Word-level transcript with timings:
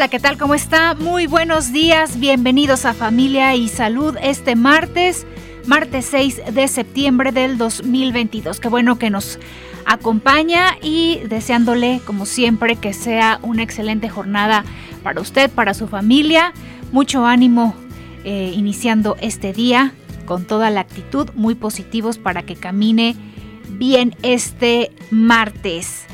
Hola, 0.00 0.08
¿qué 0.08 0.18
tal? 0.18 0.38
¿Cómo 0.38 0.54
está? 0.54 0.94
Muy 0.94 1.26
buenos 1.26 1.72
días, 1.72 2.18
bienvenidos 2.18 2.86
a 2.86 2.94
Familia 2.94 3.54
y 3.54 3.68
Salud 3.68 4.16
este 4.22 4.56
martes, 4.56 5.26
martes 5.66 6.06
6 6.06 6.54
de 6.54 6.68
septiembre 6.68 7.32
del 7.32 7.58
2022. 7.58 8.60
Qué 8.60 8.68
bueno 8.68 8.98
que 8.98 9.10
nos 9.10 9.38
acompaña 9.84 10.78
y 10.80 11.20
deseándole, 11.28 12.00
como 12.06 12.24
siempre, 12.24 12.76
que 12.76 12.94
sea 12.94 13.40
una 13.42 13.62
excelente 13.62 14.08
jornada 14.08 14.64
para 15.02 15.20
usted, 15.20 15.50
para 15.50 15.74
su 15.74 15.86
familia. 15.86 16.54
Mucho 16.92 17.26
ánimo 17.26 17.74
eh, 18.24 18.54
iniciando 18.56 19.18
este 19.20 19.52
día 19.52 19.92
con 20.24 20.46
toda 20.46 20.70
la 20.70 20.80
actitud, 20.80 21.28
muy 21.34 21.54
positivos 21.54 22.16
para 22.16 22.42
que 22.42 22.56
camine 22.56 23.16
bien 23.68 24.16
este 24.22 24.92
martes. 25.10 26.06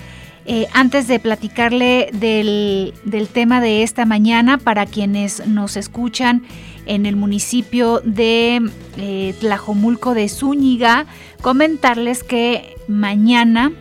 Eh, 0.49 0.69
antes 0.73 1.09
de 1.09 1.19
platicarle 1.19 2.09
del, 2.13 2.93
tema 3.33 3.61
de 3.61 3.83
esta 3.83 4.05
mañana, 4.05 4.59
para 4.59 4.87
quienes 4.87 5.45
nos 5.49 5.77
escuchan 5.77 6.45
en 6.87 7.05
el 7.05 7.17
municipio 7.17 8.01
de 8.05 8.61
eh, 8.97 9.35
Tlajomulco 9.41 10.15
de 10.15 10.29
Zúñiga, 10.29 11.07
comentarles 11.43 12.23
que 12.23 12.77
mañana, 12.87 13.73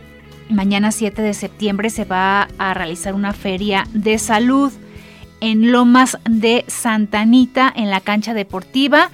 mañana 0.48 0.90
7 0.90 1.22
de 1.22 1.34
septiembre, 1.34 1.88
se 1.88 2.04
va 2.04 2.48
a 2.58 2.74
realizar 2.74 3.14
una 3.14 3.32
feria 3.32 3.86
de 3.92 4.18
salud 4.18 4.72
en 5.40 5.70
Lomas 5.70 6.18
de 6.28 6.64
Santanita, 6.66 7.72
en 7.76 7.90
la 7.90 8.00
cancha 8.00 8.34
deportiva. 8.34 9.10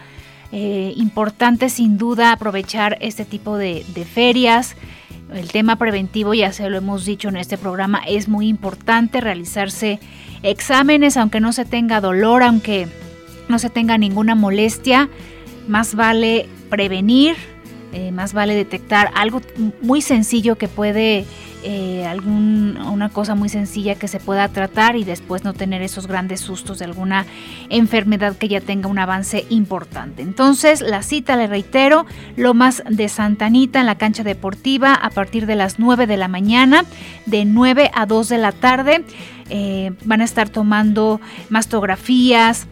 Eh, 0.52 0.94
importante 0.96 1.68
sin 1.68 1.98
duda 1.98 2.32
aprovechar 2.32 2.96
este 3.00 3.26
tipo 3.26 3.58
de 3.58 4.06
ferias 4.10 4.74
el 5.34 5.50
tema 5.50 5.76
preventivo, 5.76 6.34
ya 6.34 6.52
se 6.52 6.68
lo 6.68 6.78
hemos 6.78 7.04
dicho 7.04 7.28
en 7.28 7.36
este 7.36 7.58
programa, 7.58 8.02
es 8.06 8.28
muy 8.28 8.48
importante 8.48 9.20
realizarse 9.20 10.00
exámenes, 10.42 11.16
aunque 11.16 11.40
no 11.40 11.52
se 11.52 11.64
tenga 11.64 12.00
dolor, 12.00 12.42
aunque 12.42 12.88
no 13.48 13.58
se 13.58 13.70
tenga 13.70 13.98
ninguna 13.98 14.34
molestia, 14.34 15.08
más 15.68 15.94
vale 15.94 16.48
prevenir, 16.70 17.36
eh, 17.92 18.12
más 18.12 18.32
vale 18.32 18.54
detectar 18.54 19.10
algo 19.14 19.40
muy 19.80 20.02
sencillo 20.02 20.56
que 20.56 20.68
puede 20.68 21.26
eh, 21.64 22.04
algún, 22.06 22.76
una 22.76 23.08
cosa 23.08 23.36
muy 23.36 23.48
sencilla 23.48 23.94
que 23.94 24.08
se 24.08 24.18
pueda 24.18 24.48
tratar 24.48 24.96
y 24.96 25.04
después 25.04 25.44
no 25.44 25.52
tener 25.54 25.80
esos 25.80 26.08
grandes 26.08 26.40
sustos 26.40 26.80
de 26.80 26.86
alguna 26.86 27.24
enfermedad 27.68 28.36
que 28.36 28.48
ya 28.48 28.60
tenga 28.60 28.88
un 28.88 28.98
avance 28.98 29.46
importante. 29.48 30.22
Entonces, 30.22 30.80
la 30.80 31.02
cita, 31.02 31.36
le 31.36 31.46
reitero, 31.46 32.04
Lomas 32.36 32.82
de 32.88 33.08
Santanita 33.08 33.78
en 33.78 33.86
la 33.86 33.96
cancha 33.96 34.24
deportiva 34.24 34.92
a 34.92 35.10
partir 35.10 35.46
de 35.46 35.54
las 35.54 35.78
9 35.78 36.08
de 36.08 36.16
la 36.16 36.26
mañana, 36.26 36.84
de 37.26 37.44
9 37.44 37.92
a 37.94 38.06
2 38.06 38.28
de 38.28 38.38
la 38.38 38.50
tarde. 38.50 39.04
Eh, 39.48 39.92
van 40.04 40.20
a 40.20 40.24
estar 40.24 40.48
tomando 40.48 41.20
mastografías, 41.48 42.66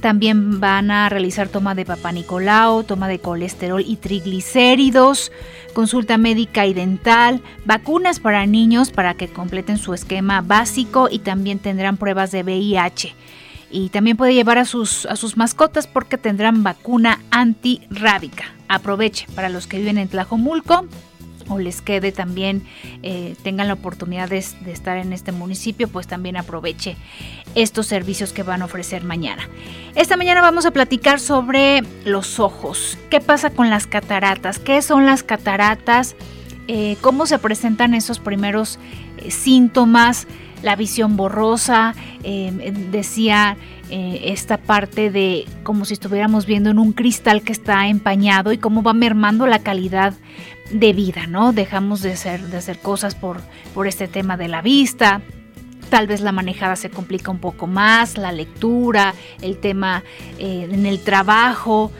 también 0.00 0.60
van 0.60 0.90
a 0.90 1.08
realizar 1.08 1.48
toma 1.48 1.74
de 1.74 1.84
Papa 1.84 2.12
Nicolau, 2.12 2.84
toma 2.84 3.08
de 3.08 3.18
colesterol 3.18 3.82
y 3.86 3.96
triglicéridos, 3.96 5.30
consulta 5.74 6.18
médica 6.18 6.66
y 6.66 6.74
dental, 6.74 7.42
vacunas 7.64 8.20
para 8.20 8.46
niños 8.46 8.90
para 8.90 9.14
que 9.14 9.28
completen 9.28 9.78
su 9.78 9.94
esquema 9.94 10.40
básico 10.40 11.08
y 11.10 11.20
también 11.20 11.58
tendrán 11.58 11.96
pruebas 11.96 12.30
de 12.30 12.42
VIH. 12.42 13.14
Y 13.70 13.90
también 13.90 14.16
puede 14.16 14.34
llevar 14.34 14.58
a 14.58 14.64
sus, 14.64 15.06
a 15.06 15.14
sus 15.14 15.36
mascotas 15.36 15.86
porque 15.86 16.18
tendrán 16.18 16.64
vacuna 16.64 17.20
antirrábica. 17.30 18.46
Aproveche 18.68 19.26
para 19.34 19.48
los 19.48 19.66
que 19.66 19.78
viven 19.78 19.98
en 19.98 20.08
Tlajomulco 20.08 20.86
o 21.50 21.58
les 21.58 21.82
quede 21.82 22.12
también, 22.12 22.62
eh, 23.02 23.34
tengan 23.42 23.68
la 23.68 23.74
oportunidad 23.74 24.28
de, 24.28 24.38
estar 24.38 24.96
en 24.96 25.12
este 25.12 25.32
municipio, 25.32 25.88
pues 25.88 26.06
también 26.06 26.36
aproveche 26.36 26.96
estos 27.54 27.86
servicios 27.86 28.32
que 28.32 28.42
van 28.42 28.62
a 28.62 28.66
ofrecer 28.66 29.02
mañana. 29.02 29.48
Esta 29.94 30.16
mañana 30.16 30.40
vamos 30.40 30.64
a 30.64 30.70
platicar 30.70 31.18
sobre 31.18 31.82
los 32.04 32.38
ojos. 32.38 32.96
¿Qué 33.10 33.20
pasa 33.20 33.50
con 33.50 33.68
las 33.68 33.86
cataratas? 33.86 34.58
¿Qué 34.58 34.80
son 34.80 35.06
las 35.06 35.22
cataratas? 35.22 36.14
Eh, 36.68 36.96
¿Cómo 37.00 37.26
se 37.26 37.38
presentan 37.38 37.94
esos 37.94 38.20
primeros 38.20 38.78
eh, 39.18 39.30
síntomas? 39.30 40.26
La 40.62 40.76
visión 40.76 41.16
borrosa, 41.16 41.94
decía 42.90 43.56
esta 43.88 44.58
parte 44.58 45.10
de 45.10 45.46
como 45.62 45.86
si 45.86 45.94
estuviéramos 45.94 46.44
viendo 46.44 46.68
en 46.68 46.78
un 46.78 46.92
cristal 46.92 47.40
que 47.40 47.52
está 47.52 47.88
empañado 47.88 48.52
y 48.52 48.58
cómo 48.58 48.82
va 48.82 48.92
mermando 48.92 49.46
la 49.46 49.60
calidad 49.60 50.12
de 50.70 50.92
vida, 50.92 51.26
¿no? 51.26 51.52
Dejamos 51.52 52.02
de 52.02 52.12
hacer, 52.12 52.40
de 52.42 52.56
hacer 52.56 52.78
cosas 52.78 53.14
por, 53.14 53.40
por 53.74 53.86
este 53.86 54.08
tema 54.08 54.36
de 54.36 54.48
la 54.48 54.62
vista, 54.62 55.20
tal 55.90 56.06
vez 56.06 56.20
la 56.20 56.32
manejada 56.32 56.76
se 56.76 56.88
complica 56.88 57.30
un 57.30 57.38
poco 57.38 57.66
más, 57.66 58.16
la 58.16 58.32
lectura, 58.32 59.14
el 59.42 59.58
tema 59.58 60.02
eh, 60.38 60.68
en 60.70 60.86
el 60.86 61.00
trabajo. 61.00 61.90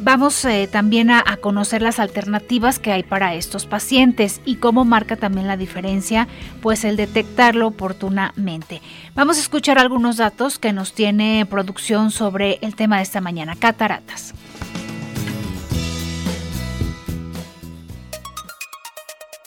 Vamos 0.00 0.44
eh, 0.44 0.68
también 0.70 1.10
a, 1.10 1.22
a, 1.24 1.36
conocer 1.36 1.82
las 1.82 2.00
alternativas 2.00 2.78
que 2.78 2.90
hay 2.90 3.02
para 3.02 3.34
estos 3.34 3.66
pacientes 3.66 4.40
y 4.44 4.56
cómo 4.56 4.84
marca 4.84 5.16
también 5.16 5.46
la 5.46 5.56
diferencia, 5.56 6.26
pues 6.60 6.84
el 6.84 6.96
detectarlo 6.96 7.68
oportunamente. 7.68 8.80
Vamos 9.14 9.36
a 9.36 9.40
escuchar 9.40 9.78
algunos 9.78 10.16
datos 10.16 10.58
que 10.58 10.72
nos 10.72 10.92
tiene 10.92 11.46
producción 11.48 12.10
sobre 12.10 12.58
el 12.62 12.74
tema 12.74 12.96
de 12.96 13.02
esta 13.02 13.20
mañana, 13.20 13.54
cataratas. 13.54 14.34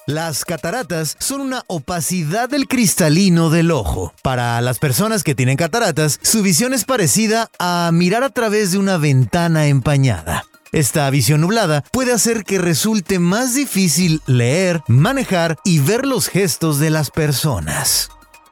Las 0.08 0.46
cataratas 0.46 1.18
son 1.20 1.42
una 1.42 1.64
opacidad 1.66 2.48
del 2.48 2.68
cristalino 2.68 3.50
del 3.50 3.72
ojo. 3.72 4.14
Para 4.22 4.62
las 4.62 4.78
personas 4.78 5.24
que 5.24 5.34
tienen 5.34 5.58
cataratas, 5.58 6.20
su 6.22 6.44
visión 6.44 6.76
es 6.76 6.86
parecida 6.86 7.50
a 7.58 7.90
mirar 7.92 8.24
a 8.24 8.30
través 8.30 8.72
de 8.72 8.78
una 8.78 8.98
ventana 8.98 9.66
empañada. 9.66 10.46
Esta 10.72 11.10
visión 11.10 11.42
nublada 11.42 11.84
puede 11.92 12.14
hacer 12.14 12.44
que 12.44 12.60
resulte 12.60 13.18
más 13.18 13.56
difícil 13.56 14.22
leer, 14.28 14.84
manejar 14.88 15.58
y 15.64 15.80
ver 15.80 16.06
los 16.06 16.28
gestos 16.28 16.78
de 16.78 16.92
las 16.92 17.10
personas. 17.10 18.10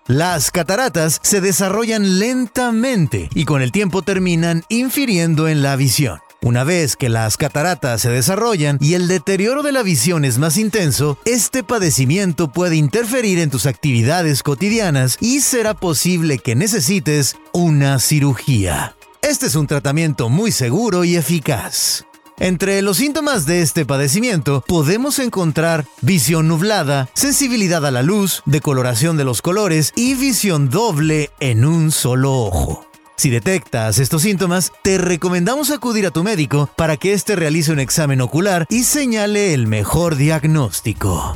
Las 0.08 0.50
cataratas 0.50 1.20
se 1.22 1.40
desarrollan 1.40 2.18
lentamente 2.18 3.30
y 3.36 3.46
con 3.46 3.62
el 3.62 3.72
tiempo 3.72 4.02
terminan 4.02 4.64
infiriendo 4.70 5.48
en 5.48 5.62
la 5.62 5.76
visión. 5.76 6.20
Una 6.44 6.66
vez 6.66 6.98
que 6.98 7.08
las 7.08 7.38
cataratas 7.38 8.02
se 8.02 8.10
desarrollan 8.10 8.78
y 8.82 8.96
el 8.96 9.08
deterioro 9.08 9.64
de 9.64 9.72
la 9.72 9.82
visión 9.82 10.26
es 10.26 10.40
más 10.40 10.58
intenso, 10.58 11.18
este 11.24 11.64
padecimiento 11.64 12.52
puede 12.52 12.76
interferir 12.76 13.40
en 13.40 13.50
tus 13.50 13.66
actividades 13.66 14.44
cotidianas 14.44 15.18
y 15.22 15.40
será 15.40 15.74
posible 15.74 16.40
que 16.40 16.56
necesites 16.56 17.38
una 17.54 17.98
cirugía. 18.00 18.94
Este 19.22 19.46
es 19.46 19.56
un 19.56 19.68
tratamiento 19.68 20.28
muy 20.28 20.52
seguro 20.52 21.06
y 21.06 21.16
eficaz. 21.16 22.04
Entre 22.40 22.82
los 22.82 22.98
síntomas 22.98 23.46
de 23.46 23.62
este 23.62 23.86
padecimiento 23.86 24.66
podemos 24.68 25.20
encontrar 25.20 25.86
visión 26.02 26.50
nublada, 26.50 27.08
sensibilidad 27.14 27.86
a 27.86 27.92
la 27.92 28.04
luz, 28.04 28.44
decoloración 28.46 29.16
de 29.16 29.24
los 29.24 29.42
colores 29.42 29.94
y 29.96 30.16
visión 30.16 30.70
doble 30.70 31.30
en 31.40 31.64
un 31.64 31.90
solo 31.92 32.34
ojo. 32.34 32.86
Si 33.24 33.30
detectas 33.30 34.00
estos 34.00 34.24
síntomas, 34.24 34.74
te 34.82 34.98
recomendamos 34.98 35.72
acudir 35.72 36.06
a 36.06 36.12
tu 36.12 36.26
médico 36.26 36.70
para 36.76 36.98
que 36.98 37.14
éste 37.14 37.38
realice 37.38 37.72
un 37.72 37.80
examen 37.80 38.20
ocular 38.20 38.66
y 38.70 38.84
señale 38.84 39.54
el 39.54 39.66
mejor 39.66 40.18
diagnóstico. 40.18 41.34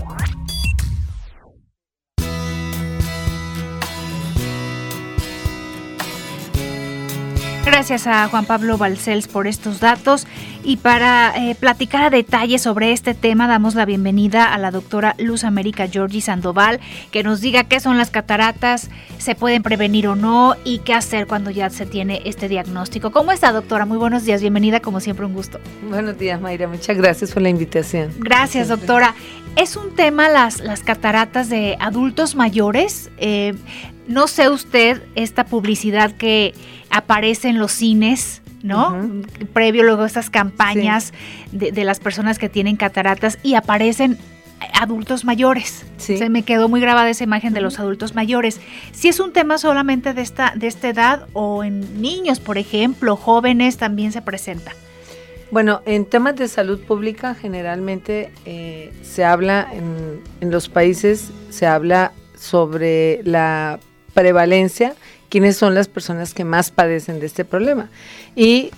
Gracias 7.68 8.08
a 8.08 8.30
Juan 8.30 8.46
Pablo 8.46 8.78
Balcells 8.78 9.28
por 9.28 9.46
estos 9.46 9.82
datos 9.82 10.26
y 10.64 10.78
para 10.78 11.34
eh, 11.36 11.54
platicar 11.54 12.02
a 12.02 12.10
detalle 12.10 12.60
sobre 12.60 12.94
este 12.94 13.14
tema 13.14 13.46
damos 13.46 13.76
la 13.76 13.84
bienvenida 13.84 14.54
a 14.54 14.58
la 14.58 14.72
doctora 14.72 15.16
Luz 15.18 15.44
América 15.44 15.90
Georgi 15.90 16.22
Sandoval 16.22 16.80
que 17.12 17.24
nos 17.24 17.42
diga 17.42 17.66
qué 17.66 17.82
son 17.82 17.98
las 17.98 18.10
cataratas, 18.10 18.90
se 19.18 19.36
pueden 19.36 19.64
prevenir 19.64 20.08
o 20.08 20.16
no 20.16 20.56
y 20.64 20.80
qué 20.80 20.94
hacer 20.94 21.28
cuando 21.28 21.52
ya 21.52 21.70
se 21.70 21.86
tiene 21.86 22.22
este 22.24 22.48
diagnóstico. 22.48 23.12
¿Cómo 23.12 23.34
está 23.34 23.52
doctora? 23.52 23.86
Muy 23.86 23.98
buenos 23.98 24.24
días, 24.24 24.40
bienvenida 24.40 24.80
como 24.80 25.02
siempre 25.02 25.26
un 25.26 25.34
gusto. 25.34 25.60
Buenos 25.90 26.18
días 26.18 26.40
Mayra, 26.40 26.70
muchas 26.70 26.96
gracias 26.96 27.34
por 27.34 27.42
la 27.42 27.50
invitación. 27.50 28.14
Gracias 28.18 28.70
doctora. 28.70 29.14
Es 29.58 29.76
un 29.76 29.94
tema 29.94 30.30
las, 30.30 30.62
las 30.62 30.84
cataratas 30.84 31.50
de 31.50 31.76
adultos 31.82 32.34
mayores. 32.34 33.12
Eh, 33.18 33.56
no 34.08 34.28
sé 34.28 34.50
usted 34.50 35.02
esta 35.16 35.46
publicidad 35.46 36.14
que 36.14 36.54
aparece 36.90 37.50
en 37.50 37.60
los 37.60 37.72
cines 37.72 38.42
¿no? 38.64 38.98
Previo 39.54 39.84
luego 39.84 40.04
estas 40.04 40.30
campañas 40.30 41.14
de, 41.52 41.72
de, 41.72 41.84
las 41.84 42.00
personas 42.00 42.40
que 42.40 42.50
tienen 42.50 42.76
cataratas 42.76 43.38
y 43.44 43.54
aparecen 43.54 44.18
adultos 44.74 45.26
mayores. 45.26 45.86
Se 45.98 46.30
me 46.30 46.44
quedó 46.44 46.70
muy 46.70 46.82
grabada 46.82 47.10
esa 47.10 47.24
imagen 47.24 47.54
de 47.54 47.62
los 47.62 47.80
adultos 47.80 48.16
mayores. 48.16 48.60
Si 48.92 49.08
es 49.08 49.20
un 49.20 49.34
tema 49.34 49.58
solamente 49.58 50.14
de 50.14 50.22
esta, 50.22 50.54
de 50.56 50.68
esta 50.68 50.90
edad 50.90 51.28
o 51.34 51.64
en 51.64 52.02
niños, 52.02 52.40
por 52.40 52.58
ejemplo, 52.58 53.16
jóvenes, 53.16 53.78
también 53.78 54.12
se 54.12 54.22
presenta. 54.22 54.72
Bueno, 55.50 55.82
en 55.86 56.06
temas 56.06 56.36
de 56.36 56.48
salud 56.48 56.80
pública 56.82 57.34
generalmente 57.34 58.32
eh, 58.46 58.92
se 59.02 59.24
habla 59.24 59.68
en, 59.72 60.22
en 60.42 60.52
los 60.52 60.68
países, 60.68 61.32
se 61.50 61.66
habla 61.66 62.12
sobre 62.36 63.22
la 63.24 63.80
prevalencia, 64.14 64.96
quiénes 65.30 65.58
son 65.58 65.76
las 65.76 65.88
personas 65.88 66.34
que 66.34 66.44
más 66.44 66.72
padecen 66.72 67.20
de 67.20 67.26
este 67.26 67.46
problema. 67.46 67.90
Y 68.36 68.72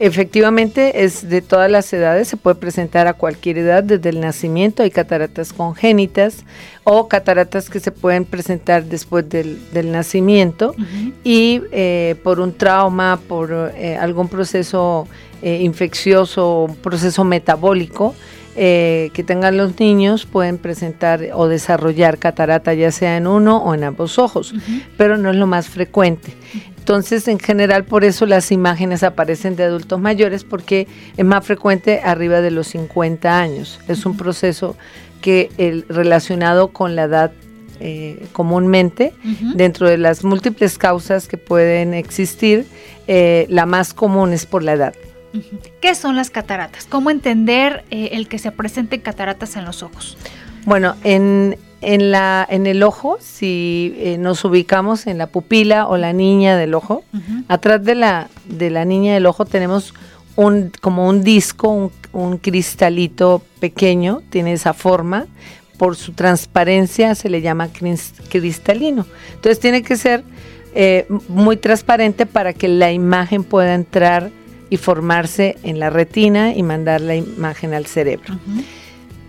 Efectivamente, 0.00 1.04
es 1.04 1.28
de 1.28 1.40
todas 1.40 1.70
las 1.70 1.92
edades, 1.92 2.26
se 2.26 2.36
puede 2.36 2.56
presentar 2.56 3.06
a 3.06 3.12
cualquier 3.12 3.58
edad, 3.58 3.84
desde 3.84 4.08
el 4.08 4.20
nacimiento. 4.20 4.82
Hay 4.82 4.90
cataratas 4.90 5.52
congénitas 5.52 6.44
o 6.82 7.06
cataratas 7.06 7.70
que 7.70 7.78
se 7.78 7.92
pueden 7.92 8.24
presentar 8.24 8.84
después 8.84 9.28
del, 9.28 9.60
nacimiento 9.92 10.74
y 11.22 11.62
eh, 11.70 12.16
por 12.24 12.40
un 12.40 12.52
trauma, 12.52 13.20
por 13.28 13.72
eh, 13.76 13.96
algún 13.96 14.28
proceso 14.28 15.06
eh, 15.42 15.60
infeccioso, 15.62 16.64
un 16.64 16.76
proceso 16.76 17.22
metabólico. 17.22 18.16
Que 18.54 19.24
tengan 19.26 19.56
los 19.56 19.78
niños 19.80 20.26
pueden 20.26 20.58
presentar 20.58 21.20
o 21.34 21.48
desarrollar 21.48 22.18
catarata 22.18 22.72
ya 22.74 22.92
sea 22.92 23.16
en 23.16 23.26
uno 23.26 23.58
o 23.58 23.74
en 23.74 23.84
ambos 23.84 24.18
ojos, 24.18 24.54
pero 24.96 25.16
no 25.16 25.30
es 25.30 25.36
lo 25.36 25.46
más 25.46 25.68
frecuente. 25.68 26.34
Entonces, 26.84 27.28
en 27.28 27.38
general, 27.38 27.84
por 27.84 28.04
eso 28.04 28.26
las 28.26 28.52
imágenes 28.52 29.02
aparecen 29.02 29.56
de 29.56 29.64
adultos 29.64 29.98
mayores, 29.98 30.44
porque 30.44 30.86
es 31.16 31.24
más 31.24 31.42
frecuente 31.46 32.02
arriba 32.04 32.42
de 32.42 32.50
los 32.50 32.66
50 32.66 33.40
años. 33.40 33.80
Es 33.88 34.04
un 34.04 34.18
proceso 34.18 34.76
que 35.22 35.50
el, 35.56 35.86
relacionado 35.88 36.68
con 36.68 36.94
la 36.94 37.04
edad 37.04 37.32
eh, 37.80 38.26
comúnmente, 38.32 39.14
dentro 39.54 39.88
de 39.88 39.96
las 39.96 40.24
múltiples 40.24 40.76
causas 40.76 41.26
que 41.26 41.38
pueden 41.38 41.94
existir, 41.94 42.66
eh, 43.06 43.46
la 43.48 43.64
más 43.64 43.94
común 43.94 44.34
es 44.34 44.44
por 44.44 44.62
la 44.62 44.74
edad. 44.74 44.94
¿Qué 45.80 45.94
son 45.94 46.16
las 46.16 46.30
cataratas? 46.30 46.86
¿Cómo 46.88 47.10
entender 47.10 47.84
eh, 47.90 48.10
el 48.12 48.28
que 48.28 48.38
se 48.38 48.52
presenten 48.52 49.00
cataratas 49.00 49.56
en 49.56 49.64
los 49.64 49.82
ojos? 49.82 50.16
Bueno, 50.64 50.94
en, 51.04 51.58
en, 51.80 52.10
la, 52.10 52.46
en 52.48 52.66
el 52.66 52.82
ojo, 52.82 53.18
si 53.20 53.94
eh, 53.98 54.16
nos 54.18 54.44
ubicamos 54.44 55.06
en 55.06 55.18
la 55.18 55.26
pupila 55.26 55.86
o 55.86 55.96
la 55.96 56.12
niña 56.12 56.56
del 56.56 56.74
ojo, 56.74 57.04
atrás 57.48 57.84
de 57.84 57.94
la, 57.94 58.28
de 58.46 58.70
la 58.70 58.84
niña 58.84 59.14
del 59.14 59.26
ojo 59.26 59.44
tenemos 59.44 59.94
un, 60.36 60.72
como 60.80 61.08
un 61.08 61.22
disco, 61.22 61.90
un, 62.12 62.38
cristalito 62.38 63.42
pequeño, 63.60 64.22
tiene 64.30 64.52
esa 64.52 64.72
forma, 64.72 65.26
por 65.76 65.96
su 65.96 66.12
transparencia 66.12 67.14
se 67.14 67.28
le 67.28 67.42
llama 67.42 67.68
cristalino. 68.30 69.06
Entonces 69.34 69.60
tiene 69.60 69.82
que 69.82 69.96
ser 69.96 70.22
eh, 70.74 71.06
muy 71.28 71.56
transparente 71.56 72.26
para 72.26 72.52
que 72.52 72.68
la 72.68 72.92
imagen 72.92 73.44
pueda 73.44 73.74
entrar 73.74 74.30
y 74.70 74.76
formarse 74.76 75.56
en 75.62 75.78
la 75.78 75.90
retina 75.90 76.54
y 76.54 76.62
mandar 76.62 77.00
la 77.00 77.16
imagen 77.16 77.74
al 77.74 77.86
cerebro. 77.86 78.38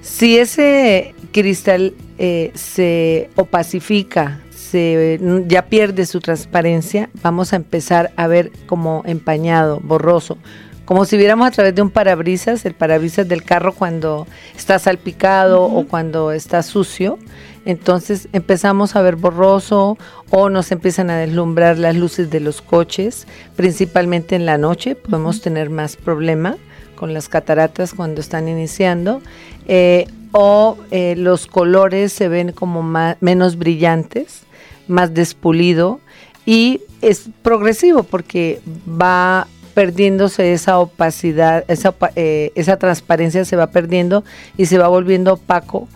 Si 0.01 0.37
ese 0.37 1.15
cristal 1.31 1.93
eh, 2.17 2.51
se 2.53 3.29
opacifica, 3.35 4.41
se, 4.51 5.19
ya 5.47 5.65
pierde 5.65 6.05
su 6.05 6.19
transparencia, 6.19 7.09
vamos 7.21 7.53
a 7.53 7.55
empezar 7.55 8.11
a 8.15 8.27
ver 8.27 8.51
como 8.67 9.03
empañado, 9.05 9.79
borroso, 9.81 10.37
como 10.85 11.05
si 11.05 11.17
viéramos 11.17 11.47
a 11.47 11.51
través 11.51 11.75
de 11.75 11.81
un 11.81 11.89
parabrisas, 11.89 12.65
el 12.65 12.75
parabrisas 12.75 13.27
del 13.27 13.43
carro 13.43 13.73
cuando 13.73 14.27
está 14.55 14.79
salpicado 14.79 15.63
o 15.63 15.85
cuando 15.87 16.31
está 16.31 16.63
sucio. 16.63 17.17
Entonces 17.65 18.29
empezamos 18.31 18.95
a 18.95 19.01
ver 19.01 19.15
borroso 19.15 19.97
o 20.29 20.49
nos 20.49 20.71
empiezan 20.71 21.09
a 21.09 21.17
deslumbrar 21.17 21.79
las 21.79 21.95
luces 21.95 22.29
de 22.29 22.39
los 22.39 22.61
coches, 22.61 23.27
principalmente 23.55 24.35
en 24.35 24.45
la 24.45 24.59
noche, 24.59 24.95
podemos 24.95 25.41
tener 25.41 25.71
más 25.71 25.95
problema 25.95 26.57
con 26.95 27.13
las 27.13 27.27
cataratas 27.27 27.93
cuando 27.93 28.21
están 28.21 28.47
iniciando, 28.47 29.21
eh, 29.67 30.07
o 30.31 30.77
eh, 30.91 31.15
los 31.17 31.47
colores 31.47 32.13
se 32.13 32.27
ven 32.27 32.51
como 32.51 32.83
menos 33.19 33.57
brillantes, 33.57 34.43
más 34.87 35.13
despulido 35.13 35.99
y 36.45 36.81
es 37.01 37.29
progresivo 37.41 38.03
porque 38.03 38.61
va 38.87 39.47
perdiéndose 39.75 40.53
esa 40.53 40.79
opacidad, 40.79 41.63
esa, 41.67 41.93
eh, 42.15 42.51
esa 42.55 42.77
transparencia 42.77 43.45
se 43.45 43.55
va 43.55 43.67
perdiendo 43.67 44.23
y 44.57 44.65
se 44.65 44.79
va 44.79 44.87
volviendo 44.87 45.33
opaco 45.33 45.87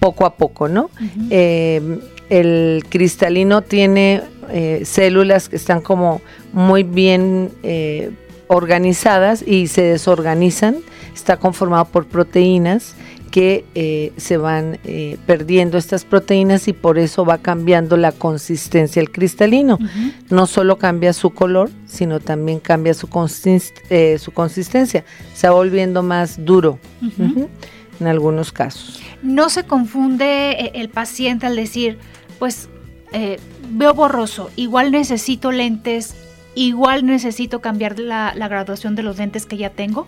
poco 0.00 0.26
a 0.26 0.34
poco, 0.34 0.68
¿no? 0.68 0.90
el 1.30 2.84
cristalino 2.90 3.62
tiene 3.62 4.22
células 4.84 5.48
que 5.48 5.56
están 5.56 5.80
como 5.80 6.20
muy 6.52 6.82
bien 6.82 7.50
organizadas 8.48 9.42
y 9.46 9.68
se 9.68 9.82
desorganizan. 9.82 10.76
Está 11.14 11.38
conformado 11.38 11.86
por 11.86 12.06
proteínas 12.06 12.94
que 13.34 13.64
eh, 13.74 14.12
se 14.16 14.36
van 14.36 14.78
eh, 14.84 15.18
perdiendo 15.26 15.76
estas 15.76 16.04
proteínas 16.04 16.68
y 16.68 16.72
por 16.72 17.00
eso 17.00 17.24
va 17.24 17.38
cambiando 17.38 17.96
la 17.96 18.12
consistencia 18.12 19.02
el 19.02 19.10
cristalino. 19.10 19.76
No 20.30 20.46
solo 20.46 20.78
cambia 20.78 21.12
su 21.12 21.30
color, 21.30 21.68
sino 21.84 22.20
también 22.20 22.60
cambia 22.60 22.94
su, 22.94 23.08
eh, 23.90 24.18
su 24.20 24.30
consistencia. 24.30 25.04
Se 25.34 25.48
va 25.48 25.54
volviendo 25.54 26.04
más 26.04 26.44
duro 26.44 26.78
en 27.98 28.06
algunos 28.06 28.52
casos. 28.52 29.00
No 29.20 29.48
se 29.48 29.64
confunde 29.64 30.70
el 30.72 30.88
paciente 30.88 31.46
al 31.46 31.56
decir, 31.56 31.98
pues 32.38 32.68
veo 33.68 33.94
borroso, 33.94 34.52
igual 34.54 34.92
necesito 34.92 35.50
lentes, 35.50 36.14
igual 36.54 37.04
necesito 37.04 37.60
cambiar 37.60 37.98
la, 37.98 38.32
graduación 38.32 38.94
de 38.94 39.02
los 39.02 39.18
lentes 39.18 39.44
que 39.44 39.56
ya 39.56 39.70
tengo? 39.70 40.06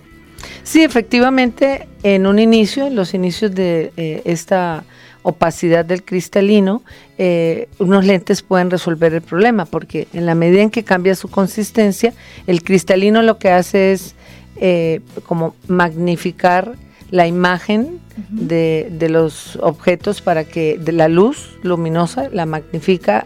Sí, 0.63 0.83
efectivamente, 0.83 1.89
en 2.03 2.27
un 2.27 2.39
inicio, 2.39 2.87
en 2.87 2.97
los 2.97 3.15
inicios 3.15 3.55
de 3.55 3.93
eh, 3.97 4.23
esta 4.25 4.85
opacidad 5.23 5.85
del 5.85 6.05
cristalino, 6.05 6.83
eh, 7.19 7.69
unos 7.79 8.05
lentes 8.05 8.43
pueden 8.43 8.71
resolver 8.71 9.13
el 9.15 9.23
problema, 9.23 9.65
porque 9.65 10.07
en 10.13 10.27
la 10.27 10.35
medida 10.35 10.63
en 10.63 10.71
que 10.71 10.85
cambia 10.85 11.15
su 11.15 11.29
consistencia, 11.29 12.15
el 12.47 12.63
cristalino 12.63 13.23
lo 13.23 13.39
que 13.39 13.51
hace 13.51 13.93
es 13.93 14.15
eh, 14.57 15.01
como 15.27 15.55
magnificar 15.67 16.75
la 17.11 17.27
imagen 17.27 18.01
de, 18.31 18.89
de, 18.91 19.09
los 19.09 19.57
objetos 19.57 20.23
para 20.23 20.45
que 20.45 20.79
de 20.79 20.93
la 20.93 21.09
luz 21.09 21.59
luminosa 21.63 22.29
la 22.33 22.47
magnifica, 22.47 23.25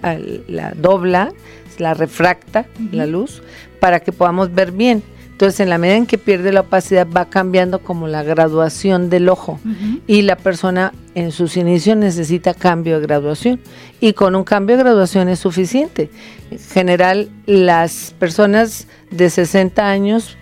la 0.48 0.72
dobla, 0.74 1.32
la 1.78 1.94
refracta 1.94 2.66
la 2.92 3.06
luz 3.06 3.42
para 3.80 4.00
que 4.00 4.12
podamos 4.12 4.54
ver 4.54 4.72
bien. 4.72 5.02
Entonces, 5.40 5.60
en 5.60 5.70
la 5.70 5.78
medida 5.78 5.96
en 5.96 6.04
que 6.04 6.18
pierde 6.18 6.52
la 6.52 6.60
opacidad, 6.60 7.06
va 7.08 7.30
cambiando 7.30 7.78
como 7.78 8.08
la 8.08 8.22
graduación 8.22 9.08
del 9.08 9.30
ojo. 9.30 9.58
Y 10.06 10.20
la 10.20 10.36
persona 10.36 10.92
en 11.14 11.32
sus 11.32 11.56
inicios 11.56 11.96
necesita 11.96 12.52
cambio 12.52 13.00
de 13.00 13.06
graduación. 13.06 13.58
Y 14.02 14.12
con 14.12 14.36
un 14.36 14.44
cambio 14.44 14.76
de 14.76 14.82
graduación 14.82 15.30
es 15.30 15.38
suficiente. 15.38 16.10
En 16.50 16.58
general, 16.58 17.30
las 17.46 18.14
personas 18.18 18.86
de 19.10 19.30
60 19.30 19.88
años 19.88 20.36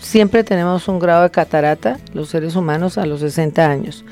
siempre 0.00 0.42
tenemos 0.42 0.88
un 0.88 0.98
grado 0.98 1.22
de 1.22 1.30
catarata, 1.30 2.00
los 2.12 2.28
seres 2.28 2.56
humanos 2.56 2.98
a 2.98 3.06
los 3.06 3.20
60 3.20 3.70
años, 3.70 4.04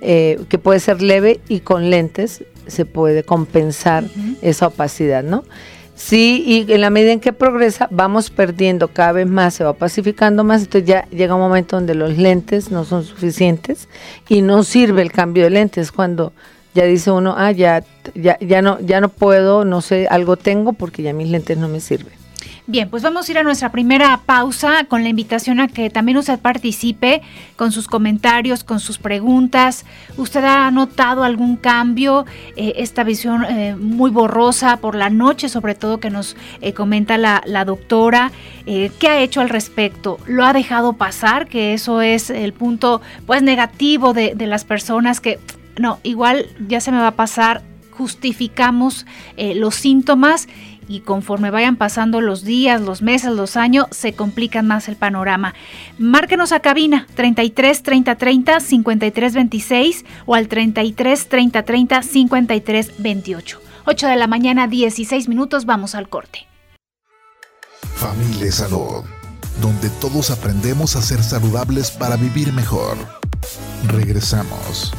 eh, 0.00 0.40
que 0.48 0.56
puede 0.56 0.80
ser 0.80 1.02
leve 1.02 1.40
y 1.46 1.60
con 1.60 1.90
lentes 1.90 2.42
se 2.66 2.86
puede 2.86 3.22
compensar 3.22 4.04
esa 4.40 4.68
opacidad, 4.68 5.22
¿no? 5.22 5.44
Sí, 5.94 6.42
y 6.44 6.72
en 6.72 6.80
la 6.80 6.90
medida 6.90 7.12
en 7.12 7.20
que 7.20 7.32
progresa, 7.32 7.88
vamos 7.90 8.30
perdiendo 8.30 8.88
cada 8.88 9.12
vez 9.12 9.28
más, 9.28 9.54
se 9.54 9.62
va 9.62 9.74
pacificando 9.74 10.42
más, 10.42 10.62
entonces 10.62 10.88
ya 10.88 11.08
llega 11.10 11.34
un 11.34 11.40
momento 11.40 11.76
donde 11.76 11.94
los 11.94 12.18
lentes 12.18 12.72
no 12.72 12.84
son 12.84 13.04
suficientes 13.04 13.88
y 14.28 14.42
no 14.42 14.64
sirve 14.64 15.02
el 15.02 15.12
cambio 15.12 15.44
de 15.44 15.50
lentes 15.50 15.92
cuando 15.92 16.32
ya 16.74 16.84
dice 16.84 17.12
uno, 17.12 17.34
ah, 17.38 17.52
ya, 17.52 17.84
ya, 18.14 18.36
ya 18.40 18.60
no, 18.60 18.80
ya 18.80 19.00
no 19.00 19.08
puedo, 19.08 19.64
no 19.64 19.80
sé, 19.80 20.08
algo 20.08 20.36
tengo 20.36 20.72
porque 20.72 21.02
ya 21.02 21.12
mis 21.12 21.28
lentes 21.28 21.56
no 21.58 21.68
me 21.68 21.78
sirven. 21.78 22.23
Bien, 22.66 22.88
pues 22.88 23.02
vamos 23.02 23.28
a 23.28 23.30
ir 23.30 23.36
a 23.36 23.42
nuestra 23.42 23.70
primera 23.70 24.22
pausa 24.24 24.84
con 24.88 25.02
la 25.02 25.10
invitación 25.10 25.60
a 25.60 25.68
que 25.68 25.90
también 25.90 26.16
usted 26.16 26.38
participe 26.38 27.20
con 27.56 27.72
sus 27.72 27.86
comentarios, 27.86 28.64
con 28.64 28.80
sus 28.80 28.96
preguntas. 28.96 29.84
¿Usted 30.16 30.42
ha 30.44 30.70
notado 30.70 31.24
algún 31.24 31.56
cambio? 31.56 32.24
Eh, 32.56 32.72
esta 32.76 33.04
visión 33.04 33.44
eh, 33.44 33.76
muy 33.76 34.10
borrosa 34.10 34.78
por 34.78 34.94
la 34.94 35.10
noche, 35.10 35.50
sobre 35.50 35.74
todo 35.74 36.00
que 36.00 36.08
nos 36.08 36.38
eh, 36.62 36.72
comenta 36.72 37.18
la, 37.18 37.64
doctora. 37.66 38.32
¿Qué 38.64 39.08
ha 39.08 39.20
hecho 39.20 39.42
al 39.42 39.50
respecto? 39.50 40.18
¿Lo 40.26 40.46
ha 40.46 40.54
dejado 40.54 40.94
pasar? 40.94 41.46
Que 41.48 41.74
eso 41.74 42.00
es 42.00 42.30
el 42.30 42.54
punto 42.54 43.02
pues 43.26 43.42
negativo 43.42 44.14
de, 44.14 44.34
de 44.34 44.46
las 44.46 44.64
personas 44.64 45.20
que 45.20 45.38
no, 45.78 45.98
igual 46.02 46.46
ya 46.66 46.80
se 46.80 46.92
me 46.92 46.98
va 46.98 47.08
a 47.08 47.16
pasar 47.16 47.62
justificamos 47.90 49.06
los 49.36 49.76
síntomas 49.76 50.48
y 50.88 51.00
conforme 51.00 51.50
vayan 51.50 51.76
pasando 51.76 52.20
los 52.20 52.44
días, 52.44 52.80
los 52.80 53.02
meses, 53.02 53.32
los 53.32 53.56
años, 53.56 53.86
se 53.90 54.12
complica 54.14 54.62
más 54.62 54.88
el 54.88 54.96
panorama. 54.96 55.54
Márquenos 55.98 56.52
a 56.52 56.60
cabina 56.60 57.06
33 57.14 57.82
30 57.82 58.14
30 58.16 58.60
53 58.60 59.34
26 59.34 60.04
o 60.26 60.34
al 60.34 60.48
33 60.48 61.28
30 61.28 61.62
30 61.62 62.02
53 62.02 62.92
28. 62.98 63.60
8 63.86 64.06
de 64.06 64.16
la 64.16 64.26
mañana, 64.26 64.66
16 64.66 65.28
minutos, 65.28 65.66
vamos 65.66 65.94
al 65.94 66.08
corte. 66.08 66.46
Familia 67.94 68.50
Salud, 68.50 69.04
donde 69.60 69.90
todos 70.00 70.30
aprendemos 70.30 70.96
a 70.96 71.02
ser 71.02 71.22
saludables 71.22 71.90
para 71.90 72.16
vivir 72.16 72.52
mejor. 72.52 72.96
Regresamos. 73.88 74.92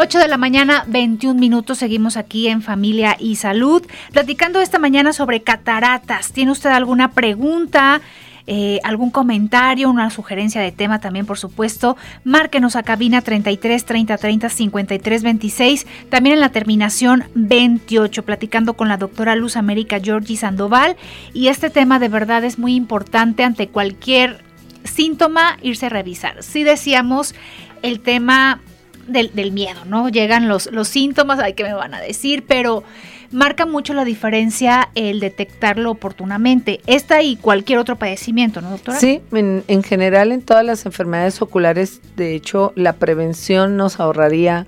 8 0.00 0.20
de 0.20 0.28
la 0.28 0.36
mañana, 0.36 0.84
21 0.86 1.40
minutos. 1.40 1.78
Seguimos 1.78 2.16
aquí 2.16 2.46
en 2.46 2.62
Familia 2.62 3.16
y 3.18 3.34
Salud, 3.34 3.84
platicando 4.12 4.60
esta 4.60 4.78
mañana 4.78 5.12
sobre 5.12 5.42
cataratas. 5.42 6.30
¿Tiene 6.30 6.52
usted 6.52 6.70
alguna 6.70 7.10
pregunta? 7.10 8.00
Eh, 8.46 8.78
algún 8.84 9.10
comentario, 9.10 9.90
una 9.90 10.08
sugerencia 10.10 10.60
de 10.60 10.70
tema 10.70 11.00
también, 11.00 11.26
por 11.26 11.36
supuesto, 11.36 11.96
márquenos 12.22 12.76
a 12.76 12.84
cabina 12.84 13.22
33 13.22 13.84
30 13.84 14.16
30 14.16 14.48
53 14.48 15.22
26, 15.24 15.86
también 16.08 16.34
en 16.34 16.40
la 16.40 16.50
terminación 16.50 17.24
28, 17.34 18.24
platicando 18.24 18.74
con 18.74 18.86
la 18.86 18.98
doctora 18.98 19.34
Luz 19.34 19.56
América 19.56 19.98
Georgie 20.00 20.36
Sandoval. 20.36 20.96
Y 21.34 21.48
este 21.48 21.70
tema 21.70 21.98
de 21.98 22.08
verdad 22.08 22.44
es 22.44 22.56
muy 22.56 22.76
importante 22.76 23.42
ante 23.42 23.66
cualquier 23.66 24.44
síntoma, 24.84 25.58
irse 25.60 25.86
a 25.86 25.88
revisar. 25.88 26.44
Si 26.44 26.62
decíamos 26.62 27.34
el 27.82 27.98
tema 27.98 28.60
del, 29.08 29.52
miedo, 29.52 29.84
¿no? 29.86 30.08
Llegan 30.08 30.48
los, 30.48 30.70
los 30.70 30.88
síntomas, 30.88 31.38
ay, 31.40 31.54
¿qué 31.54 31.64
me 31.64 31.74
van 31.74 31.94
a 31.94 32.00
decir? 32.00 32.44
Pero 32.46 32.84
marca 33.30 33.66
mucho 33.66 33.94
la 33.94 34.04
diferencia 34.04 34.90
el 34.94 35.20
detectarlo 35.20 35.90
oportunamente. 35.90 36.80
Esta 36.86 37.22
y 37.22 37.36
cualquier 37.36 37.78
otro 37.78 37.96
padecimiento, 37.96 38.60
¿no, 38.60 38.70
doctora? 38.70 38.98
Sí, 38.98 39.20
en, 39.32 39.82
general 39.82 40.32
en 40.32 40.42
todas 40.42 40.64
las 40.64 40.86
enfermedades 40.86 41.40
oculares, 41.42 42.00
de 42.16 42.34
hecho, 42.34 42.72
la 42.76 42.94
prevención 42.94 43.76
nos 43.76 44.00
ahorraría 44.00 44.66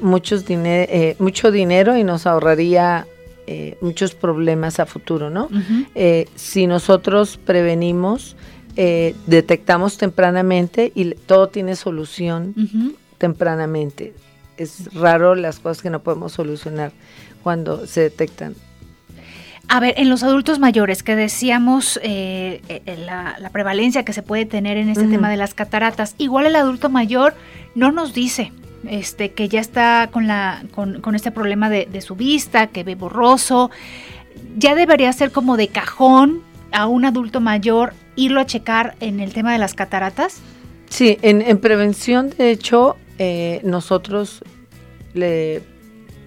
muchos 0.00 0.44
eh, 0.48 1.16
mucho 1.18 1.50
dinero 1.50 1.96
y 1.96 2.04
nos 2.04 2.26
ahorraría 2.26 3.06
eh, 3.48 3.76
muchos 3.80 4.14
problemas 4.14 4.78
a 4.78 4.86
futuro, 4.86 5.30
¿no? 5.30 5.48
Eh, 5.94 6.26
si 6.36 6.66
nosotros 6.66 7.38
prevenimos, 7.44 8.36
detectamos 9.26 9.98
tempranamente 9.98 10.92
y 10.94 11.10
todo 11.10 11.48
tiene 11.48 11.74
solución 11.74 12.54
tempranamente. 13.18 14.14
Es 14.56 14.92
raro 14.94 15.34
las 15.34 15.58
cosas 15.58 15.82
que 15.82 15.90
no 15.90 16.00
podemos 16.02 16.32
solucionar 16.32 16.92
cuando 17.42 17.86
se 17.86 18.00
detectan. 18.00 18.54
A 19.70 19.80
ver, 19.80 19.94
en 19.98 20.08
los 20.08 20.22
adultos 20.22 20.58
mayores 20.58 21.02
que 21.02 21.14
decíamos 21.14 22.00
eh, 22.02 22.62
eh, 22.68 22.96
la, 22.96 23.50
prevalencia 23.52 24.02
que 24.02 24.14
se 24.14 24.22
puede 24.22 24.46
tener 24.46 24.78
en 24.78 24.88
este 24.88 25.06
tema 25.06 25.28
de 25.28 25.36
las 25.36 25.52
cataratas, 25.52 26.14
igual 26.16 26.46
el 26.46 26.56
adulto 26.56 26.88
mayor 26.88 27.34
no 27.74 27.92
nos 27.92 28.14
dice 28.14 28.50
este, 28.88 29.32
que 29.32 29.48
ya 29.48 29.60
está 29.60 30.08
con, 30.10 30.26
la, 30.26 30.64
con, 30.72 31.14
este 31.14 31.30
problema 31.30 31.68
de, 31.68 31.86
de, 31.90 32.00
su 32.00 32.16
vista, 32.16 32.68
que 32.68 32.82
ve 32.82 32.94
borroso. 32.94 33.70
Ya 34.56 34.74
debería 34.74 35.12
ser 35.12 35.32
como 35.32 35.58
de 35.58 35.68
cajón 35.68 36.42
a 36.72 36.86
un 36.86 37.04
adulto 37.04 37.40
mayor 37.40 37.92
irlo 38.16 38.40
a 38.40 38.46
checar 38.46 38.96
en 39.00 39.20
el 39.20 39.34
tema 39.34 39.52
de 39.52 39.58
las 39.58 39.74
cataratas. 39.74 40.40
Sí, 40.88 41.18
en, 41.20 41.42
en 41.42 41.58
prevención, 41.58 42.30
de 42.30 42.50
hecho, 42.50 42.96
eh, 43.18 43.60
nosotros 43.64 44.42
le 45.14 45.62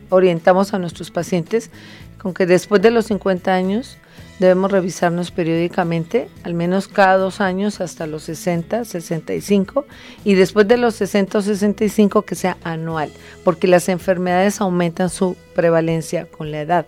orientamos 0.10 0.74
a 0.74 0.80
nuestros 0.80 1.12
pacientes 1.12 1.72
con 2.18 2.34
que 2.34 2.46
después 2.46 2.82
de 2.82 2.92
los 2.92 3.06
50 3.06 3.54
años 3.54 3.98
debemos 4.42 4.72
revisarnos 4.72 5.30
periódicamente, 5.32 6.28
al 6.44 6.56
menos 6.56 6.88
cada 6.88 7.18
dos 7.18 7.42
años 7.42 7.80
hasta 7.80 8.08
los 8.08 8.24
60, 8.24 8.86
65, 8.86 9.86
y 10.26 10.34
después 10.34 10.68
de 10.68 10.78
los 10.78 10.96
60 10.96 11.38
o 11.38 11.42
65 11.42 12.24
que 12.24 12.36
sea 12.36 12.58
anual, 12.64 13.12
porque 13.44 13.68
las 13.68 13.88
enfermedades 13.88 14.60
aumentan 14.60 15.10
su 15.10 15.38
prevalencia 15.56 16.26
con 16.26 16.52
la 16.52 16.62
edad. 16.62 16.86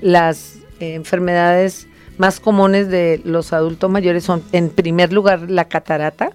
Las 0.00 0.56
eh, 0.80 0.94
enfermedades 0.94 1.88
más 2.16 2.40
comunes 2.40 2.88
de 2.88 3.20
los 3.24 3.52
adultos 3.52 3.90
mayores 3.90 4.24
son, 4.24 4.42
en 4.52 4.70
primer 4.70 5.12
lugar, 5.12 5.50
la 5.50 5.66
catarata, 5.66 6.30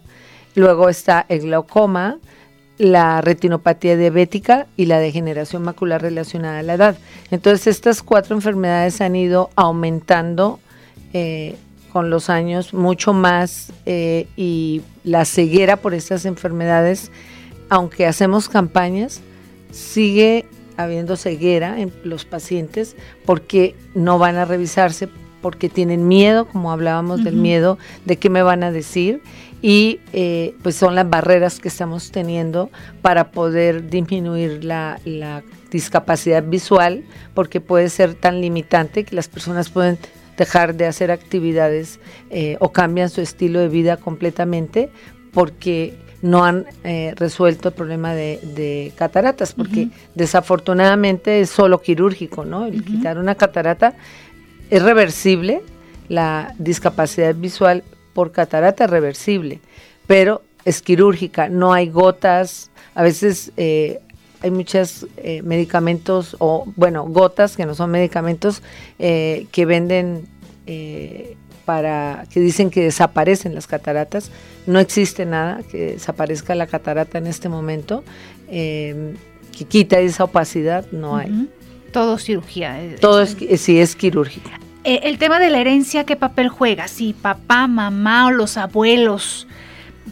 luego 0.54 0.88
está 0.90 1.26
el 1.30 1.42
glaucoma, 1.42 2.20
la 2.80 3.20
retinopatía 3.20 3.98
diabética 3.98 4.66
y 4.78 4.86
la 4.86 5.00
degeneración 5.00 5.62
macular 5.64 6.02
relacionada 6.02 6.60
a 6.60 6.64
la 6.64 6.74
edad. 6.76 6.98
Entonces 7.30 7.68
estas 7.68 8.02
cuatro 8.02 8.36
enfermedades 8.36 9.02
han 9.02 9.16
ido 9.18 9.50
aumentando 9.56 10.60
eh, 11.14 11.56
con 11.92 12.10
los 12.10 12.30
años 12.30 12.74
mucho 12.74 13.14
más 13.14 13.74
eh, 13.86 14.28
y 14.38 14.82
la 15.04 15.26
ceguera 15.26 15.76
por 15.76 15.94
estas 15.94 16.24
enfermedades, 16.26 17.12
aunque 17.68 18.06
hacemos 18.06 18.48
campañas, 18.48 19.20
sigue 19.72 20.46
habiendo 20.78 21.18
ceguera 21.18 21.82
en 21.82 21.92
los 22.06 22.24
pacientes 22.24 22.96
porque 23.26 23.76
no 23.94 24.20
van 24.20 24.38
a 24.38 24.46
revisarse, 24.46 25.10
porque 25.42 25.68
tienen 25.68 26.08
miedo, 26.08 26.46
como 26.46 26.72
hablábamos 26.72 27.26
del 27.26 27.36
miedo, 27.36 27.78
de 28.06 28.16
qué 28.16 28.30
me 28.30 28.42
van 28.42 28.64
a 28.64 28.72
decir 28.72 29.22
y 29.62 30.00
eh, 30.14 30.56
pues 30.64 30.76
son 30.76 30.96
las 30.96 31.10
barreras 31.10 31.60
que 31.60 31.68
estamos 31.68 32.12
teniendo 32.12 32.70
para 33.02 33.32
poder 33.32 33.90
disminuir 33.90 34.64
la, 34.64 35.00
discapacidad 35.70 36.44
visual 36.44 37.04
porque 37.36 37.62
puede 37.62 37.90
ser 37.90 38.16
tan 38.16 38.42
limitante 38.42 39.04
que 39.04 39.16
las 39.16 39.28
personas 39.28 39.70
pueden 39.70 40.00
dejar 40.36 40.74
de 40.74 40.88
hacer 40.88 41.12
actividades 41.12 42.00
eh, 42.32 42.58
o 42.60 42.72
cambian 42.72 43.12
su 43.12 43.22
estilo 43.22 43.60
de 43.60 43.68
vida 43.68 43.98
completamente 43.98 44.90
porque 45.32 45.96
no 46.24 46.44
han 46.44 46.66
eh, 46.84 47.14
resuelto 47.16 47.70
el 47.70 47.76
problema 47.76 48.16
de, 48.16 48.92
cataratas, 48.98 49.54
porque 49.54 49.90
desafortunadamente 50.16 51.40
es 51.40 51.50
solo 51.50 51.82
quirúrgico, 51.82 52.46
¿no? 52.46 52.66
El 52.66 52.84
quitar 52.84 53.18
una 53.18 53.36
catarata 53.36 53.94
es 54.70 54.82
reversible, 54.82 55.62
la 56.10 56.54
discapacidad 56.58 57.36
visual 57.36 57.84
por 58.20 58.34
catarata 58.34 58.86
reversible, 58.86 59.62
pero 60.06 60.42
es 60.66 60.82
quirúrgica, 60.82 61.48
no 61.48 61.72
hay 61.72 61.88
gotas, 61.88 62.70
a 62.94 63.02
veces 63.02 63.54
eh, 63.56 64.02
hay 64.42 64.52
muchos 64.52 65.08
eh, 65.16 65.42
medicamentos 65.42 66.36
o, 66.40 66.66
bueno, 66.76 67.06
gotas 67.06 67.56
que 67.56 67.66
no 67.66 67.76
son 67.76 67.92
medicamentos 67.92 68.62
eh, 68.98 69.48
que 69.54 69.64
venden 69.64 70.28
para, 71.64 72.26
que 72.30 72.42
dicen 72.42 72.70
que 72.72 72.84
desaparecen 72.84 73.56
las 73.56 73.68
cataratas. 73.68 74.32
No 74.68 74.80
existe 74.80 75.26
nada 75.26 75.62
que 75.72 75.94
desaparezca 75.94 76.56
la 76.56 76.68
catarata 76.68 77.20
en 77.20 77.26
este 77.26 77.48
momento, 77.48 78.04
que 78.50 79.16
quita 79.70 79.98
esa 79.98 80.26
opacidad, 80.26 80.86
no 80.92 81.16
hay. 81.16 81.48
Todo 81.94 82.18
cirugía. 82.18 82.78
Todo 83.00 83.22
es, 83.22 83.38
sí 83.62 83.80
es 83.80 83.96
quirúrgico. 83.96 84.50
Eh, 84.84 85.02
el 85.04 85.18
tema 85.18 85.40
de 85.40 85.50
la 85.50 85.60
herencia, 85.60 86.06
¿qué 86.06 86.16
papel 86.16 86.50
juega? 86.50 86.88
Si 86.88 87.14
papá, 87.14 87.68
mamá 87.68 88.28
o 88.28 88.32
los 88.32 88.58
abuelos 88.58 89.48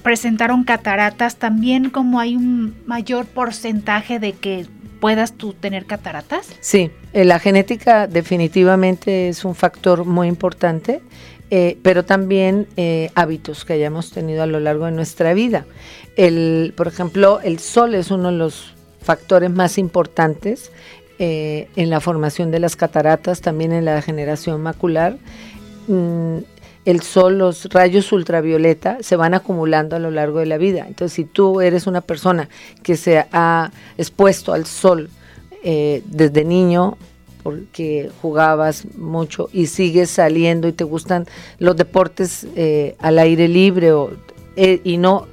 presentaron 0.04 0.64
cataratas, 0.64 1.38
también 1.38 1.90
como 1.90 2.20
hay 2.20 2.36
un 2.36 2.76
mayor 2.86 3.26
porcentaje 3.26 4.20
de 4.20 4.34
que 4.34 4.66
puedas 5.00 5.34
tú 5.34 5.54
tener 5.54 5.86
cataratas? 5.86 6.50
Sí, 6.60 6.92
eh, 7.14 7.24
la 7.24 7.40
genética 7.40 8.08
definitivamente 8.08 9.30
es 9.30 9.46
un 9.46 9.56
factor 9.56 10.06
muy 10.06 10.28
importante, 10.28 11.02
eh, 11.50 11.78
pero 11.82 12.04
también 12.04 12.68
hábitos 13.16 13.64
que 13.64 13.74
hayamos 13.74 14.12
tenido 14.12 14.44
a 14.44 14.48
lo 14.48 14.60
largo 14.60 14.86
de 14.86 14.92
nuestra 14.92 15.34
vida. 15.34 15.66
El, 16.18 16.74
por 16.76 16.88
ejemplo, 16.88 17.40
el 17.42 17.60
sol 17.60 17.96
es 17.96 18.12
uno 18.12 18.32
de 18.32 18.38
los 18.38 18.74
factores 19.02 19.50
más 19.50 19.78
importantes 19.78 20.72
eh, 21.20 21.68
en 21.76 21.90
la 21.90 22.00
formación 22.00 22.52
de 22.52 22.60
las 22.60 22.76
cataratas, 22.76 23.42
también 23.42 23.72
en 23.72 23.86
la 23.86 24.02
generación 24.02 24.62
macular. 24.62 25.18
Mm, 25.88 26.38
el 26.86 27.02
sol, 27.02 27.38
los 27.38 27.66
rayos 27.66 28.12
ultravioleta 28.14 29.00
se 29.02 29.18
van 29.18 29.34
acumulando 29.34 29.98
a 29.98 30.00
lo 30.00 30.10
largo 30.10 30.40
de 30.40 30.46
la 30.46 30.58
vida. 30.58 30.86
Entonces, 30.88 31.14
si 31.14 31.26
tú 31.26 31.60
eres 31.60 31.86
una 31.86 32.00
persona 32.00 32.48
que 32.82 32.96
se 32.96 33.26
ha 33.34 33.72
expuesto 33.98 34.54
al 34.54 34.66
sol 34.66 35.10
eh, 35.64 36.02
desde 36.06 36.46
niño, 36.46 36.98
porque 37.44 38.10
jugabas 38.22 38.86
mucho 38.96 39.50
y 39.52 39.68
sigues 39.68 40.10
saliendo 40.10 40.68
y 40.68 40.72
te 40.72 40.84
gustan 40.84 41.26
los 41.60 41.76
deportes 41.76 42.48
eh, 42.56 42.96
al 43.00 43.20
aire 43.20 43.48
libre 43.48 43.92
o, 43.92 44.12
y 44.56 44.98
no 44.98 45.28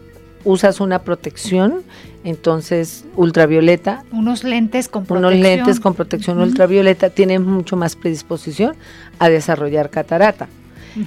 usas 0.45 0.81
una 0.81 1.03
protección, 1.03 1.83
entonces 2.25 3.05
ultravioleta. 3.17 4.03
Unos 4.11 4.43
lentes 4.45 4.89
con 4.89 5.05
protección. 5.05 5.35
Unos 5.35 5.41
lentes 5.41 5.81
con 5.81 5.95
protección 5.95 6.41
ultravioleta 6.41 7.11
tienen 7.11 7.45
mucho 7.45 7.77
más 7.77 7.95
predisposición 7.95 8.75
a 9.19 9.29
desarrollar 9.29 9.91
catarata. 9.91 10.49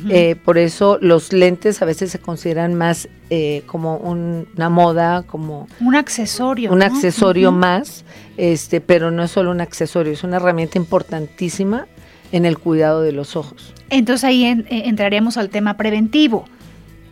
Eh, 0.10 0.36
por 0.44 0.58
eso 0.58 0.98
los 1.00 1.32
lentes 1.32 1.82
a 1.82 1.86
veces 1.86 2.12
se 2.12 2.20
consideran 2.20 2.74
más 2.74 3.08
eh, 3.30 3.64
como 3.68 3.96
una 3.96 4.70
moda, 4.70 5.24
como 5.24 5.68
un 5.80 5.96
accesorio. 5.96 6.74
Un 6.74 6.84
accesorio 6.84 7.54
más, 7.54 8.04
este, 8.36 8.82
pero 8.82 9.12
no 9.12 9.24
es 9.24 9.32
solo 9.32 9.50
un 9.50 9.62
accesorio, 9.62 10.12
es 10.12 10.26
una 10.26 10.38
herramienta 10.38 10.78
importantísima 10.78 11.88
en 12.34 12.46
el 12.46 12.58
cuidado 12.58 13.02
de 13.02 13.14
los 13.14 13.38
ojos. 13.38 13.74
Entonces 13.90 14.26
ahí 14.26 14.44
entraremos 14.44 15.38
al 15.38 15.50
tema 15.50 15.78
preventivo 15.78 16.46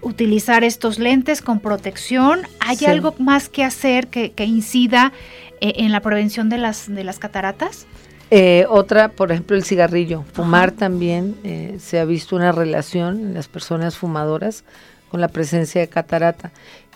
utilizar 0.05 0.63
estos 0.63 0.99
lentes 0.99 1.41
con 1.41 1.59
protección. 1.59 2.41
¿Hay 2.59 2.77
algo 2.85 3.15
más 3.17 3.49
que 3.49 3.63
hacer 3.63 4.07
que, 4.07 4.31
incida 4.45 5.11
eh, 5.61 5.73
en 5.77 5.91
la 5.91 5.99
prevención 5.99 6.47
de 6.47 6.59
las, 6.59 6.93
de 6.93 7.03
las 7.03 7.17
cataratas? 7.17 7.87
Eh, 8.29 8.67
otra, 8.69 9.09
por 9.09 9.31
ejemplo, 9.31 9.57
el 9.57 9.63
cigarrillo. 9.63 10.23
Fumar 10.33 10.71
también, 10.71 11.35
eh, 11.43 11.77
se 11.79 11.99
ha 11.99 12.05
visto 12.05 12.35
una 12.35 12.51
relación 12.51 13.19
en 13.19 13.33
las 13.33 13.47
personas 13.47 13.97
fumadoras 13.97 14.63
con 15.09 15.21
la 15.21 15.27
presencia 15.27 15.81
de 15.81 15.87
catarata. 15.87 16.51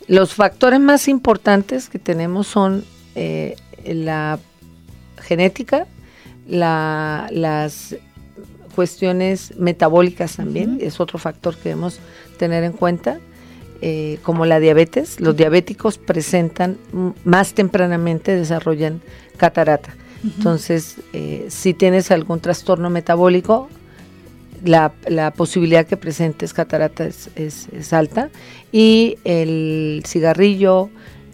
Los 0.07 0.35
factores 0.35 0.79
más 0.79 1.07
importantes 1.07 1.89
que 1.89 1.97
tenemos 1.97 2.45
son 2.47 2.85
la 3.85 4.39
genética, 5.17 5.87
las 6.47 7.95
cuestiones 8.79 9.57
metabólicas 9.57 10.37
también, 10.37 10.77
es 10.79 11.01
otro 11.01 11.19
factor 11.19 11.53
que 11.57 11.67
debemos 11.67 11.99
tener 12.37 12.63
en 12.63 12.71
cuenta, 12.71 13.19
eh, 13.81 14.19
como 14.23 14.45
la 14.45 14.61
diabetes. 14.61 15.19
Los 15.19 15.35
diabéticos 15.35 15.97
presentan 15.97 16.77
más 17.25 17.53
tempranamente, 17.53 18.37
desarrollan 18.37 19.01
catarata. 19.35 19.93
Entonces, 20.23 20.95
eh, 21.11 21.47
si 21.49 21.73
tienes 21.73 22.09
algún 22.09 22.39
trastorno 22.39 22.89
metabólico, 22.89 23.67
la, 24.63 24.93
posibilidad 25.35 25.85
que 25.85 25.97
presentes 25.97 26.53
catarata 26.53 27.05
es, 27.05 27.29
es 27.35 27.91
alta. 27.91 28.29
Y 28.71 29.17
el 29.25 30.03
cigarrillo, 30.07 30.89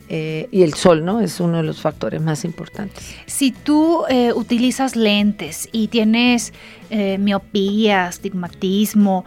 eh, 0.08 0.48
y 0.52 0.62
el 0.62 0.76
sol, 0.76 1.04
¿no? 1.04 1.20
Es 1.20 1.40
uno 1.40 1.58
de 1.58 1.64
los 1.64 1.82
factores 1.82 2.22
más 2.22 2.46
importantes. 2.46 3.16
Si 3.26 3.52
tú 3.52 4.04
eh, 4.08 4.34
utilizas 4.34 4.96
lentes 4.96 5.68
y 5.72 5.88
tienes 5.88 6.54
eh, 6.92 7.18
miopía, 7.18 8.06
astigmatismo, 8.06 9.26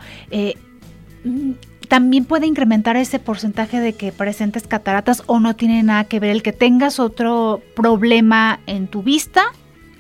mm, 1.25 1.51
también 1.89 2.25
puede 2.27 2.47
incrementar 2.47 2.97
ese 2.97 3.19
porcentaje 3.19 3.81
de 3.81 3.95
que 3.95 4.13
presentes 4.13 4.69
cataratas 4.69 5.25
o 5.27 5.41
no 5.41 5.57
tiene 5.57 5.83
nada 5.83 6.05
que 6.05 6.21
ver 6.21 6.31
el 6.31 6.43
que 6.43 6.53
tengas 6.53 7.01
otro 7.01 7.61
problema 7.75 8.61
en 8.67 8.87
tu 8.87 9.03
vista 9.03 9.47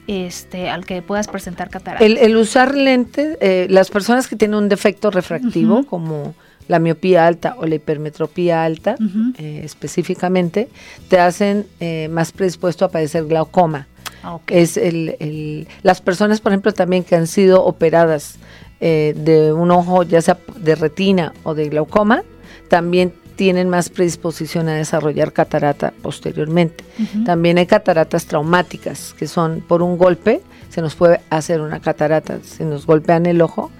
este, 0.06 0.70
al 0.70 0.86
que 0.86 1.02
puedas 1.02 1.26
presentar 1.26 1.70
cataratas. 1.70 2.06
El, 2.06 2.36
usar 2.36 2.74
lentes, 2.74 3.36
las 3.68 3.90
personas 3.90 4.28
que 4.28 4.36
tienen 4.36 4.56
un 4.56 4.68
defecto 4.68 5.10
refractivo, 5.10 5.84
como 5.86 6.34
la 6.68 6.78
miopía 6.78 7.26
alta 7.26 7.56
o 7.58 7.66
la 7.66 7.74
hipermetropía 7.74 8.62
alta 8.62 8.96
eh, 9.38 9.62
específicamente, 9.64 10.68
te 11.08 11.18
hacen 11.18 11.66
eh, 11.80 12.08
más 12.10 12.32
predispuesto 12.32 12.84
a 12.84 12.90
padecer 12.90 13.24
glaucoma. 13.24 13.88
Ah, 14.22 14.38
es 14.48 14.76
el, 14.76 15.66
las 15.82 16.00
personas, 16.00 16.40
por 16.40 16.52
ejemplo, 16.52 16.72
también 16.72 17.04
que 17.04 17.16
han 17.16 17.26
sido 17.26 17.64
operadas 17.64 18.36
eh, 18.80 19.14
de 19.16 19.52
un 19.52 19.70
ojo, 19.70 20.02
ya 20.02 20.20
sea 20.20 20.38
de 20.56 20.74
retina 20.74 21.32
o 21.42 21.54
de 21.54 21.68
glaucoma, 21.68 22.22
también 22.68 23.12
tienen 23.36 23.68
más 23.68 23.88
predisposición 23.88 24.68
a 24.68 24.74
desarrollar 24.74 25.32
catarata 25.32 25.94
posteriormente. 26.02 26.84
También 27.24 27.56
hay 27.56 27.66
cataratas 27.66 28.26
traumáticas, 28.26 29.14
que 29.16 29.28
son 29.28 29.60
por 29.66 29.80
un 29.80 29.96
golpe, 29.96 30.42
se 30.70 30.82
nos 30.82 30.96
puede 30.96 31.20
hacer 31.30 31.60
una 31.60 31.78
catarata, 31.78 32.40
se 32.42 32.64
nos 32.64 32.84
golpean 32.84 33.26
el 33.26 33.40
ojo, 33.40 33.70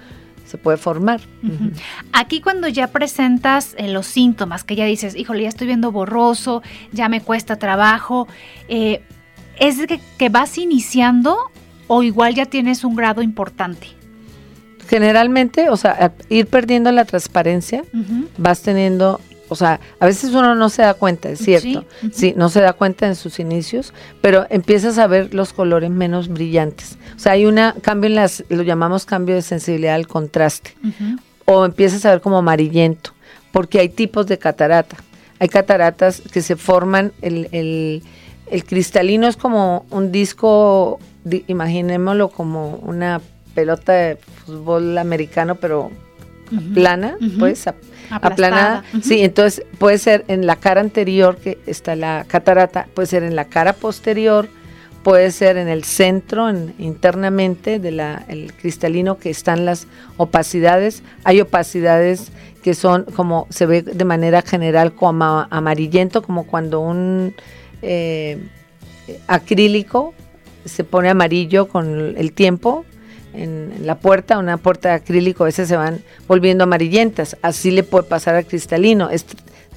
se 0.49 0.57
puede 0.57 0.77
formar. 0.77 1.21
Aquí 2.11 2.41
cuando 2.41 2.67
ya 2.67 2.87
presentas 2.87 3.75
eh, 3.77 3.87
los 3.87 4.07
síntomas, 4.07 4.63
que 4.63 4.75
ya 4.75 4.85
dices, 4.85 5.15
híjole, 5.15 5.43
ya 5.43 5.49
estoy 5.49 5.67
viendo 5.67 5.91
borroso, 5.91 6.63
ya 6.91 7.07
me 7.07 7.21
cuesta 7.21 7.57
trabajo, 7.57 8.27
eh, 8.67 9.01
¿es 9.59 9.85
que, 9.85 9.99
que, 10.17 10.29
vas 10.29 10.57
iniciando 10.57 11.37
o 11.87 12.01
igual 12.01 12.33
ya 12.33 12.47
tienes 12.47 12.83
un 12.83 12.95
grado 12.95 13.21
importante? 13.21 13.87
Generalmente, 14.87 15.69
o 15.69 15.77
sea, 15.77 16.13
ir 16.29 16.47
perdiendo 16.47 16.91
la 16.91 17.05
transparencia, 17.05 17.83
vas 18.37 18.63
teniendo 18.63 19.21
o 19.49 19.55
sea, 19.55 19.79
a 19.99 20.05
veces 20.05 20.29
uno 20.31 20.53
no 20.53 20.69
se 20.69 20.83
da 20.83 20.93
cuenta, 20.93 21.29
es 21.29 21.39
cierto, 21.39 21.83
sí, 22.11 22.33
no 22.37 22.49
se 22.49 22.61
da 22.61 22.73
cuenta 22.73 23.07
en 23.07 23.15
sus 23.15 23.39
inicios, 23.39 23.93
pero 24.21 24.45
empiezas 24.51 24.99
a 24.99 25.07
ver 25.07 25.33
los 25.33 25.53
colores 25.53 25.89
menos 25.89 26.27
brillantes. 26.27 26.98
O 27.19 27.21
sea, 27.21 27.33
hay 27.33 27.45
un 27.45 27.59
cambio 27.81 28.07
en 28.07 28.15
las, 28.15 28.45
lo 28.47 28.63
llamamos 28.63 29.05
cambio 29.05 29.35
de 29.35 29.41
sensibilidad 29.41 29.95
al 29.95 30.07
contraste, 30.07 30.73
o 31.43 31.65
empiezas 31.65 32.05
a 32.05 32.11
ver 32.11 32.21
como 32.21 32.37
amarillento, 32.37 33.11
porque 33.51 33.77
hay 33.79 33.89
tipos 33.89 34.25
de 34.27 34.37
catarata. 34.37 34.95
Hay 35.37 35.49
cataratas 35.49 36.21
que 36.21 36.41
se 36.41 36.55
forman, 36.55 37.11
el, 37.21 37.49
el, 37.51 38.03
el 38.49 38.63
cristalino 38.63 39.27
es 39.27 39.35
como 39.35 39.85
un 39.89 40.13
disco, 40.13 40.97
imaginémoslo 41.47 42.29
como 42.29 42.75
una 42.75 43.19
pelota 43.53 43.91
de 43.91 44.15
fútbol 44.45 44.97
americano, 44.97 45.55
pero 45.55 45.91
plana, 46.73 47.17
pues 47.37 47.65
aplanada. 48.09 48.85
Sí, 49.01 49.19
entonces 49.23 49.65
puede 49.77 49.97
ser 49.97 50.23
en 50.29 50.47
la 50.47 50.55
cara 50.55 50.79
anterior 50.79 51.35
que 51.35 51.57
está 51.65 51.97
la 51.97 52.23
catarata, 52.25 52.87
puede 52.93 53.07
ser 53.07 53.23
en 53.23 53.35
la 53.35 53.43
cara 53.43 53.73
posterior, 53.73 54.47
puede 55.03 55.31
ser 55.31 55.57
en 55.57 55.67
el 55.67 55.83
centro, 55.83 56.49
internamente 56.77 57.79
del 57.79 57.99
el 57.99 58.53
cristalino 58.53 59.17
que 59.17 59.29
están 59.29 59.65
las 59.65 59.87
opacidades. 60.17 61.03
Hay 61.23 61.41
opacidades 61.41 62.31
que 62.63 62.73
son 62.73 63.05
como 63.15 63.47
se 63.49 63.65
ve 63.65 63.81
de 63.81 64.05
manera 64.05 64.41
general 64.41 64.93
como 64.93 65.47
amarillento, 65.49 66.21
como 66.21 66.45
cuando 66.45 66.81
un 66.81 67.33
eh, 67.81 68.37
acrílico 69.27 70.13
se 70.65 70.83
pone 70.83 71.09
amarillo 71.09 71.67
con 71.67 72.15
el 72.17 72.33
tiempo, 72.33 72.85
en, 73.33 73.85
la 73.85 73.95
puerta, 73.95 74.37
una 74.37 74.57
puerta 74.57 74.89
de 74.89 74.95
acrílico, 74.95 75.43
a 75.43 75.47
veces 75.47 75.67
se 75.67 75.77
van 75.77 76.01
volviendo 76.27 76.65
amarillentas. 76.65 77.37
Así 77.41 77.71
le 77.71 77.83
puede 77.83 78.03
pasar 78.03 78.35
al 78.35 78.45
cristalino. 78.45 79.09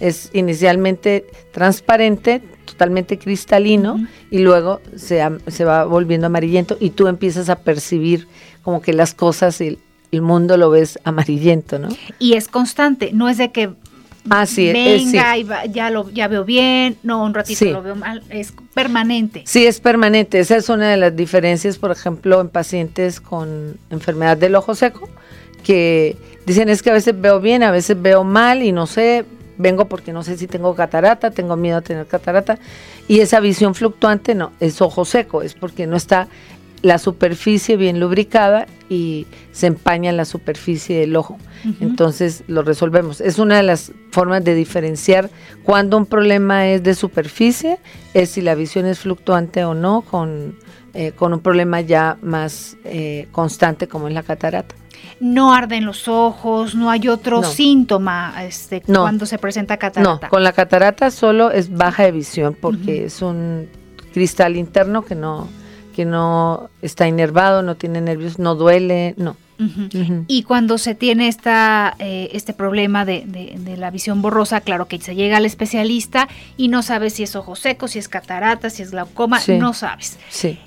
Es 0.00 0.30
inicialmente 0.32 1.26
transparente, 1.52 2.42
totalmente 2.82 3.16
cristalino, 3.16 4.04
y 4.28 4.38
luego 4.38 4.80
se, 4.96 5.22
se, 5.46 5.64
va 5.64 5.84
volviendo 5.84 6.26
amarillento 6.26 6.76
y 6.80 6.90
tú 6.90 7.06
empiezas 7.06 7.48
a 7.48 7.56
percibir 7.56 8.26
como 8.62 8.82
que 8.82 8.92
las 8.92 9.14
cosas 9.14 9.60
y 9.60 9.78
el 10.10 10.22
mundo 10.22 10.56
lo 10.56 10.68
ves 10.68 10.98
amarillento, 11.04 11.78
¿no? 11.78 11.88
Y 12.18 12.32
es 12.32 12.48
constante, 12.48 13.12
no 13.12 13.28
es 13.28 13.38
de 13.38 13.52
que 13.52 13.70
Ah, 14.30 14.46
sí, 14.46 14.72
venga 14.72 15.36
y 15.36 15.44
ya 15.72 15.90
lo 15.90 16.08
ya 16.10 16.28
veo 16.28 16.44
bien, 16.44 16.96
no 17.02 17.24
un 17.24 17.34
ratito 17.34 17.64
lo 17.66 17.82
veo 17.82 17.96
mal, 17.96 18.22
es 18.30 18.52
permanente. 18.72 19.42
Sí, 19.46 19.66
es 19.66 19.80
permanente. 19.80 20.38
Esa 20.38 20.56
es 20.56 20.68
una 20.68 20.88
de 20.88 20.96
las 20.96 21.16
diferencias, 21.16 21.76
por 21.76 21.90
ejemplo, 21.90 22.40
en 22.40 22.48
pacientes 22.48 23.20
con 23.20 23.76
enfermedad 23.90 24.36
del 24.36 24.54
ojo 24.54 24.76
seco, 24.76 25.08
que 25.64 26.16
dicen 26.46 26.68
es 26.68 26.84
que 26.84 26.90
a 26.90 26.94
veces 26.94 27.20
veo 27.20 27.40
bien, 27.40 27.64
a 27.64 27.72
veces 27.72 28.00
veo 28.00 28.22
mal 28.22 28.62
y 28.62 28.70
no 28.70 28.86
sé, 28.86 29.24
vengo 29.58 29.86
porque 29.86 30.12
no 30.12 30.22
sé 30.22 30.36
si 30.36 30.46
tengo 30.46 30.74
catarata, 30.74 31.30
tengo 31.30 31.56
miedo 31.56 31.78
a 31.78 31.82
tener 31.82 32.06
catarata 32.06 32.58
y 33.08 33.20
esa 33.20 33.40
visión 33.40 33.74
fluctuante 33.74 34.34
no, 34.34 34.52
es 34.60 34.80
ojo 34.80 35.04
seco, 35.04 35.42
es 35.42 35.54
porque 35.54 35.86
no 35.86 35.96
está 35.96 36.28
la 36.82 36.98
superficie 36.98 37.76
bien 37.76 38.00
lubricada 38.00 38.66
y 38.88 39.26
se 39.52 39.68
empaña 39.68 40.12
la 40.12 40.24
superficie 40.24 40.98
del 40.98 41.16
ojo. 41.16 41.38
Entonces 41.80 42.42
lo 42.48 42.62
resolvemos. 42.62 43.20
Es 43.20 43.38
una 43.38 43.56
de 43.56 43.62
las 43.62 43.92
formas 44.10 44.42
de 44.42 44.54
diferenciar 44.54 45.30
cuando 45.62 45.96
un 45.96 46.06
problema 46.06 46.68
es 46.68 46.82
de 46.82 46.94
superficie, 46.94 47.78
es 48.14 48.30
si 48.30 48.40
la 48.40 48.56
visión 48.56 48.84
es 48.86 48.98
fluctuante 48.98 49.64
o 49.64 49.74
no, 49.74 50.02
con, 50.02 50.56
eh, 50.92 51.12
con 51.12 51.32
un 51.32 51.40
problema 51.40 51.80
ya 51.80 52.18
más 52.20 52.76
eh, 52.84 53.28
constante 53.30 53.86
como 53.86 54.08
es 54.08 54.14
la 54.14 54.24
catarata. 54.24 54.74
No 55.20 55.54
arden 55.54 55.84
los 55.84 56.08
ojos, 56.08 56.74
no 56.74 56.90
hay 56.90 57.08
otro 57.08 57.42
síntoma 57.42 58.34
este, 58.44 58.82
cuando 58.82 59.26
se 59.26 59.38
presenta 59.38 59.76
catarata. 59.76 60.26
No, 60.26 60.30
con 60.30 60.42
la 60.42 60.52
catarata 60.52 61.10
solo 61.10 61.50
es 61.50 61.72
baja 61.72 62.04
de 62.04 62.12
visión 62.12 62.56
porque 62.60 63.04
es 63.04 63.22
un 63.22 63.68
cristal 64.12 64.56
interno 64.56 65.02
que 65.02 65.14
no, 65.14 65.48
que 65.94 66.04
no 66.04 66.70
está 66.82 67.06
inervado, 67.06 67.62
no 67.62 67.76
tiene 67.76 68.00
nervios, 68.00 68.38
no 68.38 68.54
duele, 68.54 69.14
no. 69.16 69.36
Y 70.26 70.42
cuando 70.42 70.78
se 70.78 70.94
tiene 70.94 71.28
esta, 71.28 71.94
eh, 71.98 72.30
este 72.32 72.52
problema 72.52 73.04
de, 73.04 73.22
de, 73.26 73.76
la 73.76 73.90
visión 73.90 74.22
borrosa, 74.22 74.60
claro 74.60 74.86
que 74.86 75.00
se 75.00 75.14
llega 75.14 75.36
al 75.36 75.46
especialista 75.46 76.28
y 76.56 76.68
no 76.68 76.82
sabes 76.82 77.14
si 77.14 77.22
es 77.22 77.36
ojo 77.36 77.54
seco, 77.54 77.88
si 77.88 77.98
es 77.98 78.08
catarata, 78.08 78.70
si 78.70 78.82
es 78.82 78.90
glaucoma, 78.90 79.40
no 79.46 79.72
sabes. 79.72 80.18
Sí. 80.28 80.58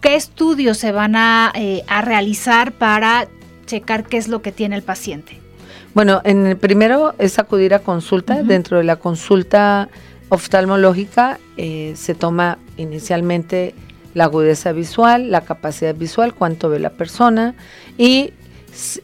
¿Qué 0.00 0.14
estudios 0.14 0.78
se 0.78 0.92
van 0.92 1.16
a, 1.16 1.50
eh, 1.54 1.82
a, 1.88 2.02
realizar 2.02 2.72
para 2.72 3.26
checar 3.64 4.04
qué 4.04 4.16
es 4.16 4.28
lo 4.28 4.42
que 4.42 4.52
tiene 4.52 4.76
el 4.76 4.82
paciente? 4.82 5.40
Bueno, 5.94 6.20
en 6.24 6.46
el 6.46 6.56
primero 6.56 7.14
es 7.18 7.38
acudir 7.38 7.74
a 7.74 7.78
consulta. 7.78 8.42
Dentro 8.42 8.78
de 8.78 8.84
la 8.84 8.96
consulta 8.96 9.88
oftalmológica 10.28 11.38
eh, 11.56 11.92
se 11.96 12.14
toma 12.14 12.58
inicialmente 12.76 13.74
la 14.14 14.24
agudeza 14.24 14.72
visual, 14.72 15.30
la 15.30 15.42
capacidad 15.42 15.94
visual, 15.94 16.34
cuánto 16.34 16.68
ve 16.68 16.78
la 16.78 16.90
persona 16.90 17.54
y 17.98 18.32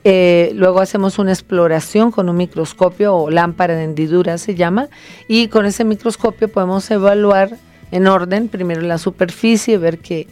eh, 0.02 0.50
luego 0.54 0.80
hacemos 0.80 1.18
una 1.18 1.32
exploración 1.32 2.10
con 2.10 2.28
un 2.28 2.36
microscopio 2.36 3.14
o 3.14 3.30
lámpara 3.30 3.76
de 3.76 3.84
hendidura 3.84 4.36
se 4.38 4.56
llama 4.56 4.88
y 5.28 5.46
con 5.46 5.64
ese 5.64 5.84
microscopio 5.84 6.48
podemos 6.48 6.90
evaluar 6.90 7.56
en 7.92 8.06
orden 8.08 8.48
primero 8.48 8.80
la 8.82 8.98
superficie, 8.98 9.78
ver 9.78 9.98
que 9.98 10.26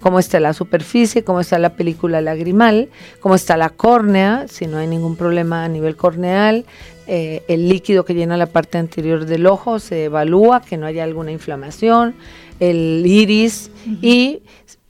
cómo 0.00 0.18
está 0.18 0.40
la 0.40 0.52
superficie, 0.52 1.24
cómo 1.24 1.40
está 1.40 1.58
la 1.58 1.70
película 1.70 2.20
lagrimal, 2.20 2.88
cómo 3.20 3.34
está 3.34 3.56
la 3.56 3.70
córnea, 3.70 4.46
si 4.48 4.66
no 4.66 4.78
hay 4.78 4.86
ningún 4.86 5.16
problema 5.16 5.64
a 5.64 5.68
nivel 5.68 5.96
corneal, 5.96 6.64
eh, 7.06 7.42
el 7.48 7.68
líquido 7.68 8.04
que 8.04 8.14
llena 8.14 8.36
la 8.36 8.46
parte 8.46 8.78
anterior 8.78 9.24
del 9.24 9.46
ojo 9.46 9.78
se 9.78 10.04
evalúa, 10.04 10.60
que 10.60 10.76
no 10.76 10.86
haya 10.86 11.04
alguna 11.04 11.32
inflamación, 11.32 12.14
el 12.60 13.02
iris 13.06 13.70
y 14.02 14.42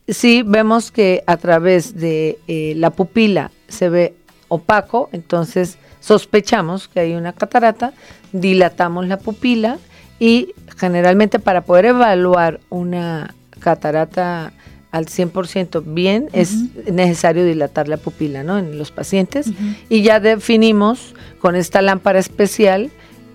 si 0.08 0.42
vemos 0.42 0.90
que 0.90 1.22
a 1.26 1.36
través 1.36 1.96
de 1.96 2.38
eh, 2.48 2.72
la 2.76 2.90
pupila 2.90 3.50
se 3.68 3.88
ve 3.88 4.14
opaco, 4.48 5.10
entonces 5.12 5.78
sospechamos 6.00 6.88
que 6.88 7.00
hay 7.00 7.14
una 7.14 7.34
catarata, 7.34 7.92
dilatamos 8.32 9.06
la 9.06 9.18
pupila 9.18 9.78
y 10.18 10.54
generalmente 10.76 11.38
para 11.38 11.60
poder 11.60 11.86
evaluar 11.86 12.60
una 12.70 13.34
catarata 13.60 14.52
al 14.90 15.06
100% 15.06 15.82
bien, 15.86 16.28
es 16.32 16.54
necesario 16.90 17.44
dilatar 17.44 17.88
la 17.88 17.98
pupila 17.98 18.42
¿no? 18.42 18.58
en 18.58 18.78
los 18.78 18.90
pacientes. 18.90 19.50
Y 19.88 20.02
ya 20.02 20.20
definimos 20.20 21.14
con 21.40 21.56
esta 21.56 21.82
lámpara 21.82 22.18
especial 22.18 22.90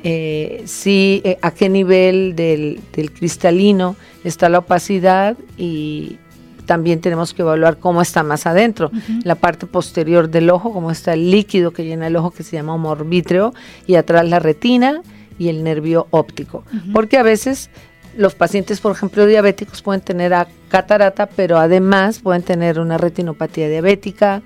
eh, 0.05 0.63
si, 0.65 1.21
eh, 1.23 1.37
a 1.41 1.51
qué 1.51 1.69
nivel 1.69 2.35
del, 2.35 2.81
del, 2.91 3.11
cristalino 3.13 3.95
está 4.25 4.49
la 4.49 4.59
opacidad 4.59 5.37
y 5.57 6.17
también 6.65 6.99
tenemos 6.99 7.33
que 7.33 7.41
evaluar 7.41 7.77
cómo 7.77 8.01
está 8.01 8.21
más 8.21 8.45
adentro, 8.45 8.91
la 9.23 9.35
parte 9.35 9.65
posterior 9.65 10.29
del 10.29 10.49
ojo, 10.49 10.73
cómo 10.73 10.91
está 10.91 11.13
el 11.13 11.31
líquido 11.31 11.71
que 11.71 11.85
llena 11.85 12.07
el 12.07 12.15
ojo 12.15 12.31
que 12.31 12.43
se 12.43 12.55
llama 12.55 12.75
humor 12.75 13.07
vítreo 13.07 13.53
y 13.87 13.95
atrás 13.95 14.27
la 14.27 14.39
retina 14.39 15.01
y 15.39 15.47
el 15.49 15.63
nervio 15.63 16.07
óptico. 16.11 16.63
Porque 16.93 17.17
a 17.17 17.23
veces 17.23 17.69
los 18.15 18.35
pacientes, 18.35 18.79
por 18.79 18.91
ejemplo, 18.91 19.25
diabéticos 19.25 19.81
pueden 19.81 20.01
tener 20.01 20.33
catarata, 20.69 21.27
pero 21.27 21.57
además 21.57 22.19
pueden 22.19 22.43
tener 22.43 22.79
una 22.79 22.97
retinopatía 22.97 23.69
diabética 23.69 24.41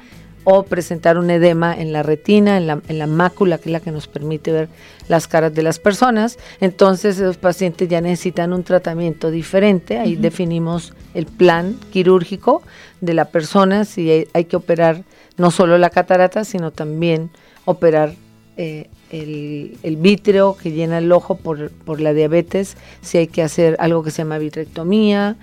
o 0.49 0.63
presentar 0.63 1.17
un 1.17 1.29
edema 1.29 1.75
en 1.75 1.91
la 1.91 2.03
retina, 2.03 2.55
en 2.55 2.67
la, 2.67 2.81
en 2.87 2.99
la 2.99 3.07
mácula, 3.07 3.57
que 3.57 3.67
es 3.67 3.73
la 3.73 3.81
que 3.81 3.91
nos 3.91 4.07
permite 4.07 4.53
ver 4.53 4.69
las 5.09 5.27
caras 5.27 5.53
de 5.53 5.61
las 5.61 5.77
personas. 5.77 6.37
Entonces, 6.61 7.19
los 7.19 7.35
pacientes 7.35 7.89
ya 7.89 7.99
necesitan 7.99 8.53
un 8.53 8.63
tratamiento 8.63 9.29
diferente. 9.29 9.99
Ahí 9.99 10.15
definimos 10.15 10.93
el 11.13 11.25
plan 11.25 11.77
quirúrgico 11.91 12.61
de 13.01 13.13
la 13.13 13.25
persona, 13.25 13.83
si 13.83 14.25
hay, 14.33 14.45
que 14.45 14.55
operar 14.55 15.03
no 15.35 15.51
solo 15.51 15.77
la 15.77 15.89
catarata, 15.89 16.45
sino 16.45 16.71
también 16.71 17.29
operar 17.65 18.13
eh, 18.57 18.89
el, 19.11 19.77
el, 19.83 19.95
vítreo 19.97 20.57
que 20.57 20.71
llena 20.71 20.97
el 20.97 21.11
ojo 21.11 21.35
por, 21.35 21.69
por, 21.71 22.01
la 22.01 22.13
diabetes, 22.13 22.75
si 23.01 23.19
hay 23.19 23.27
que 23.27 23.43
hacer 23.43 23.75
algo 23.79 24.03
que 24.03 24.11
se 24.11 24.19
llama 24.19 24.37
vitrectomía 24.37 25.37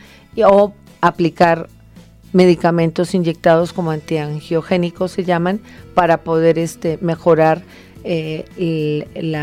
o 0.45 0.73
aplicar 1.01 1.69
medicamentos 2.33 3.15
inyectados 3.15 3.73
como 3.73 3.93
antiangiogénicos 3.93 5.13
se 5.13 5.25
llaman 5.25 5.61
para 5.95 6.25
poder 6.25 6.59
este, 6.59 6.99
mejorar 7.01 7.63
eh, 8.03 8.45
el, 8.59 9.41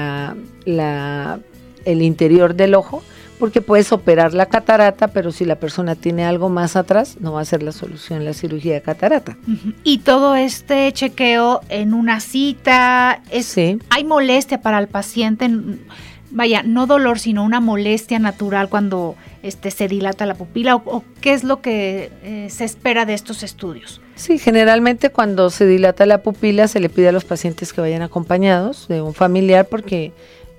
la, 0.68 1.40
el 1.86 2.02
interior 2.02 2.54
del 2.54 2.76
ojo 2.76 3.02
porque 3.42 3.60
puedes 3.60 3.92
operar 3.92 4.36
la 4.36 4.46
catarata, 4.46 5.08
pero 5.08 5.32
si 5.32 5.46
la 5.46 5.56
persona 5.56 5.96
tiene 5.96 6.26
algo 6.26 6.48
más 6.48 6.76
atrás, 6.76 7.18
no 7.20 7.34
va 7.34 7.42
a 7.42 7.46
ser 7.46 7.64
la 7.64 7.72
solución 7.72 8.24
la 8.24 8.36
cirugía 8.36 8.76
de 8.76 8.84
catarata. 8.84 9.36
Y 9.84 9.98
todo 9.98 10.36
este 10.36 10.92
chequeo 10.94 11.62
en 11.68 11.96
una 11.96 12.20
cita, 12.20 13.24
es, 13.32 13.58
¿hay 13.58 14.04
molestia 14.06 14.62
para 14.62 14.78
el 14.78 14.88
paciente? 14.88 15.50
Vaya, 16.30 16.62
no 16.62 16.86
dolor, 16.86 17.18
sino 17.18 17.44
una 17.44 17.60
molestia 17.60 18.20
natural 18.20 18.70
cuando 18.70 19.16
este, 19.42 19.72
se 19.72 19.88
dilata 19.88 20.28
la 20.28 20.36
pupila 20.36 20.76
o, 20.76 21.04
qué 21.20 21.34
es 21.34 21.44
lo 21.44 21.62
que 21.62 22.12
eh, 22.22 22.48
se 22.52 22.64
espera 22.64 23.06
de 23.06 23.16
estos 23.16 23.42
estudios? 23.42 24.02
Sí, 24.14 24.38
generalmente 24.38 25.10
cuando 25.10 25.50
se 25.50 25.66
dilata 25.66 26.06
la 26.06 26.22
pupila 26.22 26.68
se 26.68 26.80
le 26.80 26.90
pide 26.90 27.08
a 27.08 27.12
los 27.12 27.26
pacientes 27.26 27.74
que 27.74 27.82
vayan 27.82 28.04
acompañados 28.04 28.88
de 28.88 29.02
un 29.02 29.16
familiar 29.16 29.66
porque 29.66 30.14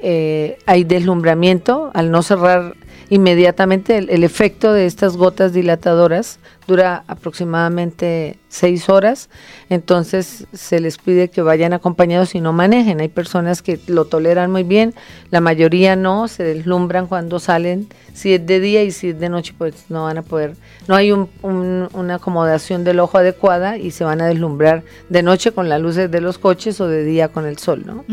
eh, 0.05 0.59
hay 0.67 0.83
deslumbramiento 0.83 1.93
al 1.95 2.11
no 2.11 2.23
cerrar 2.23 2.75
inmediatamente 3.09 3.99
el, 3.99 4.25
efecto 4.25 4.73
de 4.73 4.87
estas 4.87 5.17
gotas 5.17 5.53
dilatadoras 5.53 6.41
dura 6.67 7.05
aproximadamente 7.07 8.39
seis 8.49 8.89
horas, 8.89 9.29
entonces 9.69 10.47
se 10.53 10.81
les 10.81 10.97
pide 10.99 11.29
que 11.29 11.43
vayan 11.43 11.73
acompañados 11.73 12.35
y 12.35 12.41
no 12.41 12.53
manejen. 12.53 13.01
Hay 13.01 13.09
personas 13.09 13.61
que 13.61 13.79
lo 13.87 14.07
toleran 14.07 14.51
muy 14.51 14.63
bien, 14.63 14.95
la 15.31 15.41
mayoría 15.41 15.95
no, 15.95 16.27
se 16.27 16.43
deslumbran 16.43 17.07
cuando 17.07 17.39
salen, 17.39 17.87
si 18.15 18.33
es 18.33 18.47
de 18.47 18.61
día 18.61 18.83
y 18.83 18.91
si 18.91 19.11
es 19.11 19.21
de 19.21 19.29
noche, 19.29 19.55
pues 19.57 19.85
no 19.89 20.05
van 20.05 20.19
a 20.19 20.23
poder, 20.23 20.55
no 20.89 20.97
hay 20.97 21.13
una 21.13 22.15
acomodación 22.15 22.83
del 22.83 22.99
ojo 22.99 23.19
adecuada 23.19 23.77
y 23.77 23.91
se 23.91 24.05
van 24.05 24.21
a 24.21 24.27
deslumbrar 24.27 24.85
de 25.11 25.23
noche 25.23 25.53
con 25.53 25.69
las 25.69 25.81
luces 25.81 26.11
de 26.11 26.21
los 26.23 26.39
coches 26.39 26.81
o 26.81 26.89
de 26.89 27.05
día 27.05 27.29
con 27.29 27.47
el 27.47 27.59
sol, 27.59 27.83
¿no? 27.87 28.05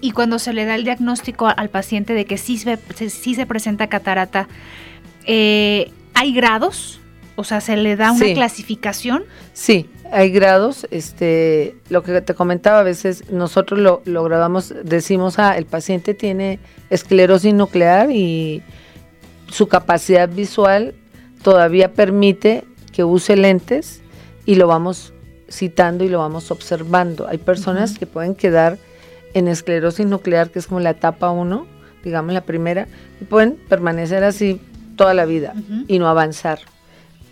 Y 0.00 0.10
cuando 0.10 0.38
se 0.38 0.52
le 0.52 0.64
da 0.64 0.74
el 0.74 0.84
diagnóstico 0.84 1.48
al 1.48 1.70
paciente 1.70 2.12
de 2.12 2.24
que 2.24 2.38
sí 2.38 2.58
se, 2.58 2.78
sí 3.08 3.34
se 3.34 3.46
presenta 3.46 3.88
catarata, 3.88 4.48
eh, 5.24 5.90
¿hay 6.14 6.32
grados? 6.32 7.00
O 7.36 7.44
sea, 7.44 7.60
¿se 7.60 7.76
le 7.76 7.96
da 7.96 8.12
una 8.12 8.32
clasificación? 8.32 9.24
Sí, 9.52 9.88
hay 10.10 10.30
grados. 10.30 10.86
Este, 10.90 11.76
lo 11.90 12.02
que 12.02 12.20
te 12.22 12.34
comentaba, 12.34 12.80
a 12.80 12.82
veces 12.82 13.30
nosotros 13.30 13.78
lo, 13.78 14.02
lo 14.04 14.24
grabamos, 14.24 14.74
decimos, 14.84 15.38
ah, 15.38 15.56
el 15.56 15.66
paciente 15.66 16.14
tiene 16.14 16.58
esclerosis 16.88 17.52
nuclear 17.52 18.10
y 18.10 18.62
su 19.48 19.68
capacidad 19.68 20.28
visual 20.28 20.94
todavía 21.42 21.92
permite 21.92 22.64
que 22.92 23.04
use 23.04 23.36
lentes 23.36 24.00
y 24.46 24.54
lo 24.54 24.66
vamos 24.66 25.12
citando 25.50 26.04
y 26.04 26.08
lo 26.08 26.18
vamos 26.18 26.50
observando. 26.50 27.28
Hay 27.28 27.38
personas 27.38 27.98
que 27.98 28.06
pueden 28.06 28.34
quedar 28.34 28.78
en 29.36 29.48
esclerosis 29.48 30.06
nuclear, 30.06 30.48
que 30.48 30.58
es 30.58 30.66
como 30.66 30.80
la 30.80 30.90
etapa 30.90 31.30
1, 31.30 31.66
digamos 32.02 32.32
la 32.32 32.40
primera, 32.40 32.88
y 33.20 33.24
pueden 33.26 33.56
permanecer 33.68 34.24
así 34.24 34.62
toda 34.96 35.12
la 35.12 35.26
vida 35.26 35.52
y 35.86 35.98
no 35.98 36.08
avanzar. 36.08 36.60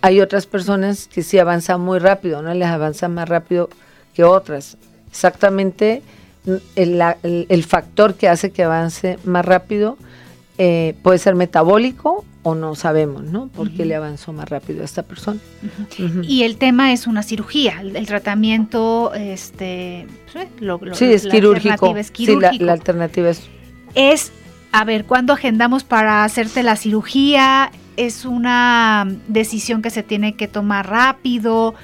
Hay 0.02 0.20
otras 0.20 0.44
personas 0.44 1.08
que 1.08 1.22
sí 1.22 1.38
avanzan 1.38 1.80
muy 1.80 1.98
rápido, 1.98 2.42
no 2.42 2.52
les 2.52 2.68
avanzan 2.68 3.14
más 3.14 3.26
rápido 3.26 3.70
que 4.12 4.22
otras. 4.22 4.76
Exactamente 5.08 6.02
el, 6.76 7.02
el, 7.22 7.64
factor 7.64 8.16
que 8.16 8.28
hace 8.28 8.50
que 8.50 8.64
avance 8.64 9.18
más 9.24 9.46
rápido 9.46 9.96
eh, 10.56 10.94
puede 11.02 11.18
ser 11.18 11.34
metabólico 11.34 12.24
o 12.44 12.54
no 12.54 12.74
sabemos, 12.74 13.24
¿no? 13.24 13.48
Por 13.48 13.70
qué 13.70 13.84
le 13.84 13.94
avanzó 13.94 14.32
más 14.32 14.48
rápido 14.48 14.82
a 14.82 14.84
esta 14.84 15.02
persona. 15.02 15.40
Y 16.22 16.42
el 16.42 16.58
tema 16.58 16.92
es 16.92 17.06
una 17.06 17.22
cirugía, 17.22 17.80
el, 17.80 18.06
tratamiento, 18.06 19.12
este, 19.14 20.06
pues, 20.32 20.98
sí, 20.98 21.06
es 21.06 21.26
quirúrgico. 21.26 21.94
Sí, 22.12 22.36
la, 22.60 22.72
alternativa 22.72 23.30
es. 23.30 23.48
Es, 23.94 24.30
a 24.72 24.84
ver, 24.84 25.06
¿cuándo 25.06 25.32
agendamos 25.32 25.84
para 25.84 26.22
hacerte 26.22 26.62
la 26.62 26.76
cirugía? 26.76 27.72
Es 27.96 28.24
una 28.24 29.08
decisión 29.26 29.80
que 29.80 29.90
se 29.90 30.02
tiene 30.02 30.36
que 30.36 30.46
tomar 30.46 30.88
rápido. 30.88 31.74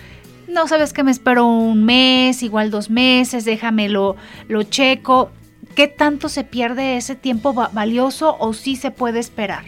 No 0.47 0.69
sabes 0.69 0.93
que 0.93 1.03
me 1.03 1.11
espero 1.11 1.47
un 1.47 1.85
mes, 1.85 2.43
igual 2.43 2.71
dos 2.71 2.91
meses, 2.91 3.45
déjamelo, 3.45 4.17
lo 4.47 4.63
checo. 4.65 5.31
¿Qué 5.81 5.89
tanto 5.89 6.29
se 6.29 6.45
pierde 6.45 6.99
ese 6.99 7.15
tiempo 7.15 7.55
valioso 7.55 8.37
o 8.39 8.53
sí 8.53 8.77
se 8.77 8.91
puede 8.91 9.19
esperar? 9.19 9.65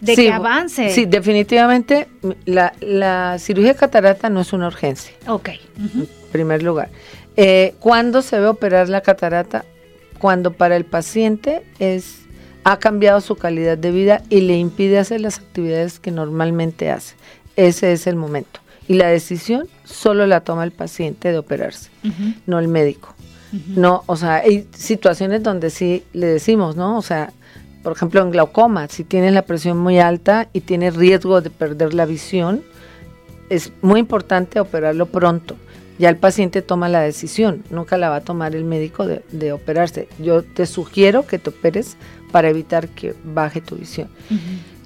de 0.00 0.14
que 0.14 0.30
avance. 0.30 0.90
Sí, 0.90 1.06
definitivamente 1.06 2.06
la, 2.44 3.36
cirugía 3.40 3.72
de 3.72 3.78
catarata 3.78 4.30
no 4.30 4.42
es 4.42 4.52
una 4.52 4.68
urgencia. 4.68 5.12
Ok. 5.26 5.48
En 5.76 6.08
primer 6.30 6.62
lugar. 6.62 6.88
Eh, 7.36 7.74
¿Cuándo 7.80 8.22
se 8.22 8.36
debe 8.36 8.46
operar 8.46 8.88
la 8.88 9.00
catarata? 9.00 9.64
Cuando 10.20 10.52
para 10.52 10.76
el 10.76 10.84
paciente 10.84 11.64
es 11.80 12.20
ha 12.62 12.78
cambiado 12.78 13.20
su 13.20 13.34
calidad 13.34 13.76
de 13.76 13.90
vida 13.90 14.22
y 14.28 14.42
le 14.42 14.56
impide 14.56 15.00
hacer 15.00 15.20
las 15.20 15.38
actividades 15.40 15.98
que 15.98 16.12
normalmente 16.12 16.92
hace. 16.92 17.16
Ese 17.56 17.92
es 17.92 18.06
el 18.06 18.14
momento. 18.14 18.60
Y 18.86 18.94
la 18.94 19.08
decisión 19.08 19.66
solo 19.82 20.28
la 20.28 20.42
toma 20.42 20.62
el 20.62 20.70
paciente 20.70 21.32
de 21.32 21.38
operarse, 21.38 21.90
no 22.46 22.60
el 22.60 22.68
médico. 22.68 23.16
No, 23.52 24.04
o 24.06 24.16
sea, 24.16 24.36
hay 24.36 24.68
situaciones 24.72 25.42
donde 25.42 25.70
sí 25.70 26.04
le 26.12 26.26
decimos, 26.26 26.76
¿no? 26.76 26.96
O 26.96 27.02
sea, 27.02 27.32
por 27.82 27.92
ejemplo, 27.92 28.20
en 28.22 28.30
glaucoma, 28.30 28.88
si 28.88 29.04
tienes 29.04 29.32
la 29.32 29.42
presión 29.42 29.78
muy 29.78 29.98
alta 29.98 30.48
y 30.52 30.60
tienes 30.60 30.96
riesgo 30.96 31.40
de 31.40 31.50
perder 31.50 31.94
la 31.94 32.04
visión, 32.04 32.62
es 33.48 33.72
muy 33.82 34.00
importante 34.00 34.60
operarlo 34.60 35.06
pronto. 35.06 35.56
Ya 35.98 36.08
el 36.08 36.16
paciente 36.16 36.62
toma 36.62 36.88
la 36.88 37.00
decisión, 37.00 37.62
nunca 37.70 37.98
la 37.98 38.08
va 38.08 38.16
a 38.16 38.20
tomar 38.22 38.54
el 38.54 38.64
médico 38.64 39.06
de, 39.06 39.52
operarse. 39.52 40.08
Yo 40.18 40.42
te 40.42 40.64
sugiero 40.64 41.26
que 41.26 41.38
te 41.38 41.50
operes 41.50 41.96
para 42.32 42.48
evitar 42.48 42.88
que 42.88 43.14
baje 43.24 43.60
tu 43.60 43.76
visión. 43.76 44.08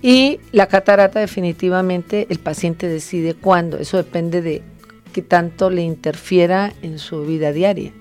Y 0.03 0.41
la 0.51 0.67
catarata 0.67 1.21
definitivamente 1.21 2.27
el 2.31 2.39
paciente 2.39 2.89
decide 2.89 3.35
cuándo, 3.35 3.79
eso 3.79 3.97
depende 3.97 4.43
de 4.43 4.63
que 5.15 5.23
tanto 5.23 5.71
le 5.71 5.83
interfiera 5.83 6.73
en 6.83 6.99
su 6.99 7.25
vida 7.25 7.53
diaria. 7.53 7.93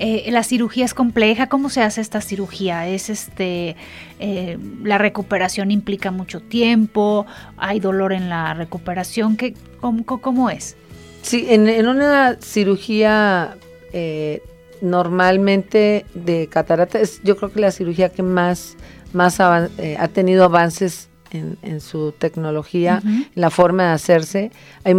Eh, 0.00 0.28
la 0.32 0.42
cirugía 0.42 0.84
es 0.84 0.92
compleja. 0.92 1.48
¿Cómo 1.48 1.70
se 1.70 1.82
hace 1.82 2.00
esta 2.00 2.20
cirugía? 2.20 2.88
Es 2.88 3.08
este 3.10 3.76
eh, 4.18 4.58
la 4.82 4.98
recuperación 4.98 5.70
implica 5.70 6.10
mucho 6.10 6.40
tiempo. 6.40 7.26
Hay 7.56 7.78
dolor 7.78 8.12
en 8.12 8.28
la 8.28 8.54
recuperación. 8.54 9.36
¿Qué, 9.36 9.54
cómo, 9.80 10.50
es? 10.50 10.76
Sí, 11.22 11.46
en, 11.48 11.86
una 11.86 12.36
cirugía 12.40 13.56
eh, 13.92 14.42
normalmente 14.80 16.06
de 16.14 16.48
catarata 16.48 16.98
es 17.00 17.20
yo 17.22 17.36
creo 17.36 17.52
que 17.52 17.60
la 17.60 17.70
cirugía 17.70 18.08
que 18.08 18.24
más 18.24 18.76
más 19.12 19.38
ha 19.40 19.68
tenido 20.12 20.44
avances 20.44 21.08
en, 21.30 21.80
su 21.80 22.12
tecnología, 22.12 23.00
en 23.04 23.30
la 23.34 23.50
forma 23.50 23.84
de 23.84 23.90
hacerse. 23.90 24.50
Hay 24.84 24.94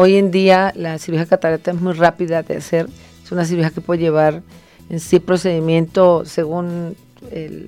Hoy 0.00 0.14
en 0.14 0.30
día 0.30 0.72
la 0.76 0.96
cirugía 1.00 1.26
catarata 1.26 1.72
es 1.72 1.80
muy 1.80 1.92
rápida 1.92 2.44
de 2.44 2.58
hacer, 2.58 2.86
es 3.24 3.32
una 3.32 3.44
cirugía 3.44 3.70
que 3.70 3.80
puede 3.80 3.98
llevar 3.98 4.42
en 4.90 5.00
sí 5.00 5.18
procedimiento 5.18 6.24
según 6.24 6.94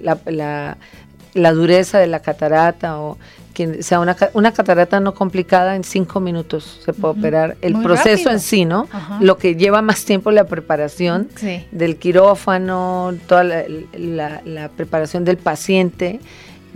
la, 0.00 0.76
dureza 1.52 1.98
de 1.98 2.06
la 2.06 2.20
catarata 2.22 3.00
o 3.00 3.18
que 3.52 3.82
sea 3.82 3.98
una, 3.98 4.16
una, 4.34 4.52
catarata 4.52 5.00
no 5.00 5.12
complicada 5.12 5.74
en 5.74 5.82
cinco 5.82 6.20
minutos 6.20 6.82
se 6.84 6.92
puede 6.92 7.18
operar. 7.18 7.56
El 7.62 7.82
proceso 7.82 8.30
en 8.30 8.38
sí, 8.38 8.64
¿no? 8.64 8.86
Lo 9.18 9.36
que 9.36 9.56
lleva 9.56 9.82
más 9.82 10.04
tiempo 10.04 10.30
la 10.30 10.44
preparación 10.44 11.26
del 11.72 11.96
quirófano, 11.96 13.12
toda 13.26 13.42
la, 13.42 14.70
preparación 14.76 15.24
del 15.24 15.36
paciente 15.36 16.20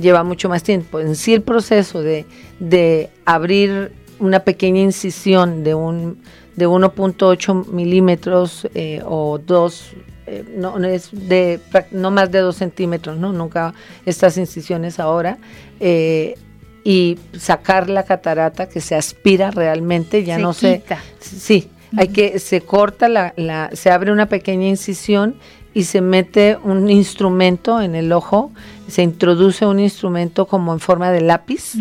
lleva 0.00 0.24
mucho 0.24 0.48
más 0.48 0.64
tiempo. 0.64 0.98
En 0.98 1.14
sí 1.14 1.32
el 1.32 1.42
proceso 1.42 2.02
de, 2.02 2.26
de 2.58 3.08
abrir 3.24 3.92
una 4.18 4.40
pequeña 4.40 4.80
incisión 4.80 5.64
de 5.64 5.74
un 5.74 6.18
de 6.56 6.68
1.8 6.68 7.66
milímetros 7.68 8.68
eh, 8.74 9.02
o 9.04 9.38
2 9.38 9.92
eh, 10.26 10.44
no, 10.56 10.76
es 10.84 11.10
de 11.12 11.60
no 11.90 12.10
más 12.10 12.30
de 12.30 12.38
2 12.38 12.56
centímetros 12.56 13.18
no 13.18 13.32
nunca 13.32 13.74
estas 14.06 14.38
incisiones 14.38 15.00
ahora 15.00 15.38
eh, 15.80 16.36
y 16.84 17.18
sacar 17.36 17.90
la 17.90 18.04
catarata 18.04 18.68
que 18.68 18.80
se 18.80 18.94
aspira 18.94 19.50
realmente 19.50 20.22
ya 20.24 20.38
no 20.38 20.52
quita. 20.54 21.02
se 21.18 21.38
sí 21.38 21.70
hay 21.96 22.08
que 22.08 22.38
se 22.38 22.60
corta 22.60 23.08
la, 23.08 23.34
la 23.36 23.70
se 23.72 23.90
abre 23.90 24.12
una 24.12 24.26
pequeña 24.26 24.68
incisión 24.68 25.36
y 25.74 25.84
se 25.84 26.00
mete 26.00 26.56
un 26.62 26.88
instrumento 26.88 27.80
en 27.80 27.94
el 27.94 28.12
ojo 28.12 28.52
se 28.86 29.02
introduce 29.02 29.66
un 29.66 29.80
instrumento 29.80 30.46
como 30.46 30.72
en 30.72 30.80
forma 30.80 31.10
de 31.10 31.20
lápiz 31.20 31.74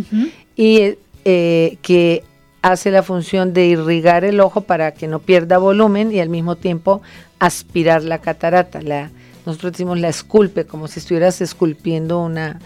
y 0.56 0.96
eh, 1.26 1.78
que 1.82 2.24
hace 2.62 2.92
la 2.92 3.04
función 3.04 3.54
de 3.54 3.68
irrigar 3.68 4.24
el 4.24 4.40
ojo 4.40 4.62
para 4.62 4.94
que 4.94 5.08
no 5.08 5.20
pierda 5.20 5.58
volumen 5.58 6.12
y 6.12 6.20
al 6.20 6.30
mismo 6.30 6.56
tiempo 6.56 7.02
aspirar 7.40 8.04
la 8.04 8.20
catarata. 8.20 8.82
La, 8.82 9.12
nosotros 9.46 9.74
decimos 9.74 10.00
la 10.00 10.10
esculpe, 10.10 10.66
como 10.66 10.88
si 10.88 11.00
estuvieras 11.00 11.42
esculpiendo 11.42 12.22
una 12.22 12.60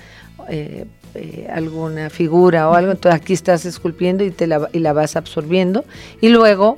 eh, 0.50 0.86
eh, 1.15 1.48
alguna 1.52 2.10
figura 2.10 2.70
o 2.70 2.74
algo. 2.74 2.91
Entonces 2.91 3.20
aquí 3.20 3.34
estás 3.34 3.65
esculpiendo 3.65 4.24
y, 4.24 4.32
te 4.32 4.46
la, 4.46 4.70
y 4.72 4.80
la 4.80 4.93
vas 4.93 5.15
absorbiendo. 5.15 5.84
Y 6.22 6.30
luego 6.30 6.78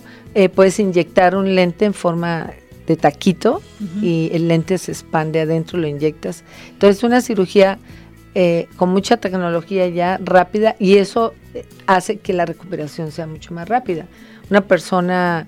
puedes 0.55 0.79
inyectar 0.79 1.35
un 1.35 1.55
lente 1.55 1.85
en 1.85 1.93
forma 1.93 2.51
de 2.89 2.95
taquito 2.95 3.61
y 4.01 4.31
el 4.33 4.47
lente 4.47 4.79
se 4.79 4.91
expande 4.91 5.41
adentro, 5.41 5.77
lo 5.77 5.87
inyectas. 5.87 6.43
Entonces 6.71 7.03
una 7.03 7.21
cirugía 7.21 7.77
eh, 8.35 8.67
con 8.75 8.89
mucha 8.89 9.17
tecnología 9.17 9.87
ya 9.87 10.19
rápida 10.23 10.75
y 10.79 10.97
eso 10.97 11.33
eh, 11.53 11.65
hace 11.87 12.17
que 12.17 12.33
la 12.33 12.45
recuperación 12.45 13.11
sea 13.11 13.25
mucho 13.25 13.53
más 13.53 13.67
rápida. 13.67 14.05
Una 14.49 14.61
persona 14.61 15.47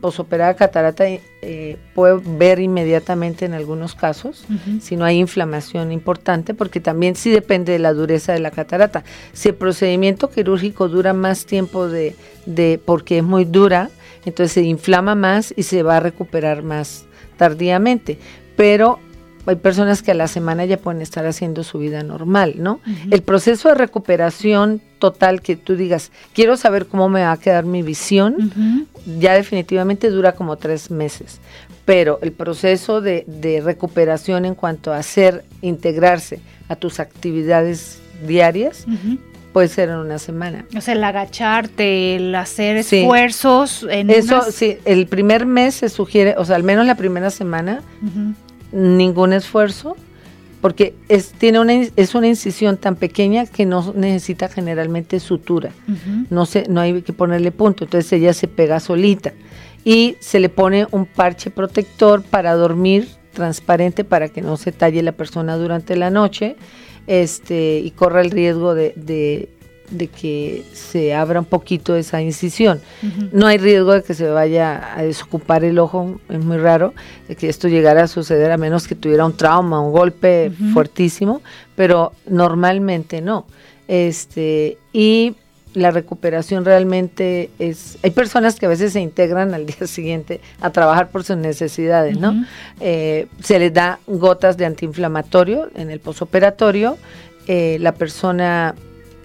posoperada 0.00 0.54
catarata 0.54 1.04
eh, 1.06 1.76
puede 1.94 2.20
ver 2.24 2.60
inmediatamente 2.60 3.44
en 3.44 3.54
algunos 3.54 3.94
casos 3.94 4.44
si 4.80 4.96
no 4.96 5.04
hay 5.04 5.18
inflamación 5.18 5.90
importante, 5.90 6.54
porque 6.54 6.80
también 6.80 7.16
sí 7.16 7.30
depende 7.30 7.72
de 7.72 7.78
la 7.78 7.92
dureza 7.92 8.32
de 8.32 8.40
la 8.40 8.50
catarata. 8.50 9.04
Si 9.32 9.48
el 9.48 9.54
procedimiento 9.54 10.30
quirúrgico 10.30 10.88
dura 10.88 11.14
más 11.14 11.46
tiempo 11.46 11.88
de, 11.88 12.14
de 12.46 12.80
porque 12.84 13.18
es 13.18 13.24
muy 13.24 13.44
dura, 13.44 13.90
entonces 14.24 14.52
se 14.52 14.62
inflama 14.62 15.14
más 15.14 15.52
y 15.56 15.62
se 15.62 15.82
va 15.82 15.96
a 15.96 16.00
recuperar 16.00 16.62
más 16.62 17.06
tardíamente. 17.36 18.18
Pero 18.56 19.00
hay 19.50 19.56
personas 19.56 20.02
que 20.02 20.10
a 20.10 20.14
la 20.14 20.28
semana 20.28 20.64
ya 20.64 20.76
pueden 20.76 21.00
estar 21.00 21.26
haciendo 21.26 21.64
su 21.64 21.78
vida 21.78 22.02
normal, 22.02 22.54
¿no? 22.58 22.80
El 23.10 23.22
proceso 23.22 23.68
de 23.68 23.74
recuperación 23.74 24.80
total 24.98 25.40
que 25.40 25.56
tú 25.56 25.76
digas, 25.76 26.10
quiero 26.34 26.56
saber 26.56 26.86
cómo 26.86 27.08
me 27.08 27.22
va 27.22 27.32
a 27.32 27.36
quedar 27.36 27.64
mi 27.64 27.82
visión, 27.82 28.86
ya 29.18 29.34
definitivamente 29.34 30.10
dura 30.10 30.32
como 30.32 30.56
tres 30.56 30.90
meses. 30.90 31.40
Pero 31.84 32.18
el 32.22 32.32
proceso 32.32 33.00
de, 33.00 33.62
recuperación 33.64 34.44
en 34.44 34.54
cuanto 34.54 34.92
a 34.92 34.98
hacer, 34.98 35.44
integrarse 35.62 36.40
a 36.68 36.76
tus 36.76 37.00
actividades 37.00 38.00
diarias, 38.26 38.86
puede 39.52 39.68
ser 39.68 39.88
en 39.88 39.96
una 39.96 40.18
semana. 40.18 40.66
O 40.76 40.80
sea, 40.80 40.94
el 40.94 41.02
agacharte, 41.02 42.16
el 42.16 42.34
hacer 42.34 42.76
esfuerzos. 42.76 43.86
En 43.88 44.10
Eso 44.10 44.42
sí, 44.50 44.78
el 44.84 45.06
primer 45.06 45.46
mes 45.46 45.76
se 45.76 45.88
sugiere, 45.88 46.34
o 46.36 46.44
sea, 46.44 46.56
al 46.56 46.62
menos 46.62 46.86
la 46.86 46.96
primera 46.96 47.30
semana, 47.30 47.82
ningún 48.72 49.32
esfuerzo, 49.32 49.96
porque 50.60 50.94
es, 51.08 51.32
tiene 51.32 51.60
una, 51.60 51.72
es 51.72 52.14
una 52.14 52.26
incisión 52.26 52.76
tan 52.76 52.96
pequeña 52.96 53.46
que 53.46 53.64
no 53.64 53.92
necesita 53.94 54.48
generalmente 54.48 55.20
sutura, 55.20 55.70
no, 56.30 56.46
se, 56.46 56.68
no 56.68 56.80
hay 56.80 57.02
que 57.02 57.12
ponerle 57.12 57.52
punto, 57.52 57.84
entonces 57.84 58.12
ella 58.12 58.32
se 58.32 58.48
pega 58.48 58.80
solita 58.80 59.32
y 59.84 60.16
se 60.20 60.40
le 60.40 60.48
pone 60.48 60.86
un 60.90 61.06
parche 61.06 61.50
protector 61.50 62.22
para 62.22 62.54
dormir 62.54 63.08
transparente 63.32 64.02
para 64.04 64.28
que 64.28 64.42
no 64.42 64.56
se 64.56 64.72
talle 64.72 65.02
la 65.02 65.12
persona 65.12 65.56
durante 65.56 65.96
la 65.96 66.10
noche 66.10 66.56
este, 67.06 67.78
y 67.78 67.92
corra 67.92 68.20
el 68.20 68.32
riesgo 68.32 68.74
de 68.74 68.94
de 68.96 69.48
que 70.08 70.64
se 70.72 71.14
abra 71.14 71.40
un 71.40 71.46
poquito 71.46 71.96
esa 71.96 72.20
incisión. 72.20 72.80
No 73.32 73.46
hay 73.46 73.58
riesgo 73.58 73.92
de 73.92 74.02
que 74.02 74.14
se 74.14 74.28
vaya 74.28 74.96
a 74.96 75.02
desocupar 75.02 75.64
el 75.64 75.78
ojo, 75.78 76.20
es 76.28 76.44
muy 76.44 76.58
raro 76.58 76.94
de 77.28 77.36
que 77.36 77.48
esto 77.48 77.68
llegara 77.68 78.04
a 78.04 78.08
suceder 78.08 78.50
a 78.50 78.56
menos 78.56 78.86
que 78.86 78.94
tuviera 78.94 79.24
un 79.24 79.36
trauma, 79.36 79.80
un 79.80 79.92
golpe 79.92 80.52
fuertísimo, 80.72 81.42
pero 81.74 82.12
normalmente 82.26 83.20
no. 83.20 83.46
Este, 83.86 84.78
y 84.92 85.34
la 85.74 85.90
recuperación 85.90 86.64
realmente 86.64 87.50
es... 87.58 87.98
Hay 88.02 88.10
personas 88.10 88.58
que 88.58 88.66
a 88.66 88.68
veces 88.68 88.92
se 88.92 89.00
integran 89.00 89.54
al 89.54 89.66
día 89.66 89.86
siguiente 89.86 90.40
a 90.60 90.70
trabajar 90.70 91.10
por 91.10 91.24
sus 91.24 91.36
necesidades, 91.36 92.18
¿no? 92.18 92.44
Eh, 92.80 93.26
se 93.42 93.58
les 93.58 93.72
da 93.72 93.98
gotas 94.06 94.56
de 94.56 94.66
antiinflamatorio 94.66 95.70
en 95.74 95.90
el 95.90 96.00
posoperatorio, 96.00 96.98
eh, 97.46 97.78
la 97.80 97.92
persona 97.92 98.74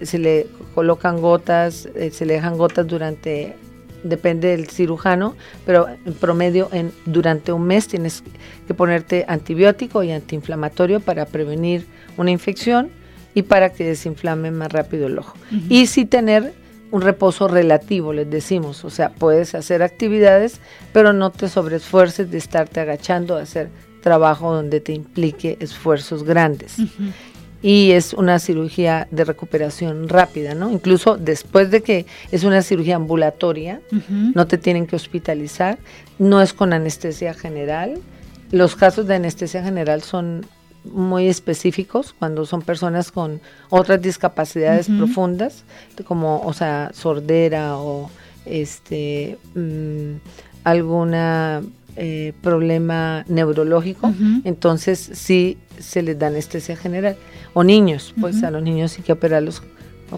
se 0.02 0.18
le 0.18 0.46
colocan 0.74 1.20
gotas, 1.20 1.88
eh, 1.94 2.10
se 2.10 2.26
le 2.26 2.34
dejan 2.34 2.56
gotas 2.58 2.86
durante, 2.86 3.56
depende 4.02 4.48
del 4.48 4.68
cirujano, 4.68 5.34
pero 5.64 5.88
en 5.88 6.14
promedio 6.14 6.68
en, 6.72 6.92
durante 7.06 7.52
un 7.52 7.64
mes 7.64 7.88
tienes 7.88 8.22
que 8.66 8.74
ponerte 8.74 9.24
antibiótico 9.28 10.02
y 10.02 10.12
antiinflamatorio 10.12 11.00
para 11.00 11.26
prevenir 11.26 11.86
una 12.16 12.30
infección 12.30 12.90
y 13.34 13.42
para 13.42 13.70
que 13.70 13.84
desinflame 13.84 14.50
más 14.50 14.72
rápido 14.72 15.06
el 15.06 15.18
ojo. 15.18 15.36
Y 15.68 15.86
sí 15.86 16.04
tener 16.04 16.52
un 16.90 17.02
reposo 17.02 17.48
relativo, 17.48 18.12
les 18.12 18.30
decimos, 18.30 18.84
o 18.84 18.90
sea, 18.90 19.08
puedes 19.10 19.56
hacer 19.56 19.82
actividades, 19.82 20.60
pero 20.92 21.12
no 21.12 21.30
te 21.30 21.48
sobreesfuerces 21.48 22.30
de 22.30 22.38
estarte 22.38 22.78
agachando 22.78 23.36
a 23.36 23.42
hacer 23.42 23.68
trabajo 24.00 24.54
donde 24.54 24.80
te 24.80 24.92
implique 24.92 25.56
esfuerzos 25.60 26.22
grandes 26.24 26.76
y 27.64 27.92
es 27.92 28.12
una 28.12 28.40
cirugía 28.40 29.08
de 29.10 29.24
recuperación 29.24 30.10
rápida, 30.10 30.54
¿no? 30.54 30.70
Incluso 30.70 31.16
después 31.16 31.70
de 31.70 31.82
que 31.82 32.04
es 32.30 32.44
una 32.44 32.60
cirugía 32.60 32.96
ambulatoria, 32.96 33.80
no 34.34 34.46
te 34.46 34.58
tienen 34.58 34.86
que 34.86 34.96
hospitalizar, 34.96 35.78
no 36.18 36.42
es 36.42 36.52
con 36.52 36.74
anestesia 36.74 37.32
general. 37.32 38.02
Los 38.50 38.76
casos 38.76 39.06
de 39.06 39.14
anestesia 39.14 39.62
general 39.62 40.02
son 40.02 40.44
muy 40.84 41.26
específicos 41.26 42.14
cuando 42.18 42.44
son 42.44 42.60
personas 42.60 43.10
con 43.10 43.40
otras 43.70 44.02
discapacidades 44.02 44.88
profundas, 44.88 45.64
como, 46.04 46.42
o 46.42 46.52
sea, 46.52 46.90
sordera 46.92 47.78
o 47.78 48.10
este 48.44 49.38
mm, 49.54 50.16
alguna 50.64 51.62
eh, 51.96 52.32
problema 52.42 53.24
neurológico, 53.28 54.12
entonces 54.44 55.10
sí 55.14 55.58
se 55.78 56.02
les 56.02 56.18
da 56.18 56.28
anestesia 56.28 56.76
general 56.76 57.16
o 57.52 57.64
niños, 57.64 58.14
pues 58.20 58.42
a 58.42 58.50
los 58.50 58.62
niños 58.62 58.92
sí 58.92 59.02
que 59.02 59.12
operarlos 59.12 59.62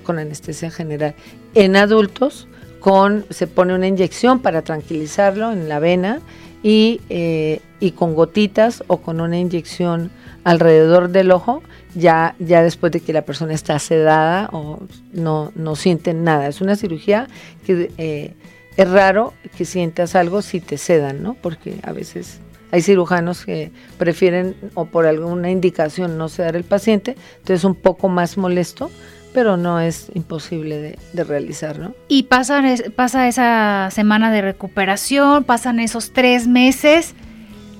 con 0.02 0.18
anestesia 0.18 0.70
general. 0.70 1.14
En 1.54 1.76
adultos 1.76 2.48
con 2.80 3.24
se 3.30 3.46
pone 3.46 3.74
una 3.74 3.86
inyección 3.86 4.40
para 4.40 4.62
tranquilizarlo 4.62 5.52
en 5.52 5.68
la 5.68 5.78
vena 5.78 6.20
y, 6.62 7.00
eh, 7.08 7.60
y 7.80 7.92
con 7.92 8.14
gotitas 8.14 8.84
o 8.86 8.98
con 8.98 9.20
una 9.20 9.38
inyección 9.38 10.10
alrededor 10.44 11.10
del 11.10 11.32
ojo, 11.32 11.62
ya, 11.94 12.36
ya 12.38 12.62
después 12.62 12.92
de 12.92 13.00
que 13.00 13.12
la 13.12 13.22
persona 13.22 13.52
está 13.52 13.78
sedada 13.80 14.48
o 14.52 14.80
no, 15.12 15.50
no 15.56 15.74
sienten 15.74 16.22
nada. 16.22 16.46
Es 16.46 16.60
una 16.60 16.76
cirugía 16.76 17.26
que 17.66 17.90
eh, 17.98 18.34
es 18.76 18.90
raro 18.90 19.32
que 19.56 19.64
sientas 19.64 20.14
algo 20.14 20.42
si 20.42 20.60
te 20.60 20.78
sedan, 20.78 21.22
¿no? 21.22 21.34
Porque 21.34 21.78
a 21.82 21.92
veces 21.92 22.40
hay 22.70 22.82
cirujanos 22.82 23.44
que 23.44 23.70
prefieren 23.98 24.56
o 24.74 24.86
por 24.86 25.06
alguna 25.06 25.50
indicación 25.50 26.18
no 26.18 26.28
sedar 26.28 26.56
el 26.56 26.64
paciente, 26.64 27.16
entonces 27.36 27.60
es 27.60 27.64
un 27.64 27.74
poco 27.74 28.08
más 28.08 28.36
molesto, 28.36 28.90
pero 29.32 29.56
no 29.56 29.80
es 29.80 30.10
imposible 30.14 30.98
de, 31.12 31.24
realizar, 31.24 31.78
¿no? 31.78 31.94
Y 32.08 32.24
pasa 32.24 33.28
esa 33.28 33.88
semana 33.90 34.30
de 34.30 34.42
recuperación, 34.42 35.44
pasan 35.44 35.78
esos 35.78 36.12
tres 36.12 36.46
meses. 36.46 37.14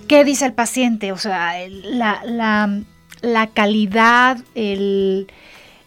¿Qué 0.07 0.25
dice 0.25 0.47
el 0.47 0.53
paciente? 0.53 1.13
O 1.13 1.19
sea, 1.19 1.55
la, 1.69 3.49
calidad, 3.55 4.39
eh, 4.55 5.27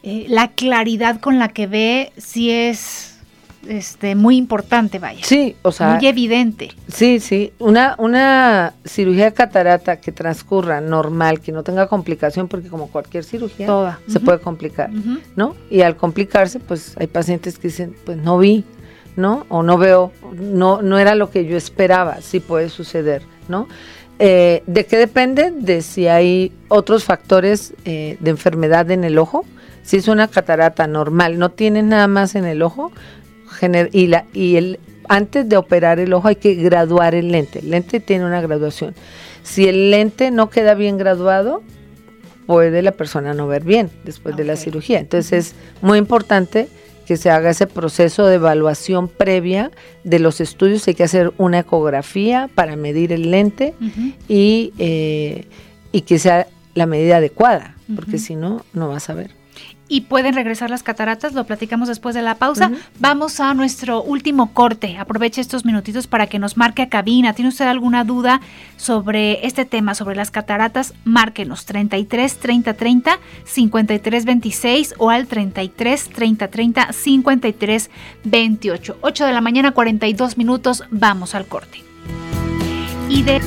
la 0.02 0.48
claridad 0.50 1.19
con 1.19 1.39
la 1.39 1.50
que 1.50 1.67
ve, 1.67 2.13
si 2.17 2.52
es 2.52 3.18
este, 3.67 4.15
muy 4.15 4.38
importante, 4.38 5.00
vaya. 5.00 5.24
Sí, 5.24 5.56
o 5.62 5.72
sea. 5.72 5.95
Muy 5.95 6.08
evidente. 6.08 6.72
Sí, 6.88 7.19
sí. 7.19 7.52
Una, 7.60 7.95
una 7.98 8.74
cirugía 8.86 9.26
de 9.26 9.34
catarata 9.34 10.00
que 10.00 10.12
transcurra 10.12 10.82
normal, 10.82 11.41
que 11.41 11.52
no 11.52 11.63
tenga 11.63 11.88
complicación, 11.88 12.48
porque 12.48 12.69
como 12.69 12.88
cualquier 12.88 13.24
cirugía 13.24 14.00
se 14.08 14.19
puede 14.19 14.39
complicar, 14.39 14.89
¿no? 15.36 15.56
Y 15.69 15.82
al 15.82 15.95
complicarse, 15.95 16.60
pues 16.60 16.95
hay 16.98 17.08
pacientes 17.08 17.58
que 17.58 17.67
dicen, 17.67 17.95
pues 18.06 18.17
no 18.17 18.38
vi, 18.38 18.63
¿no? 19.15 19.45
O 19.50 19.63
no 19.63 19.78
veo, 19.78 20.12
no, 20.34 20.82
no 20.82 20.98
era 20.98 21.15
lo 21.15 21.30
que 21.30 21.45
yo 21.45 21.58
esperaba, 21.58 22.22
sí 22.22 22.39
puede 22.39 22.69
suceder, 22.69 23.24
¿no? 23.48 23.67
Eh, 24.19 24.63
¿De 24.67 24.86
qué 24.86 24.98
depende? 24.98 25.52
De 25.52 25.82
si 25.82 26.08
hay 26.08 26.52
otros 26.67 27.06
factores 27.06 27.74
eh, 27.86 28.17
de 28.19 28.30
enfermedad 28.30 28.91
en 28.91 29.06
el 29.06 29.17
ojo. 29.17 29.45
Si 29.82 29.98
es 29.98 30.08
una 30.08 30.28
catarata 30.28 30.86
normal, 30.88 31.39
no 31.39 31.50
tiene 31.50 31.82
nada 31.82 32.08
más 32.08 32.36
en 32.36 32.45
el 32.45 32.62
ojo, 32.62 32.91
y, 33.91 34.08
la, 34.08 34.26
y 34.34 34.56
el, 34.56 34.80
antes 35.08 35.48
de 35.50 35.58
operar 35.58 36.00
el 36.00 36.13
ojo 36.13 36.28
hay 36.28 36.36
que 36.36 36.56
graduar 36.56 37.15
el 37.15 37.32
lente. 37.32 37.60
El 37.60 37.72
lente 37.72 38.00
tiene 38.00 38.26
una 38.26 38.41
graduación. 38.41 38.95
Si 39.43 39.67
el 39.67 39.91
lente 39.91 40.32
no 40.32 40.50
queda 40.50 40.76
bien 40.76 40.98
graduado, 40.98 41.63
puede 42.45 42.82
la 42.82 42.91
persona 42.91 43.34
no 43.34 43.48
ver 43.48 43.63
bien 43.63 43.89
después 44.06 44.36
de 44.36 44.43
la 44.43 44.56
cirugía. 44.56 45.00
Entonces 45.00 45.48
es 45.48 45.56
muy 45.82 45.98
importante 45.98 46.67
que 47.06 47.17
se 47.17 47.32
haga 47.32 47.50
ese 47.50 47.65
proceso 47.65 48.28
de 48.28 48.36
evaluación 48.36 49.08
previa 49.08 49.72
de 50.04 50.19
los 50.19 50.41
estudios. 50.41 50.88
Hay 50.88 50.93
que 50.93 51.04
hacer 51.04 51.34
una 51.38 51.60
ecografía 51.60 52.50
para 52.54 52.76
medir 52.76 53.12
el 53.12 53.32
lente 53.32 53.74
y, 54.28 54.74
eh, 54.78 55.45
y 55.91 56.02
que 56.02 56.19
sea 56.19 56.48
la 56.76 56.86
medida 56.86 57.17
adecuada, 57.17 57.76
porque 57.95 58.19
si 58.19 58.36
no, 58.36 58.63
no 58.74 58.89
vas 58.89 59.10
a 59.10 59.15
ver 59.15 59.38
y 59.89 60.02
pueden 60.02 60.36
regresar 60.36 60.69
las 60.69 60.84
cataratas, 60.84 61.34
lo 61.34 61.45
platicamos 61.45 61.88
después 61.88 62.13
de 62.15 62.21
la 62.21 62.36
pausa. 62.36 62.71
Vamos 62.99 63.39
a 63.39 63.54
nuestro 63.56 64.04
último 64.04 64.54
corte. 64.54 64.97
Aproveche 64.97 65.41
estos 65.41 65.65
minutitos 65.65 66.06
para 66.08 66.28
que 66.28 66.38
nos 66.39 66.56
marque 66.56 66.84
a 66.84 66.89
cabina. 66.89 67.34
¿Tiene 67.34 67.49
usted 67.49 67.65
alguna 67.65 68.04
duda 68.04 68.39
sobre 68.78 69.45
este 69.45 69.65
tema, 69.65 69.95
sobre 69.95 70.15
las 70.15 70.30
cataratas? 70.30 70.93
Márquenos 71.04 71.65
33 71.65 72.38
30 72.38 72.73
30 72.75 73.19
53 73.45 74.25
26 74.25 74.93
o 74.99 75.10
al 75.10 75.28
33 75.28 76.10
30 76.10 76.47
30 76.47 76.93
53 76.93 77.89
28. 78.23 78.97
8 79.02 79.25
de 79.25 79.34
la 79.34 79.41
mañana, 79.41 79.71
42 79.71 80.38
minutos. 80.38 80.84
Vamos 80.91 81.34
al 81.34 81.47
corte. 81.47 81.84
Y 83.10 83.23
de 83.23 83.41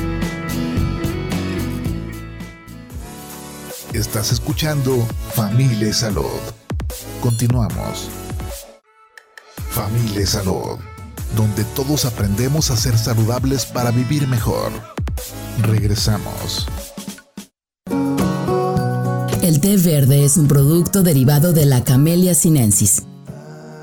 Estás 3.92 4.33
escuchando 4.33 5.07
Familia 5.35 5.92
Salud. 5.92 6.40
Continuamos. 7.20 8.09
Familia 9.68 10.26
Salud, 10.26 10.78
donde 11.37 11.62
todos 11.76 12.07
aprendemos 12.07 12.70
a 12.70 12.76
ser 12.78 12.96
saludables 12.96 13.66
para 13.66 13.90
vivir 13.90 14.26
mejor. 14.28 14.72
Regresamos. 15.61 16.66
El 19.42 19.61
té 19.61 19.76
verde 19.76 20.24
es 20.24 20.38
un 20.38 20.48
producto 20.48 21.02
derivado 21.02 21.52
de 21.52 21.66
la 21.66 21.85
Camellia 21.85 22.35
sinensis. 22.35 23.02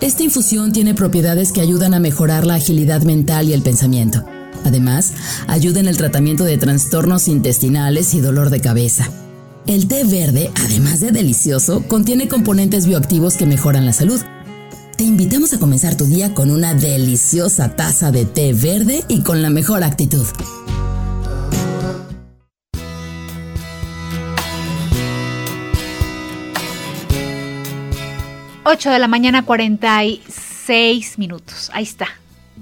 Esta 0.01 0.23
infusión 0.23 0.71
tiene 0.71 0.95
propiedades 0.95 1.51
que 1.51 1.61
ayudan 1.61 1.93
a 1.93 1.99
mejorar 1.99 2.47
la 2.47 2.55
agilidad 2.55 3.03
mental 3.03 3.47
y 3.47 3.53
el 3.53 3.61
pensamiento. 3.61 4.25
Además, 4.65 5.13
ayuda 5.45 5.81
en 5.81 5.87
el 5.87 5.97
tratamiento 5.97 6.45
de 6.45 6.57
trastornos 6.57 7.27
intestinales 7.27 8.15
y 8.15 8.21
dolor 8.21 8.49
de 8.49 8.59
cabeza. 8.59 9.11
El 9.67 9.87
té 9.87 10.03
verde, 10.03 10.51
además 10.55 10.99
de 10.99 11.11
delicioso, 11.11 11.83
contiene 11.87 12.27
componentes 12.27 12.87
bioactivos 12.87 13.35
que 13.35 13.45
mejoran 13.45 13.85
la 13.85 13.93
salud. 13.93 14.19
Te 14.97 15.03
invitamos 15.03 15.53
a 15.53 15.59
comenzar 15.59 15.95
tu 15.95 16.05
día 16.05 16.33
con 16.33 16.49
una 16.49 16.73
deliciosa 16.73 17.75
taza 17.75 18.11
de 18.11 18.25
té 18.25 18.53
verde 18.53 19.03
y 19.07 19.21
con 19.21 19.41
la 19.41 19.49
mejor 19.49 19.83
actitud. 19.83 20.25
Ocho 28.63 28.91
de 28.91 28.99
la 28.99 29.07
mañana, 29.07 29.45
46 29.45 31.17
minutos. 31.17 31.71
Ahí 31.73 31.83
está. 31.83 32.07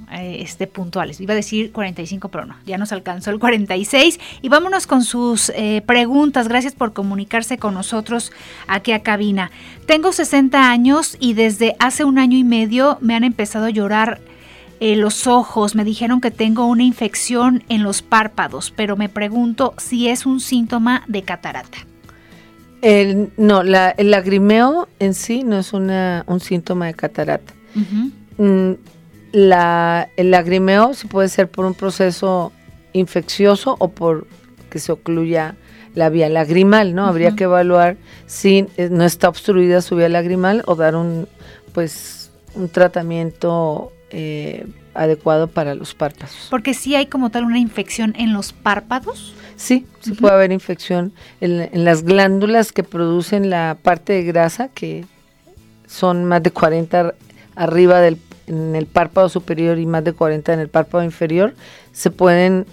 Eh, 0.09 0.41
este, 0.41 0.67
puntuales. 0.67 1.19
Iba 1.19 1.33
a 1.33 1.35
decir 1.35 1.73
45, 1.73 2.29
pero 2.29 2.45
no, 2.45 2.55
ya 2.65 2.77
nos 2.77 2.93
alcanzó 2.93 3.29
el 3.29 3.39
46. 3.39 4.21
Y 4.41 4.47
vámonos 4.47 4.87
con 4.87 5.03
sus 5.03 5.49
eh, 5.49 5.83
preguntas. 5.85 6.47
Gracias 6.47 6.73
por 6.73 6.93
comunicarse 6.93 7.57
con 7.57 7.73
nosotros 7.73 8.31
aquí 8.67 8.93
a 8.93 9.03
cabina. 9.03 9.51
Tengo 9.85 10.13
60 10.13 10.71
años 10.71 11.17
y 11.19 11.33
desde 11.33 11.75
hace 11.79 12.05
un 12.05 12.19
año 12.19 12.37
y 12.37 12.45
medio 12.45 12.97
me 13.01 13.15
han 13.15 13.25
empezado 13.25 13.65
a 13.65 13.69
llorar 13.69 14.21
eh, 14.79 14.95
los 14.95 15.27
ojos. 15.27 15.75
Me 15.75 15.83
dijeron 15.83 16.21
que 16.21 16.31
tengo 16.31 16.67
una 16.67 16.83
infección 16.83 17.65
en 17.67 17.83
los 17.83 18.01
párpados, 18.01 18.71
pero 18.73 18.95
me 18.95 19.09
pregunto 19.09 19.73
si 19.77 20.07
es 20.07 20.25
un 20.25 20.39
síntoma 20.39 21.03
de 21.07 21.23
catarata. 21.23 21.79
El, 22.81 23.31
no, 23.35 23.59
el 23.61 24.11
lagrimeo 24.11 24.87
en 24.99 25.13
sí 25.13 25.43
no 25.43 25.59
es 25.59 25.73
una, 25.73 26.23
un 26.27 26.39
síntoma 26.39 26.85
de 26.85 26.93
catarata 26.93 27.53
la, 29.31 30.09
el 30.17 30.31
lagrimeo 30.31 30.93
se 30.93 31.07
puede 31.07 31.29
ser 31.29 31.49
por 31.49 31.65
un 31.65 31.73
proceso 31.73 32.51
infeccioso 32.93 33.75
o 33.79 33.89
por 33.89 34.27
que 34.69 34.79
se 34.79 34.91
ocluya 34.91 35.55
la 35.93 36.09
vía 36.09 36.29
lagrimal, 36.29 36.93
¿no? 36.93 37.07
Habría 37.07 37.35
que 37.35 37.45
evaluar 37.45 37.97
si 38.27 38.67
eh, 38.77 38.89
no 38.91 39.03
está 39.03 39.29
obstruida 39.29 39.81
su 39.81 39.95
vía 39.95 40.09
lagrimal 40.09 40.63
o 40.67 40.75
dar 40.75 40.95
un, 40.95 41.27
pues, 41.73 42.31
un 42.53 42.69
tratamiento 42.69 43.91
eh, 44.11 44.67
adecuado 44.93 45.47
para 45.47 45.73
los 45.73 45.95
párpados. 45.95 46.47
Porque 46.49 46.73
si 46.73 46.95
hay 46.95 47.07
como 47.07 47.31
tal 47.31 47.45
una 47.45 47.59
infección 47.59 48.13
en 48.17 48.33
los 48.33 48.53
párpados. 48.53 49.33
Sí, 49.55 49.87
sí 50.01 50.11
puede 50.13 50.35
haber 50.35 50.51
infección 50.51 51.13
en, 51.41 51.61
en, 51.71 51.83
las 51.83 52.03
glándulas 52.03 52.71
que 52.71 52.83
producen 52.83 53.49
la 53.49 53.77
parte 53.81 54.13
de 54.13 54.23
grasa, 54.23 54.67
que 54.67 55.03
son 55.87 56.25
más 56.25 56.43
de 56.43 56.51
40 56.51 57.15
arriba 57.55 58.01
del 58.01 58.17
en 58.47 58.75
el 58.75 58.85
párpado 58.85 59.29
superior 59.29 59.77
y 59.77 59.85
más 59.85 60.03
de 60.03 60.13
40 60.13 60.53
en 60.53 60.59
el 60.59 60.69
párpado 60.69 61.03
inferior, 61.03 61.53
se 61.91 62.11
pueden 62.11 62.65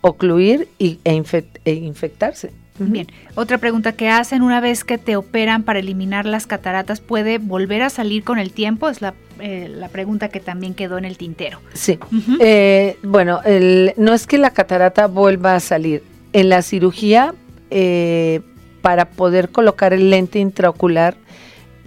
ocluir 0.00 0.68
y, 0.78 0.98
e, 1.04 1.22
e 1.64 1.72
infectarse. 1.74 2.52
Bien, 2.80 3.08
otra 3.34 3.58
pregunta 3.58 3.92
que 3.92 4.08
hacen, 4.08 4.42
una 4.42 4.60
vez 4.60 4.84
que 4.84 4.98
te 4.98 5.16
operan 5.16 5.64
para 5.64 5.80
eliminar 5.80 6.26
las 6.26 6.46
cataratas, 6.46 7.00
¿puede 7.00 7.38
volver 7.38 7.82
a 7.82 7.90
salir 7.90 8.22
con 8.22 8.38
el 8.38 8.52
tiempo? 8.52 8.88
Es 8.88 9.02
la, 9.02 9.14
eh, 9.40 9.68
pregunta 9.90 10.28
que 10.28 10.38
también 10.38 10.74
quedó 10.74 10.96
en 10.96 11.04
el 11.04 11.16
tintero. 11.16 11.60
Sí, 11.74 11.98
eh, 12.38 12.96
bueno, 13.02 13.40
no 13.96 14.14
es 14.14 14.26
que 14.26 14.38
la 14.38 14.52
catarata 14.52 15.06
vuelva 15.06 15.56
a 15.56 15.60
salir. 15.60 16.04
En 16.32 16.50
la 16.50 16.62
cirugía, 16.62 17.34
eh, 17.70 18.42
para 18.80 19.10
poder 19.10 19.48
colocar 19.48 19.92
el 19.92 20.10
lente 20.10 20.38
intraocular, 20.38 21.16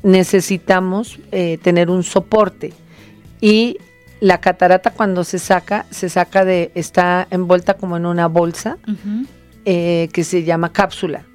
necesitamos 0.04 1.20
tener 1.62 1.90
un 1.90 2.04
soporte 2.04 2.74
y 3.42 3.78
la 4.22 4.40
catarata 4.40 4.92
cuando 4.92 5.24
se 5.24 5.40
saca, 5.40 5.86
se 5.90 6.08
saca 6.08 6.46
de, 6.46 6.72
está 6.76 7.28
envuelta 7.32 7.74
como 7.74 7.98
en 7.98 8.06
una 8.06 8.28
bolsa 8.28 8.78
eh, 9.66 10.10
que 10.14 10.24
se 10.24 10.44
llama 10.44 10.72
cápsula. 10.72 11.26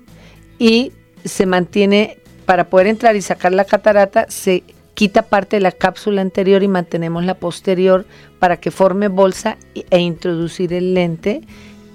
Y 0.59 0.93
se 1.25 1.45
mantiene, 1.47 2.19
para 2.47 2.71
poder 2.71 2.87
entrar 2.87 3.17
y 3.17 3.23
sacar 3.23 3.53
la 3.53 3.65
catarata, 3.65 4.27
se 4.29 4.63
quita 4.95 5.23
parte 5.23 5.57
de 5.57 5.61
la 5.61 5.73
cápsula 5.73 6.23
anterior 6.23 6.63
y 6.63 6.69
mantenemos 6.69 7.25
la 7.25 7.35
posterior 7.35 8.07
para 8.39 8.59
que 8.59 8.71
forme 8.71 9.09
bolsa 9.09 9.59
e 9.75 9.99
introducir 9.99 10.73
el 10.73 10.95
lente 10.95 11.43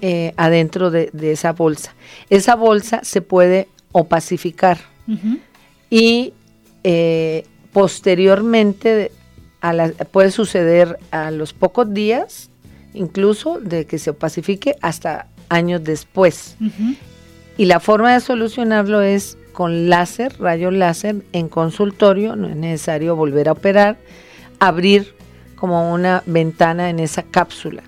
eh, 0.02 0.34
adentro 0.36 0.90
de, 0.90 1.10
esa 1.22 1.52
bolsa. 1.52 1.94
Esa 2.28 2.54
bolsa 2.54 3.00
se 3.02 3.22
puede 3.22 3.68
opacificar 3.92 4.78
y 5.90 6.32
eh, 6.84 7.44
posteriormente 7.72 9.10
puede 10.10 10.30
suceder 10.30 10.98
a 11.10 11.30
los 11.30 11.52
pocos 11.52 11.92
días, 11.92 12.50
incluso 12.94 13.60
de 13.60 13.86
que 13.86 13.98
se 13.98 14.12
pacifique 14.12 14.76
hasta 14.80 15.28
años 15.48 15.84
después. 15.84 16.56
Y 17.56 17.66
la 17.66 17.80
forma 17.80 18.14
de 18.14 18.20
solucionarlo 18.20 19.02
es 19.02 19.38
con 19.52 19.88
láser, 19.88 20.38
rayo 20.38 20.70
láser, 20.70 21.22
en 21.32 21.48
consultorio, 21.48 22.36
no 22.36 22.48
es 22.48 22.56
necesario 22.56 23.14
volver 23.16 23.48
a 23.48 23.52
operar, 23.52 23.98
abrir 24.58 25.14
como 25.54 25.92
una 25.92 26.22
ventana 26.26 26.90
en 26.90 26.98
esa 26.98 27.22
cápsula. 27.22 27.82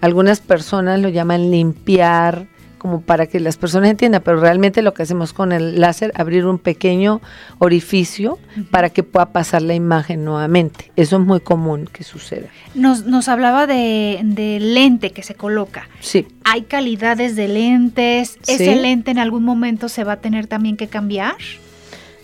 Algunas 0.00 0.40
personas 0.40 1.00
lo 1.00 1.08
llaman 1.08 1.50
limpiar, 1.50 2.46
como 2.78 3.00
para 3.00 3.26
que 3.26 3.40
las 3.40 3.56
personas 3.56 3.90
entiendan, 3.90 4.22
pero 4.24 4.40
realmente 4.40 4.82
lo 4.82 4.94
que 4.94 5.02
hacemos 5.02 5.32
con 5.32 5.52
el 5.52 5.80
láser, 5.80 6.12
abrir 6.14 6.46
un 6.46 6.58
pequeño 6.58 7.20
orificio 7.58 8.38
para 8.70 8.90
que 8.90 9.02
pueda 9.02 9.26
pasar 9.32 9.62
la 9.62 9.74
imagen 9.74 10.24
nuevamente. 10.24 10.90
Eso 10.96 11.16
es 11.16 11.22
muy 11.22 11.40
común 11.40 11.88
que 11.92 12.04
suceda. 12.04 12.48
Nos, 12.74 13.04
nos 13.04 13.28
hablaba 13.28 13.66
de, 13.66 14.58
lente 14.60 15.10
que 15.10 15.22
se 15.22 15.34
coloca. 15.34 15.88
Sí. 16.00 16.26
¿Hay 16.44 16.62
calidades 16.62 17.36
de 17.36 17.48
lentes? 17.48 18.38
¿Ese 18.46 18.76
lente 18.76 19.10
en 19.10 19.18
algún 19.18 19.44
momento 19.44 19.88
se 19.88 20.04
va 20.04 20.14
a 20.14 20.20
tener 20.20 20.46
también 20.46 20.76
que 20.76 20.88
cambiar? 20.88 21.36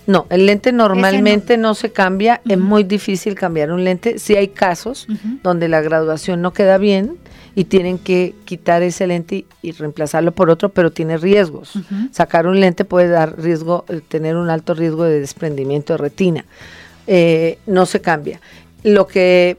No, 0.06 0.26
el 0.30 0.46
lente 0.46 0.72
normalmente 0.72 1.56
no. 1.56 1.74
se 1.74 1.90
cambia, 1.90 2.40
es 2.46 2.58
muy 2.58 2.84
difícil 2.84 3.34
cambiar 3.34 3.72
un 3.72 3.84
lente. 3.84 4.18
Si 4.18 4.36
hay 4.36 4.48
casos 4.48 5.06
donde 5.42 5.68
la 5.68 5.80
graduación 5.80 6.42
no 6.42 6.52
queda 6.52 6.78
bien, 6.78 7.16
y 7.54 7.64
tienen 7.64 7.98
que 7.98 8.34
quitar 8.44 8.82
ese 8.82 9.06
lente 9.06 9.44
y, 9.62 9.72
reemplazarlo 9.72 10.32
por 10.32 10.50
otro, 10.50 10.70
pero 10.70 10.90
tiene 10.90 11.16
riesgos. 11.16 11.72
Sacar 12.10 12.46
un 12.46 12.60
lente 12.60 12.84
puede 12.84 13.08
dar 13.08 13.40
riesgo, 13.40 13.84
eh, 13.88 14.00
tener 14.06 14.36
un 14.36 14.50
alto 14.50 14.74
riesgo 14.74 15.04
de 15.04 15.20
desprendimiento 15.20 15.94
de 15.94 15.98
retina. 15.98 16.44
Eh, 17.06 17.58
no 17.66 17.86
se 17.86 18.00
cambia. 18.00 18.40
Lo 18.82 19.06
que 19.06 19.56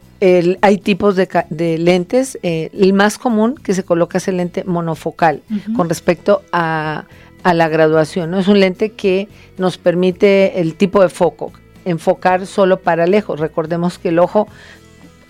hay 0.62 0.78
tipos 0.78 1.16
de, 1.16 1.78
lentes, 1.80 2.38
eh, 2.44 2.70
el 2.74 2.94
más 2.94 3.18
común 3.18 3.56
que 3.56 3.74
se 3.74 3.84
coloca 3.84 4.18
es 4.18 4.28
el 4.28 4.38
lente 4.38 4.64
monofocal 4.64 5.42
con 5.76 5.90
respecto 5.90 6.42
a, 6.52 7.06
a 7.46 7.54
la 7.54 7.70
graduación. 7.70 8.32
¿no? 8.32 8.40
Es 8.40 8.48
un 8.48 8.60
lente 8.60 8.92
que 8.92 9.28
nos 9.58 9.78
permite 9.78 10.60
el 10.60 10.76
tipo 10.76 11.02
de 11.02 11.10
foco, 11.10 11.54
enfocar 11.86 12.48
solo 12.48 12.82
para 12.82 13.06
lejos. 13.06 13.40
Recordemos 13.40 14.00
que 14.00 14.10
el 14.10 14.20
ojo 14.20 14.48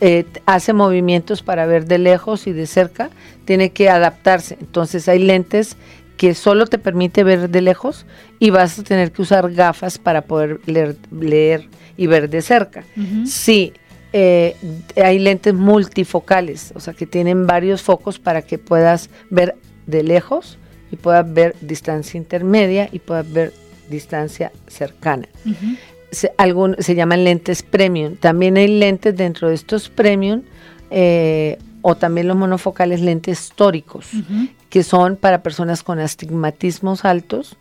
eh, 0.01 0.25
hace 0.45 0.73
movimientos 0.73 1.41
para 1.41 1.65
ver 1.65 1.85
de 1.85 1.97
lejos 1.97 2.47
y 2.47 2.53
de 2.53 2.67
cerca, 2.67 3.09
tiene 3.45 3.71
que 3.71 3.89
adaptarse. 3.89 4.57
Entonces 4.59 5.07
hay 5.07 5.19
lentes 5.19 5.77
que 6.17 6.33
solo 6.33 6.65
te 6.65 6.77
permite 6.77 7.23
ver 7.23 7.49
de 7.49 7.61
lejos 7.61 8.05
y 8.39 8.49
vas 8.49 8.79
a 8.79 8.83
tener 8.83 9.11
que 9.11 9.21
usar 9.21 9.51
gafas 9.53 9.97
para 9.97 10.21
poder 10.21 10.59
leer, 10.65 11.69
y 11.97 12.07
ver 12.07 12.29
de 12.29 12.41
cerca. 12.41 12.83
Sí, 13.25 13.73
eh, 14.13 14.55
hay 14.95 15.19
lentes 15.19 15.53
multifocales, 15.53 16.71
o 16.75 16.79
sea 16.79 16.93
que 16.93 17.05
tienen 17.05 17.47
varios 17.47 17.81
focos 17.81 18.19
para 18.19 18.41
que 18.41 18.57
puedas 18.57 19.09
ver 19.29 19.55
de 19.87 20.03
lejos 20.03 20.57
y 20.91 20.95
puedas 20.95 21.31
ver 21.33 21.55
distancia 21.61 22.17
intermedia 22.17 22.89
y 22.91 22.99
puedas 22.99 23.31
ver 23.31 23.53
distancia 23.89 24.51
cercana 24.67 25.27
se, 26.15 26.31
se 26.79 26.95
llaman 26.95 27.23
lentes 27.23 27.61
premium. 27.61 28.15
También 28.15 28.57
hay 28.57 28.67
lentes 28.67 29.15
dentro 29.15 29.49
de 29.49 29.55
estos 29.55 29.89
premium 29.89 30.41
eh, 30.89 31.59
o 31.81 31.95
también 31.95 32.27
los 32.27 32.35
monofocales 32.35 33.01
lentes 33.01 33.39
históricos, 33.39 34.09
que 34.69 34.81
son 34.81 35.17
para 35.17 35.43
personas 35.43 35.83
con 35.83 35.99
astigmatismos 35.99 37.05
altos 37.05 37.57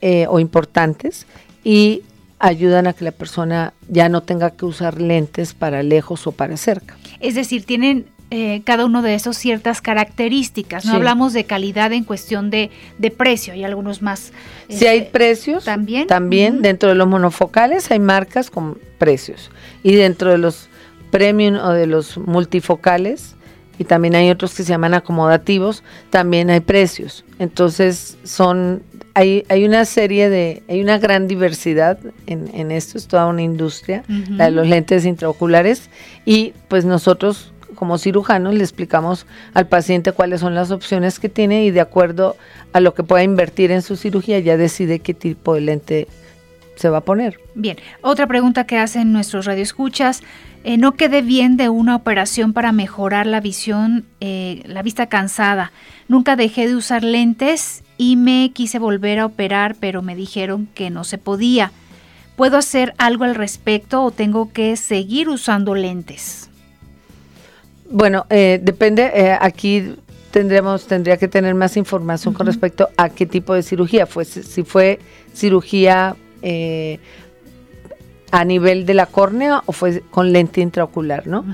eh, 0.00 0.26
o 0.28 0.40
importantes 0.40 1.26
y 1.62 2.02
ayudan 2.40 2.86
a 2.88 2.94
que 2.94 3.04
la 3.04 3.12
persona 3.12 3.74
ya 3.88 4.08
no 4.08 4.22
tenga 4.22 4.50
que 4.50 4.64
usar 4.64 5.00
lentes 5.00 5.54
para 5.54 5.82
lejos 5.84 6.26
o 6.26 6.32
para 6.32 6.56
cerca. 6.56 6.96
Es 7.20 7.36
decir, 7.36 7.64
tienen 7.64 8.06
eh, 8.30 8.62
cada 8.64 8.84
uno 8.84 9.02
de 9.02 9.14
esos 9.14 9.36
ciertas 9.36 9.80
características. 9.80 10.84
No 10.84 10.94
hablamos 10.94 11.32
de 11.32 11.44
calidad 11.44 11.92
en 11.92 12.04
cuestión 12.04 12.50
de, 12.50 12.70
precio, 13.16 13.52
hay 13.54 13.64
algunos 13.64 14.02
más. 14.02 14.32
Si 14.68 14.86
hay 14.86 14.98
este, 14.98 15.10
precios, 15.10 15.64
también. 15.64 16.06
También 16.06 16.62
dentro 16.62 16.88
de 16.90 16.94
los 16.94 17.08
monofocales 17.08 17.90
hay 17.90 17.98
marcas 17.98 18.50
con 18.50 18.78
precios. 18.98 19.50
Y 19.82 19.96
dentro 19.96 20.30
de 20.30 20.38
los 20.38 20.68
premium 21.10 21.56
o 21.56 21.70
de 21.70 21.86
los 21.86 22.18
multifocales, 22.18 23.34
y 23.78 23.84
también 23.84 24.14
hay 24.14 24.30
otros 24.30 24.54
que 24.54 24.62
se 24.62 24.68
llaman 24.68 24.94
acomodativos, 24.94 25.82
también 26.10 26.50
hay 26.50 26.60
precios. 26.60 27.24
Entonces 27.38 28.16
son 28.24 28.82
hay, 29.14 29.44
hay 29.48 29.64
una 29.64 29.84
serie 29.84 30.30
de, 30.30 30.62
hay 30.68 30.80
una 30.80 30.98
gran 30.98 31.26
diversidad 31.26 31.98
en, 32.26 32.48
en 32.54 32.70
esto, 32.70 32.96
es 32.96 33.08
toda 33.08 33.26
una 33.26 33.42
industria, 33.42 34.04
la 34.30 34.46
de 34.46 34.50
los 34.52 34.68
lentes 34.68 35.04
intraoculares, 35.04 35.90
y 36.24 36.52
pues 36.68 36.84
nosotros 36.84 37.52
como 37.80 37.96
cirujanos 37.96 38.54
le 38.54 38.62
explicamos 38.62 39.24
al 39.54 39.66
paciente 39.66 40.12
cuáles 40.12 40.40
son 40.40 40.54
las 40.54 40.70
opciones 40.70 41.18
que 41.18 41.30
tiene 41.30 41.64
y 41.64 41.70
de 41.70 41.80
acuerdo 41.80 42.36
a 42.74 42.80
lo 42.80 42.92
que 42.92 43.02
pueda 43.02 43.22
invertir 43.22 43.70
en 43.70 43.80
su 43.80 43.96
cirugía 43.96 44.38
ya 44.38 44.58
decide 44.58 44.98
qué 44.98 45.14
tipo 45.14 45.54
de 45.54 45.62
lente 45.62 46.06
se 46.76 46.90
va 46.90 46.98
a 46.98 47.00
poner. 47.00 47.40
Bien, 47.54 47.78
otra 48.02 48.26
pregunta 48.26 48.64
que 48.64 48.76
hacen 48.76 49.14
nuestros 49.14 49.46
radioescuchas, 49.46 50.22
eh, 50.62 50.76
no 50.76 50.92
quedé 50.92 51.22
bien 51.22 51.56
de 51.56 51.70
una 51.70 51.96
operación 51.96 52.52
para 52.52 52.70
mejorar 52.72 53.26
la 53.26 53.40
visión, 53.40 54.04
eh, 54.20 54.62
la 54.66 54.82
vista 54.82 55.06
cansada. 55.06 55.72
Nunca 56.06 56.36
dejé 56.36 56.68
de 56.68 56.74
usar 56.74 57.02
lentes 57.02 57.82
y 57.96 58.16
me 58.16 58.50
quise 58.52 58.78
volver 58.78 59.20
a 59.20 59.24
operar, 59.24 59.74
pero 59.80 60.02
me 60.02 60.14
dijeron 60.14 60.68
que 60.74 60.90
no 60.90 61.04
se 61.04 61.16
podía. 61.16 61.72
¿Puedo 62.36 62.58
hacer 62.58 62.92
algo 62.98 63.24
al 63.24 63.36
respecto 63.36 64.02
o 64.02 64.10
tengo 64.10 64.52
que 64.52 64.76
seguir 64.76 65.30
usando 65.30 65.74
lentes? 65.74 66.49
Bueno, 67.90 68.24
eh, 68.30 68.60
depende, 68.62 69.10
eh, 69.12 69.36
aquí 69.38 69.96
tendremos, 70.30 70.86
tendría 70.86 71.16
que 71.16 71.26
tener 71.26 71.56
más 71.56 71.76
información 71.76 72.32
con 72.32 72.46
respecto 72.46 72.88
a 72.96 73.08
qué 73.08 73.26
tipo 73.26 73.52
de 73.52 73.64
cirugía 73.64 74.06
fue, 74.06 74.24
si 74.24 74.62
fue 74.62 75.00
cirugía 75.34 76.14
eh, 76.40 77.00
a 78.30 78.44
nivel 78.44 78.86
de 78.86 78.94
la 78.94 79.06
córnea 79.06 79.64
o 79.66 79.72
fue 79.72 80.02
con 80.08 80.32
lente 80.32 80.60
intraocular, 80.60 81.26
¿no? 81.26 81.44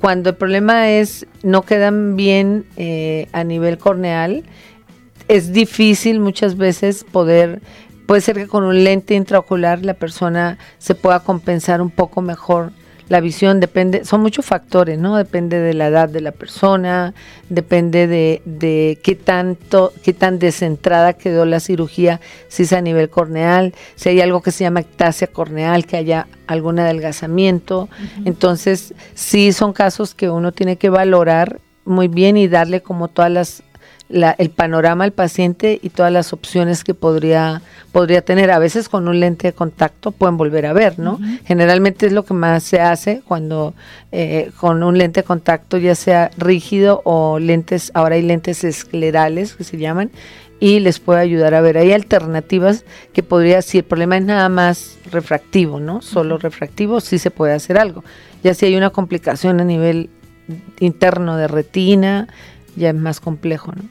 cuando 0.00 0.30
el 0.30 0.36
problema 0.36 0.88
es 0.88 1.26
no 1.42 1.62
quedan 1.62 2.14
bien 2.16 2.64
a 3.32 3.42
nivel 3.42 3.76
corneal, 3.76 4.44
es 5.26 5.52
difícil 5.52 6.20
muchas 6.20 6.56
veces 6.56 7.04
poder 7.04 7.60
puede 8.06 8.20
ser 8.20 8.36
que 8.36 8.46
con 8.46 8.64
un 8.64 8.82
lente 8.82 9.14
intraocular 9.14 9.84
la 9.84 9.94
persona 9.94 10.58
se 10.78 10.94
pueda 10.94 11.20
compensar 11.20 11.82
un 11.82 11.90
poco 11.90 12.22
mejor 12.22 12.72
la 13.10 13.20
visión 13.20 13.58
depende, 13.58 14.04
son 14.04 14.20
muchos 14.22 14.46
factores, 14.46 14.96
¿no? 14.96 15.16
Depende 15.16 15.58
de 15.58 15.74
la 15.74 15.88
edad 15.88 16.08
de 16.08 16.20
la 16.20 16.30
persona, 16.30 17.12
depende 17.48 18.06
de, 18.06 18.40
de 18.44 19.00
qué 19.02 19.16
tanto, 19.16 19.92
qué 20.04 20.12
tan 20.12 20.38
descentrada 20.38 21.14
quedó 21.14 21.44
la 21.44 21.58
cirugía, 21.58 22.20
si 22.46 22.62
es 22.62 22.72
a 22.72 22.80
nivel 22.80 23.10
corneal, 23.10 23.74
si 23.96 24.10
hay 24.10 24.20
algo 24.20 24.42
que 24.42 24.52
se 24.52 24.62
llama 24.62 24.78
ectasia 24.78 25.26
corneal, 25.26 25.86
que 25.86 25.96
haya 25.96 26.28
algún 26.46 26.78
adelgazamiento. 26.78 27.88
Entonces, 28.24 28.94
sí 29.14 29.52
son 29.52 29.72
casos 29.72 30.14
que 30.14 30.30
uno 30.30 30.52
tiene 30.52 30.76
que 30.76 30.88
valorar 30.88 31.58
muy 31.84 32.06
bien 32.06 32.36
y 32.36 32.46
darle 32.46 32.80
como 32.80 33.08
todas 33.08 33.32
las 33.32 33.64
el 34.10 34.50
panorama 34.50 35.04
al 35.04 35.12
paciente 35.12 35.78
y 35.82 35.90
todas 35.90 36.12
las 36.12 36.32
opciones 36.32 36.84
que 36.84 36.94
podría, 36.94 37.62
podría 37.92 38.22
tener. 38.22 38.50
A 38.50 38.58
veces 38.58 38.88
con 38.88 39.08
un 39.08 39.20
lente 39.20 39.48
de 39.48 39.52
contacto 39.52 40.10
pueden 40.10 40.36
volver 40.36 40.66
a 40.66 40.72
ver, 40.72 40.98
¿no? 40.98 41.18
Generalmente 41.44 42.06
es 42.06 42.12
lo 42.12 42.24
que 42.24 42.34
más 42.34 42.62
se 42.62 42.80
hace 42.80 43.22
cuando 43.26 43.74
eh, 44.12 44.50
con 44.58 44.82
un 44.82 44.98
lente 44.98 45.20
de 45.20 45.24
contacto, 45.24 45.78
ya 45.78 45.94
sea 45.94 46.30
rígido 46.36 47.02
o 47.04 47.38
lentes, 47.38 47.92
ahora 47.94 48.16
hay 48.16 48.22
lentes 48.22 48.64
esclerales 48.64 49.54
que 49.54 49.64
se 49.64 49.78
llaman, 49.78 50.10
y 50.60 50.80
les 50.80 50.98
puede 51.00 51.20
ayudar 51.20 51.54
a 51.54 51.62
ver. 51.62 51.78
Hay 51.78 51.92
alternativas 51.92 52.84
que 53.12 53.22
podría, 53.22 53.62
si 53.62 53.78
el 53.78 53.84
problema 53.84 54.18
es 54.18 54.24
nada 54.24 54.48
más 54.48 54.98
refractivo, 55.10 55.80
¿no? 55.80 56.02
Solo 56.02 56.36
refractivo, 56.36 57.00
sí 57.00 57.18
se 57.18 57.30
puede 57.30 57.54
hacer 57.54 57.78
algo. 57.78 58.04
Ya 58.44 58.54
si 58.54 58.66
hay 58.66 58.76
una 58.76 58.90
complicación 58.90 59.60
a 59.60 59.64
nivel 59.64 60.10
interno 60.78 61.36
de 61.36 61.48
retina, 61.48 62.28
ya 62.76 62.90
es 62.90 62.94
más 62.94 63.20
complejo. 63.20 63.72
¿no? 63.72 63.82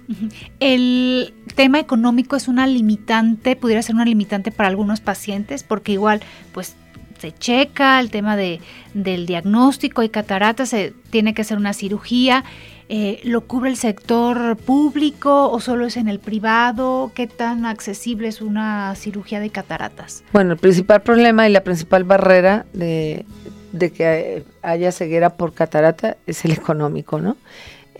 El 0.60 1.34
tema 1.56 1.80
económico 1.80 2.36
es 2.36 2.48
una 2.48 2.68
limitante, 2.68 3.56
pudiera 3.56 3.82
ser 3.82 3.96
una 3.96 4.06
limitante 4.06 4.52
para 4.52 4.70
algunos 4.70 5.02
pacientes, 5.02 5.64
porque 5.64 5.94
igual, 5.94 6.22
pues 6.54 6.76
se 7.20 7.34
checa 7.34 8.00
el 8.00 8.10
tema 8.10 8.36
de, 8.36 8.62
del 8.94 9.26
diagnóstico 9.26 10.04
y 10.04 10.10
catarata, 10.10 10.66
se 10.66 10.94
tiene 11.10 11.34
que 11.34 11.42
hacer 11.42 11.58
una 11.58 11.74
cirugía. 11.74 12.44
Eh, 12.92 13.20
¿Lo 13.24 13.42
cubre 13.42 13.70
el 13.70 13.78
sector 13.78 14.58
público 14.58 15.52
o 15.52 15.60
solo 15.60 15.86
es 15.86 15.96
en 15.98 16.08
el 16.08 16.20
privado? 16.20 17.12
¿Qué 17.14 17.28
tan 17.28 17.66
accesible 17.66 18.28
es 18.28 18.42
una 18.42 18.96
cirugía 18.96 19.40
de 19.40 19.52
cataratas? 19.52 20.24
Bueno, 20.34 20.54
el 20.54 20.58
principal 20.58 21.02
problema 21.02 21.48
y 21.48 21.52
la 21.52 21.64
principal 21.64 22.04
barrera 22.04 22.66
de, 22.74 23.26
de 23.74 23.92
que 23.92 24.44
haya 24.64 24.92
ceguera 24.92 25.32
por 25.32 25.54
catarata 25.54 26.18
es 26.26 26.46
el 26.46 26.52
económico, 26.52 27.20
¿no? 27.20 27.38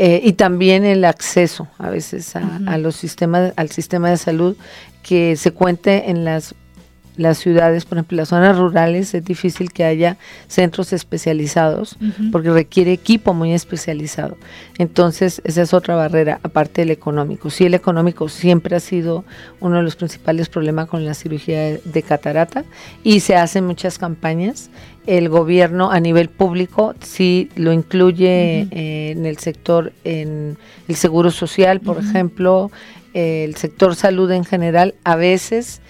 Eh, 0.02 0.22
y 0.24 0.32
también 0.32 0.86
el 0.86 1.04
acceso 1.04 1.68
a 1.78 1.90
veces 1.90 2.34
a, 2.38 2.78
los 2.78 2.96
sistemas, 2.96 3.52
al 3.58 3.70
sistema 3.70 4.10
de 4.10 4.16
salud, 4.16 4.56
que 5.04 5.36
se 5.36 5.52
cuente 5.52 6.10
en 6.10 6.24
las 6.24 6.56
las 7.20 7.38
ciudades, 7.38 7.84
por 7.84 7.98
ejemplo, 7.98 8.16
las 8.16 8.30
zonas 8.30 8.58
rurales, 8.58 9.14
es 9.14 9.26
difícil 9.26 9.74
que 9.74 9.84
haya 9.84 10.18
centros 10.48 10.94
especializados 10.94 11.98
porque 12.32 12.50
requiere 12.50 12.94
equipo 12.94 13.34
muy 13.34 13.54
especializado. 13.54 14.38
Entonces, 14.78 15.42
esa 15.44 15.64
es 15.64 15.74
otra 15.74 15.96
barrera, 15.96 16.40
aparte 16.44 16.82
del 16.82 16.92
económico. 16.92 17.50
Sí, 17.50 17.66
el 17.66 17.74
económico 17.74 18.30
siempre 18.30 18.78
ha 18.78 18.80
sido 18.80 19.26
uno 19.60 19.78
de 19.78 19.84
los 19.84 19.98
principales 19.98 20.48
problemas 20.48 20.88
con 20.88 21.04
la 21.04 21.14
cirugía 21.14 21.60
de, 21.60 22.04
catarata 22.04 22.64
y 23.04 23.20
se 23.20 23.36
hacen 23.36 23.66
muchas 23.66 24.00
campañas. 24.00 24.70
El 25.06 25.28
gobierno 25.28 25.92
a 25.92 26.00
nivel 26.00 26.30
público 26.30 26.96
sí 27.02 27.50
lo 27.58 27.74
incluye 27.74 28.62
eh, 28.72 29.12
en 29.12 29.26
el 29.26 29.38
sector, 29.40 29.92
en 30.06 30.58
el 30.88 30.96
seguro 30.96 31.32
social, 31.32 31.82
por 31.82 32.00
ejemplo, 32.00 32.72
el 33.14 33.56
sector 33.58 33.98
salud 33.98 34.32
en 34.32 34.46
general, 34.46 34.96
a 35.04 35.18
veces 35.18 35.82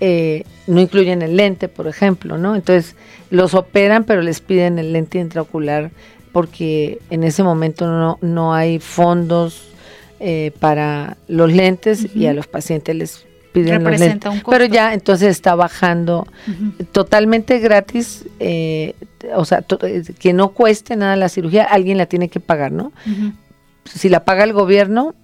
eh, 0.00 0.44
no 0.66 0.80
incluyen 0.80 1.22
el 1.22 1.36
lente, 1.36 1.68
por 1.68 1.88
ejemplo, 1.88 2.38
¿no? 2.38 2.54
Entonces 2.54 2.94
los 3.30 3.54
operan, 3.54 4.04
pero 4.04 4.22
les 4.22 4.40
piden 4.40 4.78
el 4.78 4.92
lente 4.92 5.18
intraocular 5.18 5.90
porque 6.32 7.00
en 7.10 7.24
ese 7.24 7.42
momento 7.42 7.86
no, 7.86 8.18
no 8.20 8.54
hay 8.54 8.78
fondos 8.78 9.68
eh, 10.20 10.52
para 10.60 11.16
los 11.26 11.52
lentes 11.52 12.14
y 12.14 12.26
a 12.26 12.32
los 12.32 12.46
pacientes 12.46 12.94
les 12.94 13.26
piden 13.52 13.82
los 13.82 13.98
lentes. 13.98 14.42
Pero 14.48 14.64
ya 14.66 14.94
entonces 14.94 15.30
está 15.30 15.54
bajando 15.54 16.26
totalmente 16.92 17.58
gratis, 17.58 18.24
eh, 18.38 18.94
o 19.34 19.44
sea, 19.44 19.64
que 20.18 20.32
no 20.32 20.50
cueste 20.50 20.96
nada 20.96 21.16
la 21.16 21.28
cirugía, 21.28 21.64
alguien 21.64 21.98
la 21.98 22.06
tiene 22.06 22.28
que 22.28 22.40
pagar, 22.40 22.72
¿no? 22.72 22.92
Si 23.84 24.08
la 24.08 24.24
paga 24.24 24.44
el 24.44 24.52
gobierno, 24.52 25.14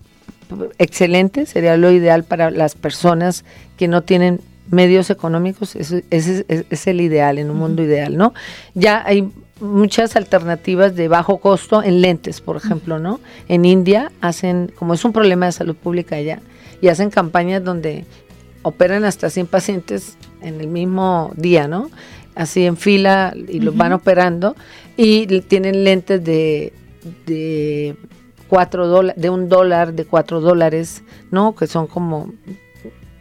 excelente, 0.79 1.47
sería 1.47 1.77
lo 1.77 1.91
ideal 1.91 2.25
para 2.25 2.51
las 2.51 2.75
personas 2.75 3.45
que 3.77 3.89
no 3.89 4.03
tienen 4.03 4.41
medios 4.71 5.11
económicos, 5.11 5.77
ese 5.77 6.05
es, 6.11 6.87
el 6.87 7.01
ideal, 7.01 7.39
en 7.39 7.51
un 7.51 7.59
mundo 7.59 7.83
ideal, 7.83 8.17
¿no? 8.17 8.35
Ya 8.75 9.03
hay 9.05 9.31
muchas 9.61 10.17
alternativas 10.17 10.97
de 10.97 11.09
bajo 11.09 11.39
costo 11.39 11.83
en 11.83 12.01
lentes, 12.01 12.41
por 12.41 12.57
ejemplo, 12.57 12.99
¿no? 12.99 13.21
En 13.49 13.65
India 13.65 14.11
hacen, 14.21 14.73
como 14.75 14.95
es 14.95 15.05
un 15.05 15.12
problema 15.12 15.47
de 15.47 15.53
salud 15.53 15.77
pública 15.77 16.17
allá, 16.17 16.41
y 16.81 16.89
hacen 16.89 17.11
campañas 17.11 17.62
donde 17.62 18.05
operan 18.62 19.05
hasta 19.05 19.31
100 19.31 19.47
pacientes 19.47 20.17
en 20.41 20.61
el 20.61 20.69
mismo 20.69 21.33
día, 21.37 21.69
¿no? 21.69 21.91
Así 22.35 22.67
en 22.67 22.77
fila 22.77 23.33
y 23.49 23.61
los 23.61 23.77
van 23.77 23.93
operando 23.93 24.57
y 24.97 25.27
tienen 25.43 25.85
lentes 25.85 26.25
de, 26.25 26.73
de 27.27 27.97
dólares, 28.73 29.21
de 29.21 29.31
un 29.31 29.49
dólar, 29.49 29.95
de 29.95 30.05
cuatro 30.05 30.41
dólares, 30.41 31.03
¿no? 31.31 31.55
Que 31.55 31.67
son 31.67 31.87
como 31.87 32.33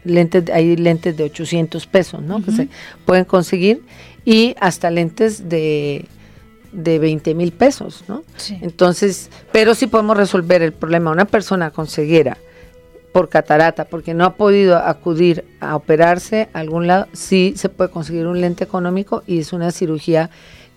lentes, 0.04 0.44
hay 0.50 0.76
lentes 0.76 1.16
de 1.16 1.24
800 1.24 1.86
pesos, 1.86 2.22
¿no? 2.22 2.42
Que 2.42 2.52
se 2.52 2.68
pueden 3.04 3.24
conseguir 3.24 3.82
y 4.24 4.54
hasta 4.60 4.90
lentes 4.90 5.48
de, 5.48 6.06
de 6.72 6.98
20 6.98 7.34
mil 7.34 7.52
pesos, 7.52 8.04
¿no? 8.08 8.22
Entonces, 8.60 9.30
pero 9.52 9.74
sí 9.74 9.86
podemos 9.86 10.16
resolver 10.16 10.62
el 10.62 10.72
problema. 10.72 11.10
Una 11.10 11.24
persona 11.24 11.70
con 11.70 11.86
ceguera 11.86 12.38
por 13.12 13.28
catarata, 13.28 13.84
porque 13.84 14.12
no 14.12 14.24
ha 14.24 14.34
podido 14.34 14.76
acudir 14.76 15.44
a 15.60 15.76
operarse 15.76 16.48
a 16.52 16.58
algún 16.58 16.88
lado, 16.88 17.06
sí 17.12 17.54
se 17.56 17.68
puede 17.68 17.90
conseguir 17.90 18.26
un 18.26 18.40
lente 18.40 18.64
económico 18.64 19.22
y 19.26 19.38
es 19.38 19.52
una 19.52 19.70
cirugía 19.70 20.30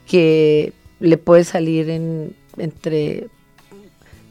que 0.06 0.72
le 1.00 1.18
puede 1.18 1.44
salir 1.44 1.90
en 1.90 2.36
entre 2.58 3.28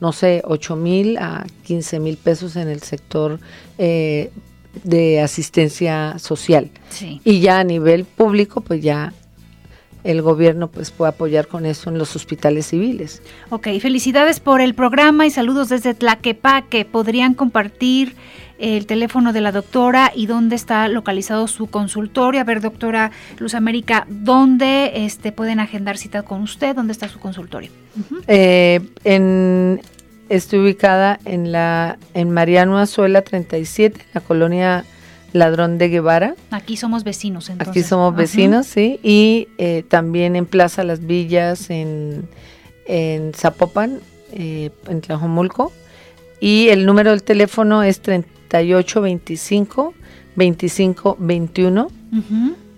no 0.00 0.12
sé, 0.12 0.42
8 0.44 0.76
mil 0.76 1.16
a 1.18 1.46
15 1.64 2.00
mil 2.00 2.16
pesos 2.16 2.56
en 2.56 2.68
el 2.68 2.82
sector 2.82 3.40
eh, 3.78 4.30
de 4.84 5.20
asistencia 5.20 6.18
social. 6.18 6.70
Y 7.24 7.40
ya 7.40 7.60
a 7.60 7.64
nivel 7.64 8.04
público, 8.04 8.60
pues 8.60 8.82
ya 8.82 9.12
el 10.06 10.22
gobierno 10.22 10.68
pues 10.68 10.90
puede 10.90 11.10
apoyar 11.10 11.48
con 11.48 11.66
eso 11.66 11.90
en 11.90 11.98
los 11.98 12.14
hospitales 12.14 12.66
civiles. 12.66 13.22
Ok, 13.50 13.68
felicidades 13.80 14.40
por 14.40 14.60
el 14.60 14.74
programa 14.74 15.26
y 15.26 15.30
saludos 15.30 15.68
desde 15.68 15.94
Tlaquepaque. 15.94 16.84
¿Podrían 16.84 17.34
compartir 17.34 18.14
el 18.58 18.86
teléfono 18.86 19.32
de 19.32 19.40
la 19.40 19.52
doctora 19.52 20.12
y 20.14 20.26
dónde 20.26 20.56
está 20.56 20.88
localizado 20.88 21.48
su 21.48 21.66
consultorio? 21.66 22.40
A 22.40 22.44
ver, 22.44 22.60
doctora 22.60 23.10
Luz 23.38 23.54
América, 23.54 24.06
¿dónde 24.08 25.04
este, 25.04 25.32
pueden 25.32 25.60
agendar 25.60 25.98
cita 25.98 26.22
con 26.22 26.42
usted? 26.42 26.76
¿Dónde 26.76 26.92
está 26.92 27.08
su 27.08 27.18
consultorio? 27.18 27.70
Eh, 28.28 28.80
en 29.04 29.80
Estoy 30.28 30.58
ubicada 30.60 31.18
en 31.24 31.52
la 31.52 31.98
en 32.14 32.30
Mariano 32.30 32.78
Azuela 32.78 33.22
37, 33.22 34.06
la 34.12 34.20
colonia 34.20 34.84
Ladrón 35.32 35.78
de 35.78 35.88
Guevara. 35.88 36.34
Aquí 36.50 36.76
somos 36.76 37.04
vecinos, 37.04 37.48
entonces. 37.48 37.70
Aquí 37.70 37.82
somos 37.82 38.14
vecinos, 38.16 38.66
sí. 38.66 38.98
Y 39.02 39.48
eh, 39.58 39.84
también 39.88 40.34
en 40.36 40.46
Plaza 40.46 40.82
Las 40.84 41.06
Villas, 41.06 41.70
en, 41.70 42.28
en 42.86 43.32
Zapopan, 43.34 44.00
eh, 44.32 44.70
en 44.88 45.00
Tlajomulco. 45.00 45.72
Y 46.40 46.68
el 46.68 46.86
número 46.86 47.10
del 47.10 47.22
teléfono 47.22 47.82
es 47.82 48.00
3825 48.00 49.94
2521. 50.36 51.88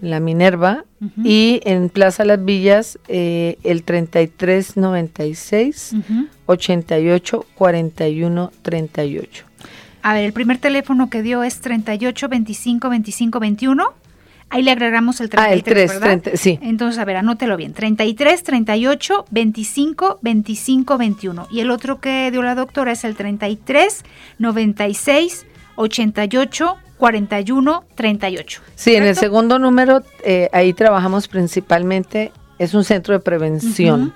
La 0.01 0.21
Minerva. 0.21 0.85
Y 1.23 1.61
en 1.65 1.91
Plaza 1.91 2.25
Las 2.25 2.45
Villas, 2.45 2.99
eh, 3.09 3.59
el 3.63 3.85
3396 3.85 5.95
88 6.47 7.47
41 7.55 8.53
38. 8.63 9.45
A 10.03 10.15
ver, 10.15 10.25
el 10.25 10.33
primer 10.33 10.59
teléfono 10.59 11.11
que 11.11 11.23
dio 11.23 11.43
es 11.43 11.61
38 11.61 12.29
25 12.29 12.89
25 12.89 13.41
21. 13.41 13.93
Ahí 14.51 14.63
le 14.63 14.71
agregamos 14.71 15.21
el 15.21 15.29
33, 15.29 15.51
ah, 15.51 15.53
el 15.53 15.63
3, 15.63 16.01
¿verdad? 16.01 16.23
sí. 16.35 16.59
Entonces, 16.63 16.99
a 16.99 17.05
ver, 17.05 17.17
anótelo 17.17 17.57
bien. 17.57 17.75
33 17.75 18.43
38 18.43 19.27
25 19.31 20.19
25 20.23 20.99
21. 20.99 21.49
Y 21.51 21.61
el 21.61 21.71
otro 21.71 22.01
que 22.01 22.31
dio 22.31 22.43
la 22.43 22.55
doctora 22.55 22.93
es 22.93 23.05
el 23.05 23.15
33 23.15 24.05
96 24.39 25.47
88 25.77 26.77
41 26.99 27.85
38. 27.95 28.61
Sí, 28.75 28.95
en 28.95 29.05
el 29.05 29.17
segundo 29.17 29.59
número, 29.59 30.03
eh, 30.25 30.49
ahí 30.53 30.73
trabajamos 30.73 31.29
principalmente, 31.29 32.33
es 32.59 32.75
un 32.75 32.85
centro 32.85 33.15
de 33.15 33.21
prevención 33.21 34.13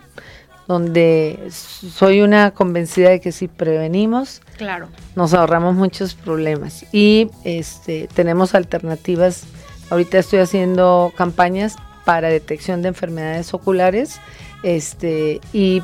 donde 0.69 1.49
soy 1.51 2.21
una 2.21 2.53
convencida 2.53 3.11
de 3.11 3.21
que 3.21 3.33
si 3.33 3.49
prevenimos, 3.49 4.43
claro. 4.57 4.89
nos 5.17 5.35
ahorramos 5.35 5.75
muchos 5.75 6.15
problemas 6.15 6.85
y 6.93 7.31
este, 7.45 8.09
tenemos 8.15 8.55
alternativas. 8.55 9.45
Ahorita 9.91 10.19
estoy 10.19 10.39
haciendo 10.39 11.13
campañas 11.17 11.77
para 12.05 12.29
detección 12.29 12.83
de 12.83 12.89
enfermedades 12.89 13.53
oculares 13.55 14.21
este, 14.63 15.41
y 15.53 15.83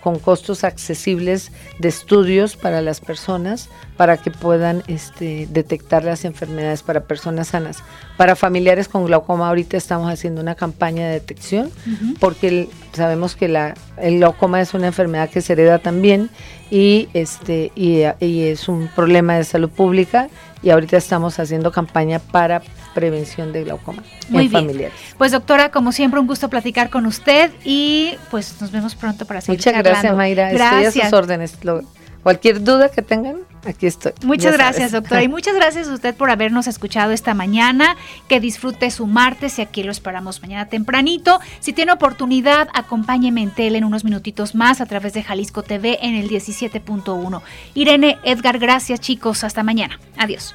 con 0.00 0.18
costos 0.18 0.64
accesibles 0.64 1.52
de 1.78 1.88
estudios 1.88 2.56
para 2.56 2.80
las 2.82 3.00
personas 3.00 3.68
para 3.96 4.16
que 4.16 4.30
puedan 4.30 4.82
este, 4.86 5.46
detectar 5.50 6.04
las 6.04 6.24
enfermedades 6.24 6.82
para 6.82 7.02
personas 7.02 7.48
sanas. 7.48 7.82
Para 8.16 8.34
familiares 8.34 8.88
con 8.88 9.04
glaucoma 9.04 9.48
ahorita 9.48 9.76
estamos 9.76 10.10
haciendo 10.10 10.40
una 10.40 10.54
campaña 10.54 11.06
de 11.06 11.14
detección 11.14 11.70
porque 12.18 12.68
sabemos 12.92 13.36
que 13.36 13.48
la, 13.48 13.74
el 13.98 14.16
glaucoma 14.16 14.60
es 14.60 14.74
una 14.74 14.86
enfermedad 14.86 15.28
que 15.28 15.42
se 15.42 15.52
hereda 15.52 15.78
también 15.78 16.30
y, 16.70 17.08
este, 17.12 17.72
y, 17.74 18.02
y 18.20 18.42
es 18.44 18.68
un 18.68 18.88
problema 18.88 19.36
de 19.36 19.44
salud 19.44 19.68
pública 19.68 20.28
y 20.62 20.70
ahorita 20.70 20.96
estamos 20.96 21.38
haciendo 21.38 21.72
campaña 21.72 22.18
para 22.18 22.62
prevención 22.94 23.52
de 23.52 23.64
glaucoma 23.64 24.02
Muy 24.28 24.44
en 24.44 24.50
bien. 24.50 24.62
familiares. 24.62 24.98
Pues 25.18 25.32
doctora, 25.32 25.70
como 25.70 25.92
siempre 25.92 26.20
un 26.20 26.26
gusto 26.26 26.48
platicar 26.48 26.90
con 26.90 27.06
usted 27.06 27.50
y 27.64 28.14
pues 28.30 28.60
nos 28.60 28.70
vemos 28.70 28.94
pronto 28.94 29.24
para 29.26 29.40
seguir 29.40 29.58
Muchas 29.60 29.74
gracias 29.82 30.16
Mayra, 30.16 30.50
gracias. 30.52 30.86
estoy 30.88 31.02
a 31.02 31.04
sus 31.04 31.12
órdenes. 31.12 31.58
cualquier 32.22 32.62
duda 32.62 32.88
que 32.90 33.00
tengan, 33.02 33.36
aquí 33.64 33.86
estoy. 33.86 34.12
Muchas 34.24 34.52
gracias, 34.52 34.92
doctora. 34.92 35.22
Y 35.22 35.28
muchas 35.28 35.54
gracias 35.54 35.88
a 35.88 35.94
usted 35.94 36.14
por 36.14 36.30
habernos 36.30 36.66
escuchado 36.66 37.12
esta 37.12 37.32
mañana. 37.34 37.96
Que 38.28 38.40
disfrute 38.40 38.90
su 38.90 39.06
martes 39.06 39.58
y 39.58 39.62
aquí 39.62 39.82
lo 39.82 39.90
esperamos 39.92 40.42
mañana 40.42 40.66
tempranito. 40.68 41.40
Si 41.60 41.72
tiene 41.72 41.92
oportunidad, 41.92 42.68
acompáñeme 42.74 43.42
en 43.42 43.50
tele 43.50 43.78
en 43.78 43.84
unos 43.84 44.04
minutitos 44.04 44.54
más 44.54 44.80
a 44.80 44.86
través 44.86 45.12
de 45.14 45.22
Jalisco 45.22 45.62
TV 45.62 45.98
en 46.02 46.14
el 46.14 46.28
17.1. 46.28 47.40
Irene, 47.74 48.18
Edgar, 48.24 48.58
gracias 48.58 49.00
chicos. 49.00 49.44
Hasta 49.44 49.62
mañana. 49.62 49.98
Adiós. 50.18 50.54